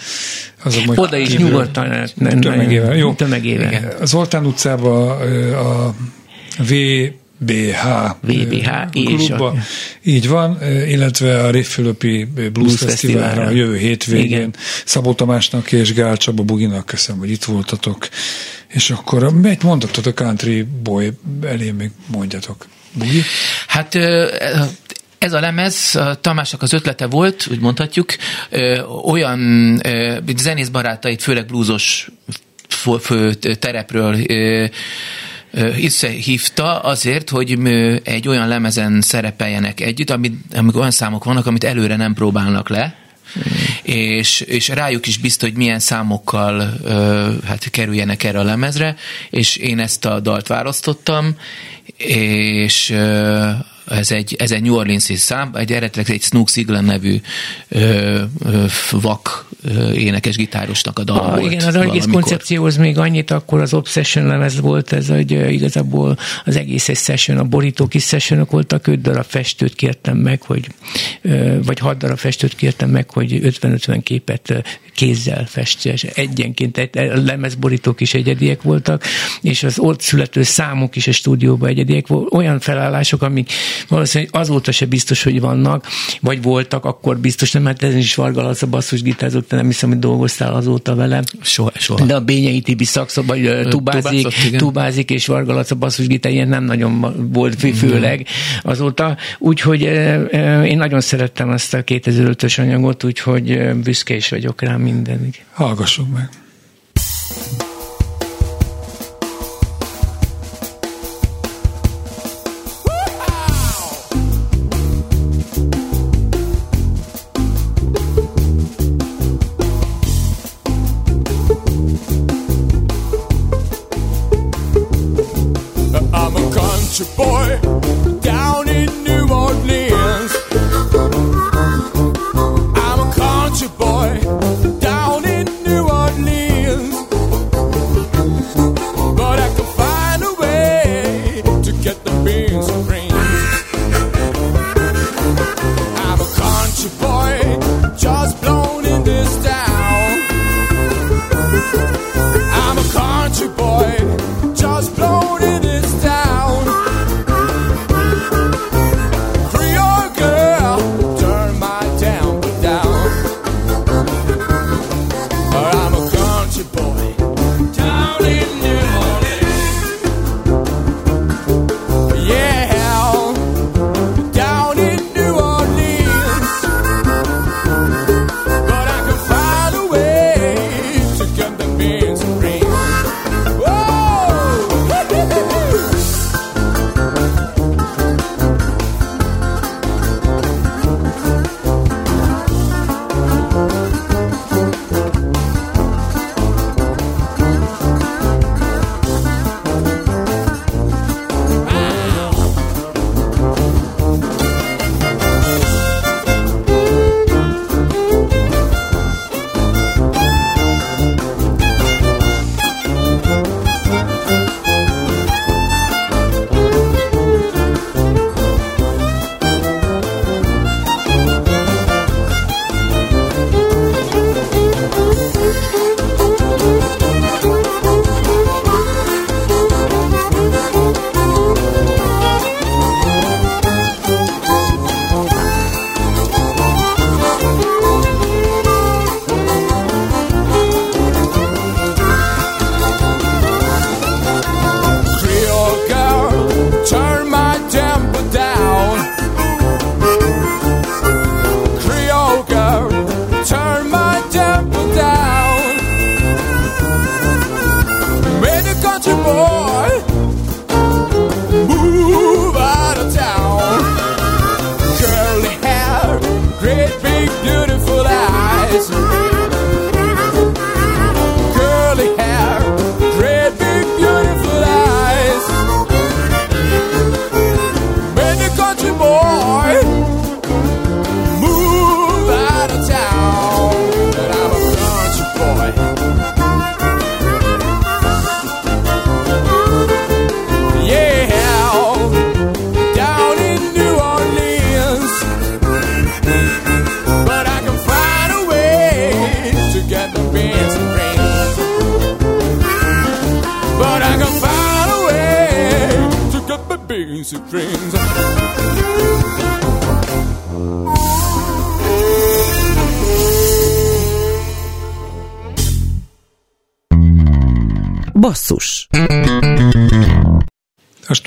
az 0.63 0.77
a 0.77 0.93
Oda 0.95 1.17
is 1.17 1.29
kívül, 1.29 1.47
nyugodtan. 1.47 2.09
Tömegével. 2.41 2.97
Jó. 2.97 3.13
Tömegével. 3.13 3.97
Az 4.01 4.15
Oltán 4.15 4.47
utcába 4.47 5.17
a 5.59 5.95
V 6.59 6.75
BH, 7.39 7.87
VBH 8.21 8.71
klubba. 8.91 9.55
Így 10.03 10.29
van, 10.29 10.59
illetve 10.87 11.45
a 11.45 11.51
Révfülöpi 11.51 12.25
Blues, 12.25 12.51
Blues 12.53 12.77
Fesztiválra 12.77 13.43
a 13.43 13.51
jövő 13.51 13.77
hétvégén. 13.77 14.25
Igen. 14.25 14.55
Szabó 14.85 15.13
Tamásnak 15.13 15.73
és 15.73 15.95
Gál 15.95 16.17
Csaba 16.17 16.43
Buginak 16.43 16.87
köszönöm, 16.87 17.21
hogy 17.21 17.31
itt 17.31 17.45
voltatok. 17.45 18.09
És 18.69 18.91
akkor 18.91 19.33
egy 19.45 19.63
mondatot 19.63 20.07
a 20.07 20.15
Country 20.15 20.67
Boy 20.83 21.13
elé 21.43 21.71
még 21.71 21.91
mondjatok. 22.07 22.67
Bugi? 22.93 23.23
Hát 23.67 23.95
ez 25.19 25.33
a 25.33 25.41
lemez 25.41 25.99
Tamásnak 26.21 26.63
az 26.63 26.73
ötlete 26.73 27.07
volt, 27.07 27.47
úgy 27.51 27.61
mondhatjuk, 27.61 28.17
olyan 29.05 29.81
zenész 30.37 30.69
barátait, 30.69 31.23
főleg 31.23 31.47
blúzos 31.47 32.11
terepről 33.59 34.17
összehívta 35.51 36.79
azért, 36.79 37.31
hogy 37.31 37.59
egy 38.05 38.29
olyan 38.29 38.49
lemezen 38.49 39.01
szerepeljenek 39.01 39.81
együtt, 39.81 40.11
amit, 40.11 40.35
amik 40.57 40.77
olyan 40.77 40.91
számok 40.91 41.25
vannak, 41.25 41.47
amit 41.47 41.65
előre 41.65 41.97
nem 41.97 42.15
próbálnak 42.15 42.69
le. 42.69 42.97
És, 43.83 44.41
és 44.41 44.69
rájuk 44.69 45.07
is 45.07 45.17
biztos, 45.17 45.49
hogy 45.49 45.59
milyen 45.59 45.79
számokkal 45.79 46.79
ö, 46.85 47.31
hát 47.47 47.71
kerüljenek 47.71 48.25
erre 48.25 48.39
a 48.39 48.43
lemezre, 48.43 48.97
és 49.31 49.57
én 49.57 49.79
ezt 49.79 50.05
a 50.05 50.21
dalt 50.21 50.47
választottam, 50.47 51.37
és 51.97 52.91
ö, 52.91 53.51
ez 53.91 54.11
egy, 54.11 54.37
ez 54.39 54.51
egy 54.51 54.63
New 54.63 54.75
Orleans-i 54.75 55.17
szám, 55.17 55.51
egy 55.55 55.73
eredetileg 55.73 56.11
egy 56.11 56.23
Snook 56.23 56.49
Siglan 56.49 56.85
nevű 56.85 57.21
ö, 57.69 58.23
ö, 58.45 58.65
vak 58.91 59.49
ö, 59.63 59.93
énekes 59.93 60.37
gitárosnak 60.37 60.99
a 60.99 61.05
dala 61.05 61.23
ah, 61.23 61.39
volt. 61.39 61.53
Igen, 61.53 61.67
az 61.67 61.75
egész 61.75 62.07
koncepcióhoz 62.13 62.77
még 62.77 62.99
annyit, 62.99 63.31
akkor 63.31 63.61
az 63.61 63.75
Obsession 63.75 64.27
lemez 64.27 64.61
volt, 64.61 64.93
ez 64.93 65.09
hogy 65.09 65.31
igazából 65.31 66.19
az 66.45 66.57
egész 66.57 66.89
egy 66.89 66.97
session, 66.97 67.39
a 67.39 67.45
borítók 67.45 67.95
is 67.95 68.07
sessionok 68.07 68.51
voltak, 68.51 68.87
öt 68.87 69.01
darab 69.01 69.25
festőt 69.25 69.75
kértem 69.75 70.17
meg, 70.17 70.43
hogy, 70.43 70.67
vagy 71.65 71.79
hat 71.79 71.99
darab 71.99 72.19
festőt 72.19 72.55
kértem 72.55 72.91
meg, 72.91 73.11
hogy 73.11 73.41
50-50 73.43 74.01
képet 74.03 74.63
kézzel 74.95 75.47
festse, 75.47 75.95
egyenként 76.15 76.79
egy, 76.79 76.99
a 76.99 77.17
lemezborítók 77.25 78.01
is 78.01 78.15
egyediek 78.15 78.63
voltak, 78.63 79.05
és 79.41 79.63
az 79.63 79.79
ott 79.79 80.01
születő 80.01 80.43
számok 80.43 80.97
is 80.97 81.07
a 81.07 81.13
stúdióban 81.13 81.69
egyediek 81.69 82.07
voltak, 82.07 82.35
olyan 82.35 82.61
felállások, 82.61 83.23
amik 83.23 83.53
valószínűleg 83.89 84.35
azóta 84.35 84.73
se 84.73 84.87
biztos, 84.87 85.23
hogy 85.23 85.41
vannak, 85.41 85.87
vagy 86.21 86.43
voltak, 86.43 86.85
akkor 86.85 87.19
biztos 87.19 87.53
nem, 87.53 87.63
mert 87.63 87.83
ez 87.83 87.95
is 87.95 88.15
Varga 88.15 88.43
Laca 88.43 88.67
basszus 88.67 89.03
gitározott, 89.03 89.49
te 89.49 89.57
nem 89.57 89.67
hiszem, 89.67 89.89
hogy 89.89 89.99
dolgoztál 89.99 90.55
azóta 90.55 90.95
vele. 90.95 91.23
Soha, 91.41 91.71
soha. 91.75 92.05
De 92.05 92.15
a 92.15 92.21
Bényei 92.21 92.61
Tibi 92.61 92.85
szakszó, 92.85 93.23
vagy 93.23 93.69
tubázik, 93.69 94.57
tubázik, 94.57 95.11
és 95.11 95.27
Varga 95.27 95.55
Laca 95.55 95.75
basszus 95.75 96.07
gitár, 96.07 96.33
ilyen 96.33 96.49
nem 96.49 96.65
nagyon 96.65 97.15
volt, 97.33 97.77
főleg 97.77 98.27
azóta. 98.63 99.17
Úgyhogy 99.39 99.81
én 100.65 100.77
nagyon 100.77 101.01
szerettem 101.01 101.51
azt 101.51 101.75
a 101.75 101.85
2005-ös 101.85 102.61
anyagot, 102.61 103.05
úgyhogy 103.05 103.75
büszke 103.83 104.15
is 104.15 104.29
vagyok 104.29 104.63
rá 104.63 104.77
mindenig. 104.77 105.45
Hallgassuk 105.53 106.13
meg. 106.13 106.29
music 106.99 107.68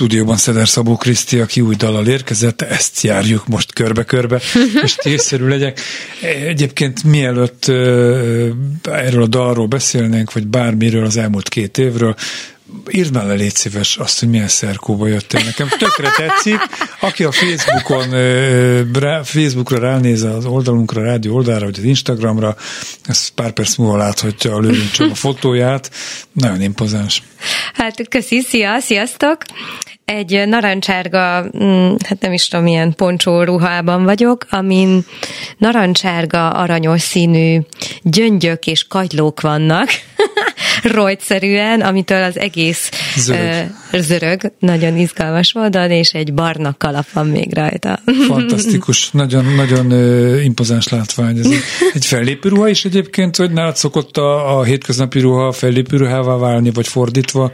stúdióban 0.02 0.38
Szeder 0.38 0.68
Szabó 0.68 0.95
Kriszti, 0.97 1.39
aki 1.39 1.62
új 1.62 1.76
dallal 1.76 2.08
érkezett, 2.08 2.62
ezt 2.62 3.02
járjuk 3.02 3.47
most 3.47 3.74
körbe-körbe, 3.74 4.41
és 4.84 4.95
tészszerű 4.95 5.47
legyek. 5.47 5.80
Egyébként 6.22 7.04
mielőtt 7.04 7.68
erről 8.84 9.24
a 9.24 9.28
dalról 9.28 9.68
beszélnénk, 9.68 10.34
vagy 10.34 10.47
bármiről 10.47 11.06
az 11.06 11.18
elmúlt 11.18 11.49
két 11.49 11.78
évről, 11.78 12.16
írd 12.89 13.14
már 13.14 13.26
le, 13.26 13.34
légy 13.34 13.56
szíves 13.56 13.97
azt, 13.97 14.20
hogy 14.20 14.30
milyen 14.30 14.47
szerkóba 14.47 15.08
jöttél 15.08 15.43
nekem. 15.43 15.68
Tökre 15.68 16.10
tetszik. 16.18 16.60
Aki 16.99 17.24
a 17.24 17.32
Facebookon, 17.32 18.10
Facebookra 19.24 19.80
ránéz 19.80 20.24
az 20.24 20.45
oldalunkra, 20.45 21.02
a 21.02 21.04
rádió 21.04 21.36
oldalra, 21.36 21.66
vagy 21.66 21.78
az 21.78 21.84
Instagramra, 21.84 22.56
ezt 23.06 23.30
pár 23.30 23.52
perc 23.52 23.76
múlva 23.76 23.97
láthatja 23.97 24.56
a 24.56 24.60
lőrincsom 24.60 25.12
a 25.12 25.16
fotóját. 25.16 25.91
Nagyon 26.32 26.62
impozáns. 26.62 27.24
Hát 27.74 28.08
köszi, 28.08 28.41
szia, 28.41 28.80
sziasztok! 28.80 29.43
Egy 30.06 30.47
narancsárga, 30.47 31.45
mm, 31.64 31.93
hát 32.06 32.20
nem 32.20 32.34
is 32.34 32.47
tudom, 32.47 32.66
milyen 32.66 32.93
poncsó 32.95 33.43
ruhában 33.43 34.04
vagyok, 34.04 34.45
amin 34.49 35.06
narancsárga, 35.58 36.49
aranyos 36.49 37.02
színű 37.02 37.60
gyöngyök 38.02 38.68
és 38.68 38.88
kagylók 38.88 39.41
vannak, 39.41 39.89
rojtszerűen, 40.95 41.82
amitől 41.82 42.24
az 42.24 42.39
egész 42.39 42.91
zörög. 43.16 43.72
Uh, 43.91 43.99
zörög, 43.99 44.52
nagyon 44.60 44.97
izgalmas 44.97 45.54
módon, 45.54 45.91
és 45.91 46.10
egy 46.10 46.34
barna 46.34 46.76
kalap 46.78 47.12
van 47.12 47.28
még 47.28 47.54
rajta. 47.54 47.99
Fantasztikus, 48.28 49.12
nagyon, 49.12 49.45
nagyon 49.45 49.91
uh, 49.91 50.43
impozáns 50.43 50.88
látvány. 50.88 51.38
Ez 51.38 51.47
egy, 51.93 52.06
fellépő 52.06 52.49
ruha 52.49 52.68
is 52.68 52.86
egyébként, 52.86 53.36
hogy 53.36 53.52
nálad 53.52 53.76
szokott 53.76 54.18
a, 54.18 54.58
a 54.58 54.64
hétköznapi 54.64 55.20
ruha 55.20 55.52
fellépő 55.52 55.97
ruhává 55.97 56.36
válni, 56.36 56.72
vagy 56.72 56.88
fordítva? 56.88 57.52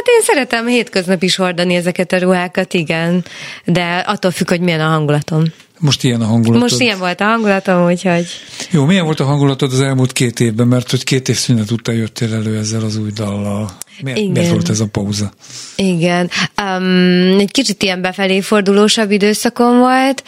Hát 0.00 0.08
én 0.08 0.22
szeretem 0.22 0.66
hétköznap 0.66 1.22
is 1.22 1.36
hordani 1.36 1.74
ezeket 1.74 2.12
a 2.12 2.18
ruhákat, 2.18 2.74
igen, 2.74 3.24
de 3.64 4.04
attól 4.06 4.30
függ, 4.30 4.48
hogy 4.48 4.60
milyen 4.60 4.80
a 4.80 4.88
hangulatom. 4.88 5.44
Most 5.78 6.04
ilyen 6.04 6.20
a 6.20 6.24
hangulatod. 6.24 6.62
Most 6.62 6.80
ilyen 6.80 6.98
volt 6.98 7.20
a 7.20 7.24
hangulatom, 7.24 7.84
úgyhogy... 7.84 8.26
Jó, 8.70 8.84
milyen 8.84 9.04
volt 9.04 9.20
a 9.20 9.24
hangulatod 9.24 9.72
az 9.72 9.80
elmúlt 9.80 10.12
két 10.12 10.40
évben, 10.40 10.68
mert 10.68 10.90
hogy 10.90 11.04
két 11.04 11.28
év 11.28 11.36
szünet 11.36 11.70
után 11.70 11.94
jöttél 11.94 12.34
elő 12.34 12.58
ezzel 12.58 12.84
az 12.84 12.96
új 12.96 13.10
dallal. 13.10 13.70
Miért, 14.02 14.18
Igen. 14.18 14.30
miért 14.30 14.50
volt 14.50 14.68
ez 14.68 14.80
a 14.80 14.86
pauza? 14.86 15.32
Igen. 15.76 16.30
Um, 16.62 17.38
egy 17.38 17.50
kicsit 17.50 17.82
ilyen 17.82 18.00
befelé 18.00 18.40
fordulósabb 18.40 19.10
időszakom 19.10 19.78
volt, 19.78 20.22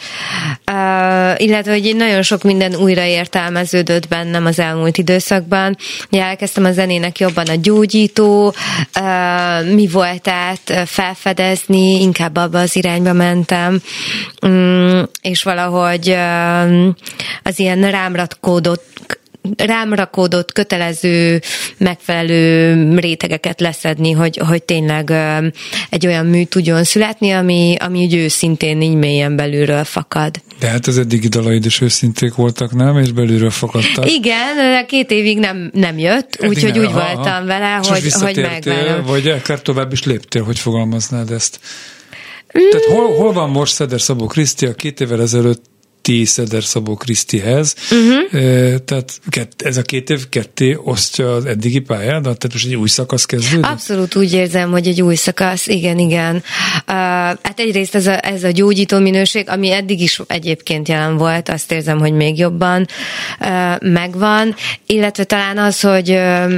uh, 0.71 1.41
illetve 1.41 1.71
hogy 1.71 1.95
nagyon 1.95 2.21
sok 2.21 2.43
minden 2.43 2.75
újra 2.75 3.03
értelmeződött 3.03 4.07
bennem 4.07 4.45
az 4.45 4.59
elmúlt 4.59 4.97
időszakban. 4.97 5.77
Ugye 6.11 6.23
elkezdtem 6.23 6.65
a 6.65 6.71
zenének 6.71 7.19
jobban 7.19 7.47
a 7.47 7.55
gyógyító, 7.55 8.53
uh, 8.99 9.73
mi 9.73 9.87
volt 9.87 10.27
át 10.27 10.85
felfedezni, 10.85 12.01
inkább 12.01 12.37
abba 12.37 12.59
az 12.59 12.75
irányba 12.75 13.13
mentem, 13.13 13.81
um, 14.41 15.03
és 15.21 15.43
valahogy 15.43 16.09
um, 16.09 16.95
az 17.43 17.59
ilyen 17.59 17.91
rámratkódott 17.91 19.21
rám 19.57 19.93
rakódott 19.93 20.51
kötelező, 20.51 21.41
megfelelő 21.77 22.99
rétegeket 22.99 23.59
leszedni, 23.59 24.11
hogy, 24.11 24.37
hogy 24.37 24.63
tényleg 24.63 25.13
egy 25.89 26.07
olyan 26.07 26.25
mű 26.25 26.43
tudjon 26.43 26.83
születni, 26.83 27.31
ami, 27.31 27.75
ami 27.79 28.03
úgy 28.03 28.15
őszintén 28.15 28.81
így 28.81 28.95
mélyen 28.95 29.35
belülről 29.35 29.83
fakad. 29.83 30.41
De 30.59 30.67
hát 30.67 30.87
az 30.87 30.97
eddigi 30.97 31.27
dalaid 31.27 31.65
is 31.65 31.81
őszinték 31.81 32.35
voltak, 32.35 32.73
nem? 32.73 32.97
És 32.97 33.11
belülről 33.11 33.49
fakadtak. 33.49 34.11
Igen, 34.11 34.55
de 34.55 34.85
két 34.85 35.11
évig 35.11 35.39
nem, 35.39 35.71
nem 35.73 35.97
jött, 35.97 36.37
úgyhogy 36.41 36.79
úgy 36.79 36.85
aha, 36.85 37.13
voltam 37.13 37.45
vele, 37.45 37.79
hogy, 37.81 38.11
hogy 38.11 38.37
megvárom. 38.37 39.05
Vagy 39.05 39.27
akár 39.27 39.61
tovább 39.61 39.91
is 39.91 40.03
léptél, 40.03 40.43
hogy 40.43 40.59
fogalmaznád 40.59 41.31
ezt? 41.31 41.59
Mm. 42.59 42.69
Tehát 42.69 42.85
hol, 42.85 43.15
hol 43.15 43.33
van 43.33 43.49
most 43.49 43.73
Szeder 43.73 44.01
Szabó 44.01 44.25
Kriszti, 44.25 44.65
a 44.65 44.73
két 44.73 45.01
évvel 45.01 45.21
ezelőtt 45.21 45.72
ti 46.03 46.25
Szeder 46.25 46.63
Szabó 46.63 46.95
Krisztihez. 46.95 47.75
Uh-huh. 47.91 48.77
Tehát 48.85 49.53
ez 49.57 49.77
a 49.77 49.81
két 49.81 50.09
év 50.09 50.29
ketté 50.29 50.77
osztja 50.83 51.33
az 51.33 51.45
eddigi 51.45 51.79
pályádat? 51.79 52.37
Tehát 52.37 52.51
most 52.51 52.65
egy 52.65 52.75
új 52.75 52.87
szakasz 52.87 53.25
kezdődik? 53.25 53.65
Abszolút 53.65 54.15
úgy 54.15 54.33
érzem, 54.33 54.71
hogy 54.71 54.87
egy 54.87 55.01
új 55.01 55.15
szakasz, 55.15 55.67
igen, 55.67 55.99
igen. 55.99 56.35
Uh, 56.35 56.43
hát 56.85 57.53
egyrészt 57.55 57.95
ez 57.95 58.07
a, 58.07 58.25
ez 58.25 58.43
a 58.43 58.51
gyógyító 58.51 58.99
minőség, 58.99 59.49
ami 59.49 59.71
eddig 59.71 60.01
is 60.01 60.21
egyébként 60.27 60.87
jelen 60.87 61.17
volt, 61.17 61.49
azt 61.49 61.71
érzem, 61.71 61.99
hogy 61.99 62.13
még 62.13 62.37
jobban 62.37 62.87
uh, 63.39 63.91
megvan, 63.91 64.55
illetve 64.85 65.23
talán 65.23 65.57
az, 65.57 65.79
hogy 65.79 66.09
uh, 66.09 66.53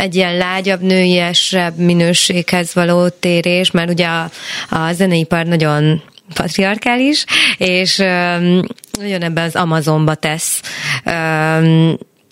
egy 0.00 0.14
ilyen 0.14 0.36
lágyabb, 0.36 0.80
nőiesebb 0.80 1.76
minőséghez 1.78 2.74
való 2.74 3.08
térés, 3.08 3.70
mert 3.70 3.90
ugye 3.90 4.06
a, 4.06 4.30
a 4.70 4.92
zeneipar 4.92 5.46
nagyon 5.46 6.02
patriarkális, 6.34 7.24
és 7.56 7.96
nagyon 8.98 9.22
ebben 9.22 9.44
az 9.44 9.56
Amazonba 9.56 10.14
tesz 10.14 10.62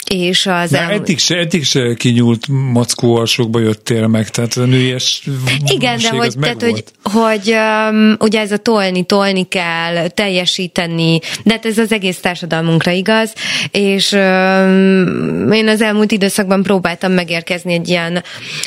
és 0.08 0.46
az... 0.46 0.70
De 0.70 0.88
eddig 0.88 1.18
se, 1.18 1.36
eddig 1.36 1.64
se 1.64 1.94
kinyúlt 1.94 2.46
mackó 2.48 3.16
alsókba 3.16 3.60
jöttél 3.60 4.06
meg, 4.06 4.28
tehát 4.28 4.54
a 4.54 4.64
nőies 4.64 5.28
Igen, 5.66 5.98
de 5.98 6.08
hogy, 6.08 6.34
tehát, 6.40 6.62
hogy, 6.62 6.84
hogy 7.02 7.54
um, 7.90 8.16
ugye 8.18 8.40
ez 8.40 8.52
a 8.52 8.56
tolni, 8.56 9.04
tolni 9.04 9.48
kell, 9.48 10.08
teljesíteni, 10.08 11.18
de 11.44 11.52
hát 11.52 11.66
ez 11.66 11.78
az 11.78 11.92
egész 11.92 12.20
társadalmunkra 12.20 12.90
igaz, 12.90 13.32
és 13.70 14.12
um, 14.12 15.52
én 15.52 15.68
az 15.68 15.80
elmúlt 15.80 16.12
időszakban 16.12 16.62
próbáltam 16.62 17.12
megérkezni 17.12 17.72
egy 17.72 17.88
ilyen 17.88 18.22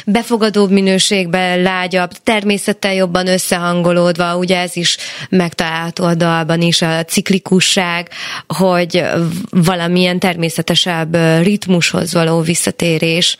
befogadóbb 0.06 0.72
minőségbe, 0.72 1.56
lágyabb, 1.56 2.12
természettel 2.24 2.94
jobban 2.94 3.28
összehangolódva, 3.28 4.38
ugye 4.38 4.58
ez 4.58 4.76
is 4.76 4.98
megtalálható 5.30 6.04
a 6.04 6.16
dalban 6.16 6.62
is, 6.62 6.82
a 6.82 7.04
ciklikusság, 7.04 8.10
hogy 8.48 9.04
valamilyen 9.50 10.20
természetesebb 10.20 11.16
ritmushoz 11.40 12.14
való 12.14 12.42
visszatérés. 12.42 13.38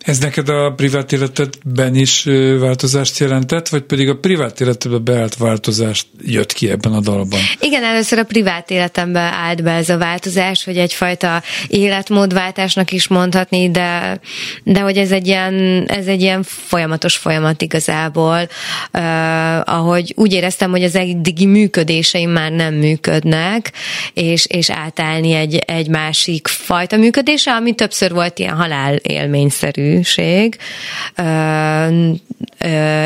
Ez 0.00 0.18
neked 0.18 0.48
a 0.48 0.72
privát 0.76 1.12
életedben 1.12 1.94
is 1.94 2.26
változást 2.58 3.18
jelentett, 3.18 3.68
vagy 3.68 3.82
pedig 3.82 4.08
a 4.08 4.16
privát 4.16 4.60
életedben 4.60 5.04
beállt 5.04 5.36
változást 5.36 6.06
jött 6.20 6.52
ki 6.52 6.70
ebben 6.70 6.92
a 6.92 7.00
dalban? 7.00 7.40
Igen, 7.60 7.84
először 7.84 8.18
a 8.18 8.24
privát 8.24 8.70
életemben 8.70 9.32
állt 9.32 9.62
be 9.62 9.70
ez 9.70 9.88
a 9.88 9.98
változás, 9.98 10.64
hogy 10.64 10.76
egyfajta 10.76 11.42
életmódváltásnak 11.68 12.92
is 12.92 13.08
mondhatni, 13.08 13.70
de, 13.70 14.20
de 14.64 14.80
hogy 14.80 14.96
ez 14.96 15.10
egy 15.12 15.26
ilyen, 15.26 15.84
ez 15.86 16.06
egy 16.06 16.20
ilyen 16.20 16.42
folyamatos 16.42 17.16
folyamat 17.16 17.62
igazából, 17.62 18.48
uh, 18.92 19.74
ahogy 19.74 20.12
úgy 20.16 20.32
éreztem, 20.32 20.70
hogy 20.70 20.82
az 20.82 20.94
eddigi 20.94 21.46
működéseim 21.46 22.30
már 22.30 22.52
nem 22.52 22.74
működnek, 22.74 23.72
és, 24.14 24.46
és 24.46 24.70
átállni 24.70 25.32
egy, 25.32 25.56
egy 25.56 25.88
másik 25.88 26.48
fajta 26.48 26.96
működése, 26.96 27.50
ami 27.52 27.74
többször 27.74 28.12
volt 28.12 28.38
ilyen 28.38 28.56
halál 28.56 28.94
élményszerű 28.94 29.87
egyszerűség, 29.88 30.56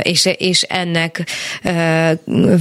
és, 0.03 0.29
és 0.39 0.63
ennek 0.63 1.27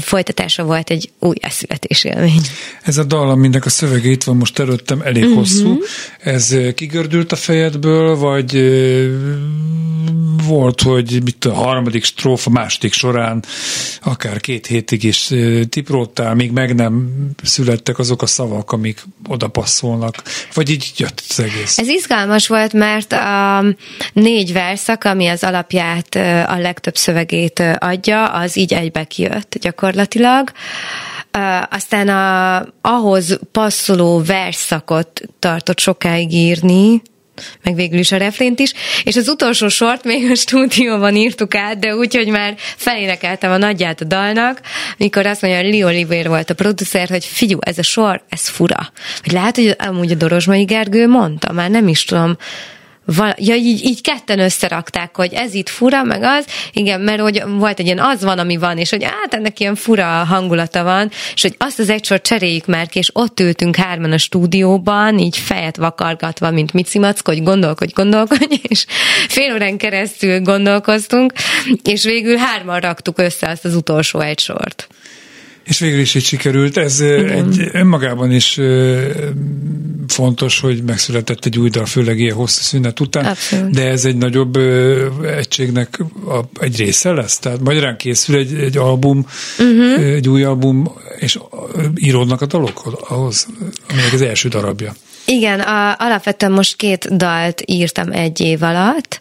folytatása 0.01 0.63
volt 0.63 0.89
egy 0.89 1.11
új 1.19 1.36
eszületés 1.41 2.03
élmény. 2.03 2.41
Ez 2.84 2.97
a 2.97 3.03
dal, 3.03 3.30
aminek 3.30 3.65
a 3.65 3.69
szövege 3.69 4.09
itt 4.09 4.24
van 4.24 4.38
most 4.38 4.59
előttem, 4.59 5.01
elég 5.01 5.24
uh-huh. 5.24 5.38
hosszú. 5.38 5.82
Ez 6.19 6.55
kigördült 6.76 7.32
a 7.32 7.36
fejedből, 7.36 8.15
vagy 8.15 8.59
volt, 10.47 10.82
hogy 10.82 11.22
mit 11.24 11.45
a 11.45 11.53
harmadik 11.53 12.03
strófa, 12.03 12.49
második 12.49 12.93
során 12.93 13.43
akár 14.01 14.39
két 14.39 14.67
hétig 14.67 15.03
is 15.03 15.32
tipróttál, 15.69 16.36
még 16.36 16.51
meg 16.51 16.76
nem 16.76 17.09
születtek 17.43 17.99
azok 17.99 18.22
a 18.22 18.26
szavak, 18.26 18.72
amik 18.72 19.03
oda 19.28 19.47
passzolnak, 19.47 20.24
vagy 20.53 20.69
így 20.69 20.91
jött 20.97 21.24
az 21.30 21.39
egész? 21.39 21.78
Ez 21.78 21.88
izgalmas 21.88 22.47
volt, 22.47 22.74
mert 22.74 23.11
a 23.11 23.63
négy 24.14 24.53
verszak, 24.53 25.03
ami 25.03 25.28
az 25.28 25.43
alapját, 25.43 26.16
a 26.47 26.57
legtöbb 26.57 26.95
szövegét 26.95 27.64
adja, 27.78 28.26
az 28.26 28.57
így 28.57 28.74
egybe 28.74 29.03
kijött 29.03 29.57
gyakorlatilag. 29.62 30.51
Aztán 31.70 32.09
a, 32.09 32.66
ahhoz 32.82 33.39
passzoló 33.51 34.22
verszakot 34.24 35.22
tartott 35.39 35.80
sokáig 35.80 36.34
írni, 36.34 37.01
meg 37.64 37.76
végül 37.76 37.99
is 37.99 38.12
a 38.12 38.18
refrént 38.18 38.59
is, 38.59 38.74
és 39.03 39.16
az 39.16 39.28
utolsó 39.28 39.68
sort 39.68 40.03
még 40.03 40.32
a 40.32 40.36
stúdióban 40.36 41.16
írtuk 41.16 41.55
át, 41.55 41.80
de 41.80 41.95
úgy, 41.95 42.16
hogy 42.16 42.28
már 42.28 42.55
felénekeltem 42.57 43.51
a 43.51 43.57
nagyját 43.57 44.01
a 44.01 44.05
dalnak, 44.05 44.62
mikor 44.97 45.26
azt 45.26 45.41
mondja, 45.41 45.62
hogy 45.62 45.72
Lee 45.72 45.86
Oliver 45.86 46.28
volt 46.28 46.49
a 46.49 46.53
producer, 46.53 47.09
hogy 47.09 47.26
figyú, 47.26 47.57
ez 47.62 47.78
a 47.78 47.84
sor, 47.84 48.24
ez 48.30 48.47
fura. 48.47 48.91
Vagy 49.24 49.34
lehet, 49.34 49.55
hogy 49.55 49.76
amúgy 49.78 50.12
a 50.12 50.16
Dorozsmai 50.16 50.64
Gergő 50.64 51.07
mondta, 51.07 51.51
már 51.51 51.70
nem 51.70 51.88
is 51.88 52.03
tudom, 52.03 52.38
val- 53.05 53.39
ja, 53.39 53.55
így, 53.55 53.83
így 53.83 54.01
ketten 54.01 54.39
összerakták, 54.39 55.15
hogy 55.15 55.33
ez 55.33 55.53
itt 55.53 55.69
fura, 55.69 56.03
meg 56.03 56.23
az, 56.23 56.45
igen, 56.73 57.01
mert 57.01 57.21
hogy 57.21 57.43
volt 57.57 57.79
egy 57.79 57.85
ilyen 57.85 57.99
az 57.99 58.23
van, 58.23 58.39
ami 58.39 58.57
van, 58.57 58.77
és 58.77 58.89
hogy 58.89 59.03
hát 59.03 59.33
ennek 59.33 59.59
ilyen 59.59 59.75
fura 59.75 60.05
hangulata 60.05 60.83
van, 60.83 61.11
és 61.33 61.41
hogy 61.41 61.55
azt 61.57 61.79
az 61.79 61.89
egy 61.89 62.05
sor 62.05 62.21
cseréljük 62.21 62.65
már 62.65 62.87
ki, 62.87 62.99
és 62.99 63.09
ott 63.13 63.39
ültünk 63.39 63.75
hárman 63.75 64.11
a 64.11 64.17
stúdióban, 64.17 65.17
így 65.19 65.37
fejet 65.37 65.77
vakargatva, 65.77 66.51
mint 66.51 66.73
Mici 66.73 66.99
Mackó, 66.99 67.31
hogy 67.31 67.43
gondolkodj, 67.43 67.91
gondolkodj, 67.93 68.61
és 68.69 68.85
fél 69.27 69.53
órán 69.53 69.77
keresztül 69.77 70.41
gondolkoztunk, 70.41 71.33
és 71.83 72.03
végül 72.03 72.37
hárman 72.37 72.79
raktuk 72.79 73.19
össze 73.19 73.49
azt 73.49 73.65
az 73.65 73.75
utolsó 73.75 74.19
egy 74.19 74.39
sort. 74.39 74.87
És 75.64 75.80
végül 75.80 75.99
is 75.99 76.16
így 76.16 76.24
sikerült. 76.24 76.78
Ez 76.78 76.99
Igen. 76.99 77.30
egy 77.30 77.70
önmagában 77.72 78.32
is 78.32 78.59
fontos, 80.07 80.59
hogy 80.59 80.84
megszületett 80.84 81.45
egy 81.45 81.59
új 81.59 81.70
dal, 81.70 81.86
főleg 81.86 82.20
ilyen 82.20 82.36
hosszú 82.36 82.62
szünet 82.62 82.99
után, 82.99 83.26
Abszolút. 83.26 83.72
de 83.72 83.88
ez 83.88 84.05
egy 84.05 84.18
nagyobb 84.18 84.57
egységnek 85.26 85.99
a, 86.26 86.39
egy 86.59 86.78
része 86.78 87.12
lesz? 87.12 87.39
Tehát 87.39 87.59
magyarán 87.59 87.97
készül 87.97 88.36
egy, 88.36 88.53
egy 88.53 88.78
album, 88.78 89.26
uh-huh. 89.59 90.03
egy 90.03 90.30
új 90.30 90.43
album, 90.43 90.91
és 91.20 91.38
íródnak 91.95 92.41
a 92.41 92.45
dalok 92.45 93.05
ahhoz, 93.09 93.47
aminek 93.89 94.14
az 94.14 94.22
első 94.22 94.49
darabja. 94.49 94.95
Igen, 95.32 95.59
a, 95.59 95.95
alapvetően 95.97 96.51
most 96.51 96.75
két 96.75 97.15
dalt 97.15 97.61
írtam 97.65 98.11
egy 98.11 98.39
év 98.41 98.63
alatt. 98.63 99.19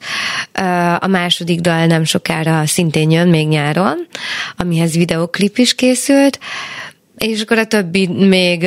A 0.99 1.07
második 1.07 1.61
dal 1.61 1.87
nem 1.87 2.05
sokára 2.05 2.67
szintén 2.67 3.11
jön, 3.11 3.29
még 3.29 3.49
nyáron, 3.49 4.07
amihez 4.57 4.95
videoklip 4.95 5.59
is 5.59 5.75
készült, 5.75 6.39
és 7.19 7.41
akkor 7.41 7.59
a 7.59 7.67
többi 7.67 8.07
még 8.07 8.67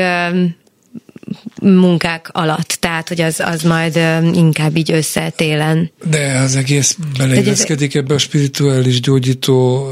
munkák 1.61 2.29
alatt, 2.31 2.77
tehát 2.79 3.07
hogy 3.07 3.21
az, 3.21 3.39
az 3.39 3.61
majd 3.61 3.95
inkább 4.33 4.75
így 4.77 4.91
összetélen. 4.91 5.91
De 6.09 6.37
az 6.37 6.55
egész 6.55 6.97
beleilleszkedik 7.17 7.95
ebbe 7.95 8.13
a 8.13 8.17
spirituális 8.17 8.99
gyógyító 8.99 9.87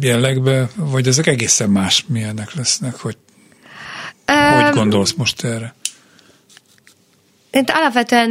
jellegbe, 0.00 0.68
vagy 0.74 1.06
ezek 1.06 1.26
egészen 1.26 1.70
más 1.70 2.04
milyenek 2.08 2.54
lesznek, 2.54 2.94
hogy 2.94 3.16
um, 4.28 4.62
hogy 4.62 4.74
gondolsz 4.74 5.12
most 5.12 5.44
erre? 5.44 5.74
Én 7.50 7.64
alapvetően 7.66 8.30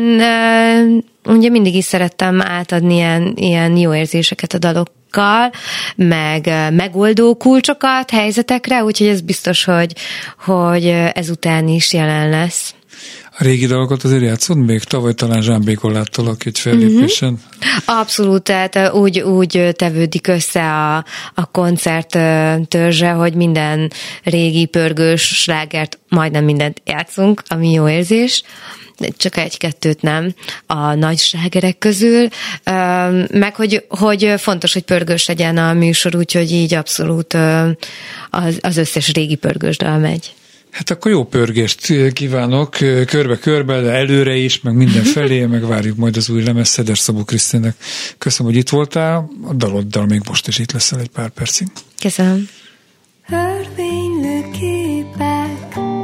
ugye 1.26 1.49
mindig 1.49 1.76
is 1.76 1.86
szerettem 1.86 2.41
átadni 2.41 2.93
ilyen, 2.93 3.34
ilyen 3.36 3.78
jó 3.78 3.93
érzéseket 3.93 4.53
a 4.53 4.57
dalokkal, 4.57 5.51
meg 5.95 6.45
megoldó 6.74 7.36
kulcsokat 7.36 8.09
helyzetekre, 8.09 8.84
úgyhogy 8.84 9.07
ez 9.07 9.22
biztos, 9.22 9.63
hogy, 9.63 9.95
hogy 10.45 10.86
ezután 11.13 11.67
is 11.67 11.93
jelen 11.93 12.30
lesz. 12.30 12.74
Régi 13.40 13.66
dalokat 13.66 14.04
azért 14.04 14.22
játszod 14.22 14.58
még? 14.58 14.84
Tavaly 14.84 15.14
talán 15.14 15.42
Zsámbékon 15.42 15.92
láttalak 15.92 16.46
egy 16.46 16.60
fellépésen. 16.60 17.34
Uh-huh. 17.34 18.00
Abszolút, 18.00 18.44
tehát 18.44 18.94
úgy, 18.94 19.20
úgy 19.20 19.70
tevődik 19.76 20.28
össze 20.28 20.64
a, 20.64 21.06
a 21.34 21.46
koncert 21.52 22.18
törzse, 22.68 23.10
hogy 23.10 23.34
minden 23.34 23.92
régi 24.24 24.66
pörgős 24.66 25.22
slágert, 25.22 26.00
majdnem 26.10 26.44
mindent 26.44 26.82
játszunk, 26.86 27.44
ami 27.48 27.72
jó 27.72 27.90
érzés 27.90 28.44
csak 29.18 29.38
egy-kettőt 29.38 30.02
nem 30.02 30.34
a 30.66 30.94
nagy 30.94 31.18
slágerek 31.18 31.78
közül, 31.78 32.28
meg 33.32 33.56
hogy, 33.56 33.86
hogy 33.88 34.34
fontos, 34.38 34.74
hogy 34.74 34.84
pörgős 34.84 35.28
legyen 35.28 35.58
a 35.58 35.74
műsor, 35.74 36.16
úgyhogy 36.16 36.52
így 36.52 36.74
abszolút 36.74 37.34
az, 38.30 38.58
az 38.62 38.78
összes 38.78 39.14
régi 39.14 39.36
pörgős 39.36 39.78
dal 39.78 39.98
megy. 39.98 40.34
Hát 40.72 40.89
akkor 40.89 41.11
jó 41.11 41.26
pörgést 41.26 41.93
kívánok, 42.13 42.70
körbe-körbe, 43.05 43.82
de 43.82 43.91
előre 43.91 44.36
is, 44.36 44.61
meg 44.61 44.74
minden 44.74 45.03
felé, 45.13 45.45
meg 45.45 45.67
várjuk 45.67 45.97
majd 45.97 46.17
az 46.17 46.30
új 46.30 46.43
lemez 46.43 46.67
Szeder 46.67 46.97
Szabó 46.97 47.24
Krisztinek. 47.24 47.76
Köszönöm, 48.17 48.51
hogy 48.51 48.61
itt 48.61 48.70
voltál, 48.70 49.30
a 49.43 49.53
daloddal 49.53 50.05
még 50.05 50.22
most 50.28 50.47
is 50.47 50.59
itt 50.59 50.72
leszel 50.72 50.99
egy 50.99 51.09
pár 51.09 51.30
percig. 51.30 51.67
Köszönöm. 51.99 52.49
Örvénylő 53.30 54.49
képek 54.51 55.99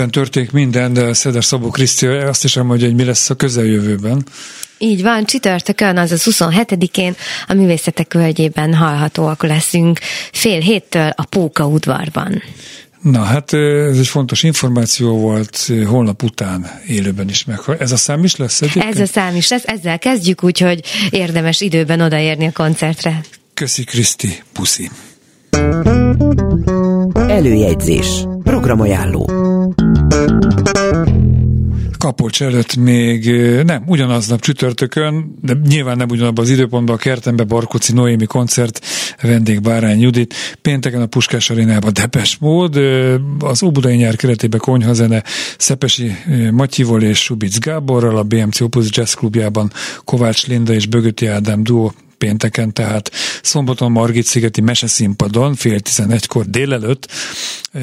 Jelenben 0.00 0.22
történik 0.22 0.52
minden, 0.52 0.92
de 0.92 1.12
Szeder 1.12 1.44
Szabó 1.44 1.70
Kriszti 1.70 2.06
azt 2.06 2.44
is 2.44 2.56
elmondja, 2.56 2.86
hogy 2.86 2.96
mi 2.96 3.04
lesz 3.04 3.30
a 3.30 3.34
közeljövőben. 3.34 4.26
Így 4.78 5.02
van, 5.02 5.24
csütörtökön, 5.24 5.96
azaz 5.96 6.22
27-én 6.30 7.14
a 7.46 7.54
művészetek 7.54 8.12
völgyében 8.12 8.74
hallhatóak 8.74 9.42
leszünk 9.42 9.98
fél 10.32 10.60
héttől 10.60 11.12
a 11.16 11.24
Póka 11.24 11.66
udvarban. 11.66 12.42
Na 13.02 13.22
hát 13.22 13.52
ez 13.52 13.98
egy 13.98 14.06
fontos 14.06 14.42
információ 14.42 15.18
volt, 15.18 15.72
holnap 15.86 16.22
után 16.22 16.70
élőben 16.86 17.28
is 17.28 17.44
meg. 17.44 17.58
Ez 17.78 17.92
a 17.92 17.96
szám 17.96 18.24
is 18.24 18.36
lesz 18.36 18.60
egyébként? 18.60 18.94
Ez 18.94 19.00
a 19.00 19.06
szám 19.06 19.36
is 19.36 19.48
lesz, 19.48 19.64
ezzel 19.66 19.98
kezdjük, 19.98 20.44
úgyhogy 20.44 20.80
érdemes 21.10 21.60
időben 21.60 22.00
odaérni 22.00 22.46
a 22.46 22.52
koncertre. 22.52 23.20
Köszi 23.54 23.84
Kriszti, 23.84 24.42
puszi. 24.52 24.90
Előjegyzés. 27.14 28.24
Programajánló. 28.42 29.49
Kapolcs 31.98 32.42
előtt 32.42 32.76
még 32.76 33.30
nem, 33.64 33.82
ugyanaznap 33.86 34.40
csütörtökön, 34.40 35.34
de 35.42 35.56
nyilván 35.68 35.96
nem 35.96 36.08
ugyanabban 36.08 36.44
az 36.44 36.50
időpontban 36.50 36.94
a 36.94 36.98
kertembe 36.98 37.44
Barkoci 37.44 37.92
Noémi 37.92 38.26
koncert, 38.26 38.86
vendég 39.22 39.60
Bárány 39.60 40.00
Judit, 40.00 40.34
pénteken 40.62 41.00
a 41.00 41.06
Puskás 41.06 41.50
Arénában 41.50 41.92
Depes 41.92 42.36
mód, 42.38 42.76
az 43.38 43.62
Óbudai 43.62 43.96
nyár 43.96 44.16
keretében 44.16 44.60
konyhazene 44.60 45.22
Szepesi 45.58 46.12
Matyival 46.50 47.02
és 47.02 47.22
Subic 47.22 47.58
Gáborral, 47.58 48.16
a 48.16 48.22
BMC 48.22 48.60
Opus 48.60 48.86
Jazz 48.90 49.12
klubjában 49.12 49.72
Kovács 50.04 50.46
Linda 50.46 50.72
és 50.72 50.86
Bögöti 50.86 51.26
Ádám 51.26 51.62
duo 51.62 51.90
pénteken, 52.20 52.72
tehát 52.72 53.10
szombaton 53.42 53.92
Margit 53.92 54.24
szigeti 54.24 54.60
meseszínpadon 54.60 55.54
fél 55.54 55.80
tizenegykor 55.80 56.46
délelőtt. 56.46 57.08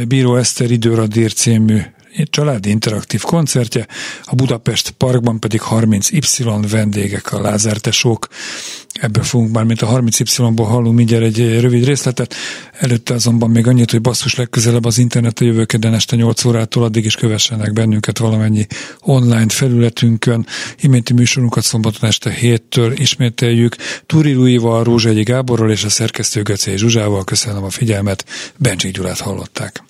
Bíró 0.07 0.35
Eszter 0.35 0.71
időradír 0.71 1.33
című 1.33 1.81
családi 2.29 2.69
interaktív 2.69 3.21
koncertje, 3.21 3.87
a 4.23 4.35
Budapest 4.35 4.91
Parkban 4.91 5.39
pedig 5.39 5.61
30Y 5.69 6.65
vendégek 6.69 7.33
a 7.33 7.41
lázártesók. 7.41 8.27
Ebből 8.93 9.23
fogunk 9.23 9.53
már, 9.53 9.63
mint 9.63 9.81
a 9.81 9.87
30Y-ból 9.87 10.65
hallunk 10.67 10.95
mindjárt 10.95 11.23
egy 11.23 11.59
rövid 11.59 11.85
részletet. 11.85 12.35
Előtte 12.79 13.13
azonban 13.13 13.49
még 13.49 13.67
annyit, 13.67 13.91
hogy 13.91 14.01
basszus 14.01 14.35
legközelebb 14.35 14.85
az 14.85 14.97
interneten 14.97 15.47
jövő 15.47 15.65
kedden 15.65 15.93
este 15.93 16.15
8 16.15 16.45
órától, 16.45 16.83
addig 16.83 17.05
is 17.05 17.15
kövessenek 17.15 17.73
bennünket 17.73 18.17
valamennyi 18.17 18.67
online 19.01 19.49
felületünkön. 19.49 20.45
Iménti 20.79 21.13
műsorunkat 21.13 21.63
szombaton 21.63 22.09
este 22.09 22.37
7-től 22.41 22.95
ismételjük. 22.95 23.75
Túri 24.05 24.33
Luival, 24.33 24.83
Rózsegyi 24.83 25.23
Gáborral 25.23 25.71
és 25.71 25.83
a 25.83 25.89
szerkesztő 25.89 26.41
Göcé 26.41 26.75
Zsuzsával. 26.75 27.23
Köszönöm 27.23 27.63
a 27.63 27.69
figyelmet. 27.69 28.25
Bencsik 28.57 28.91
Gyulát 28.91 29.19
hallották. 29.19 29.83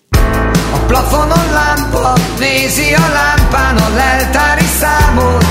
A 0.73 0.77
plafonon 0.87 1.51
lámpa 1.53 2.13
nézi 2.39 2.93
a 2.93 3.07
lámpán 3.13 3.77
a 3.77 3.89
leltári 3.95 4.65
számot. 4.79 5.45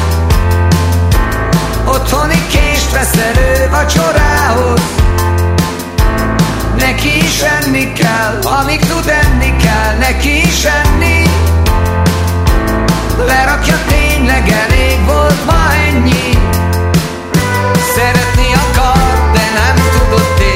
Otthoni 1.85 2.47
kést 2.49 2.93
vesz 2.93 3.17
elő 3.17 3.69
vacsorához. 3.71 4.81
Neki 6.79 7.17
is 7.17 7.41
enni 7.41 7.93
kell, 7.93 8.39
amíg 8.43 8.81
tud 8.81 9.09
enni 9.09 9.57
kell 9.57 9.77
Neki 9.99 10.43
is 10.43 10.65
enni. 10.65 11.23
Lerakja 13.27 13.79
tényleg 13.87 14.49
elég 14.49 15.05
volt 15.07 15.45
ma 15.47 15.73
ennyi. 15.89 16.39
Szeretni 17.95 18.53
akar, 18.53 19.31
de 19.33 19.45
nem 19.55 19.77
tudott 19.77 20.39
és 20.39 20.56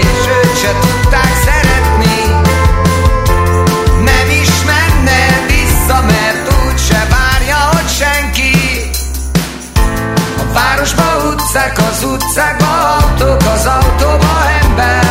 utcák, 11.51 11.79
az 11.79 12.05
utcákba 12.05 12.95
autók, 12.95 13.43
az 13.55 13.67
autóba 13.67 14.27
ember 14.63 15.10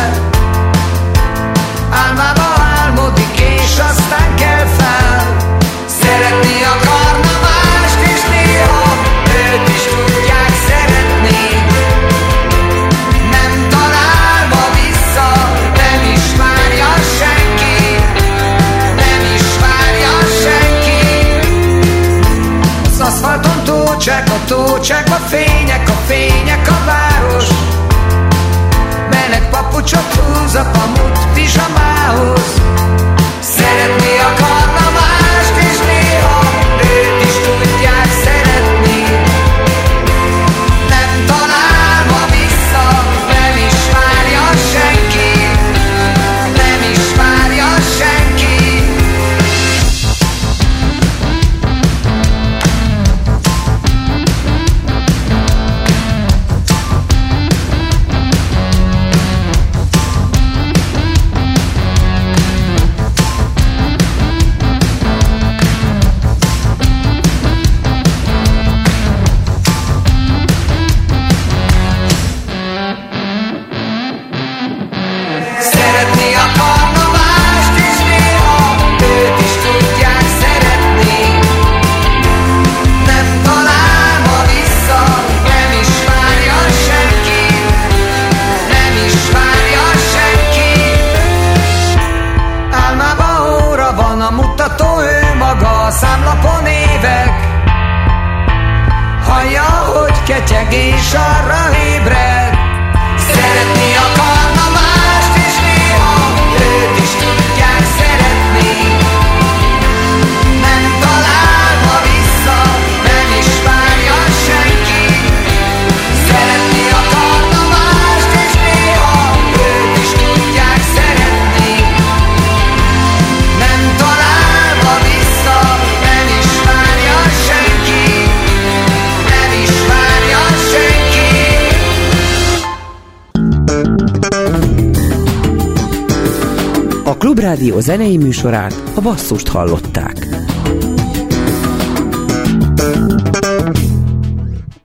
zenei 137.90 138.16
műsorát 138.16 138.82
a 138.94 139.00
basszust 139.00 139.48
hallották. 139.48 140.29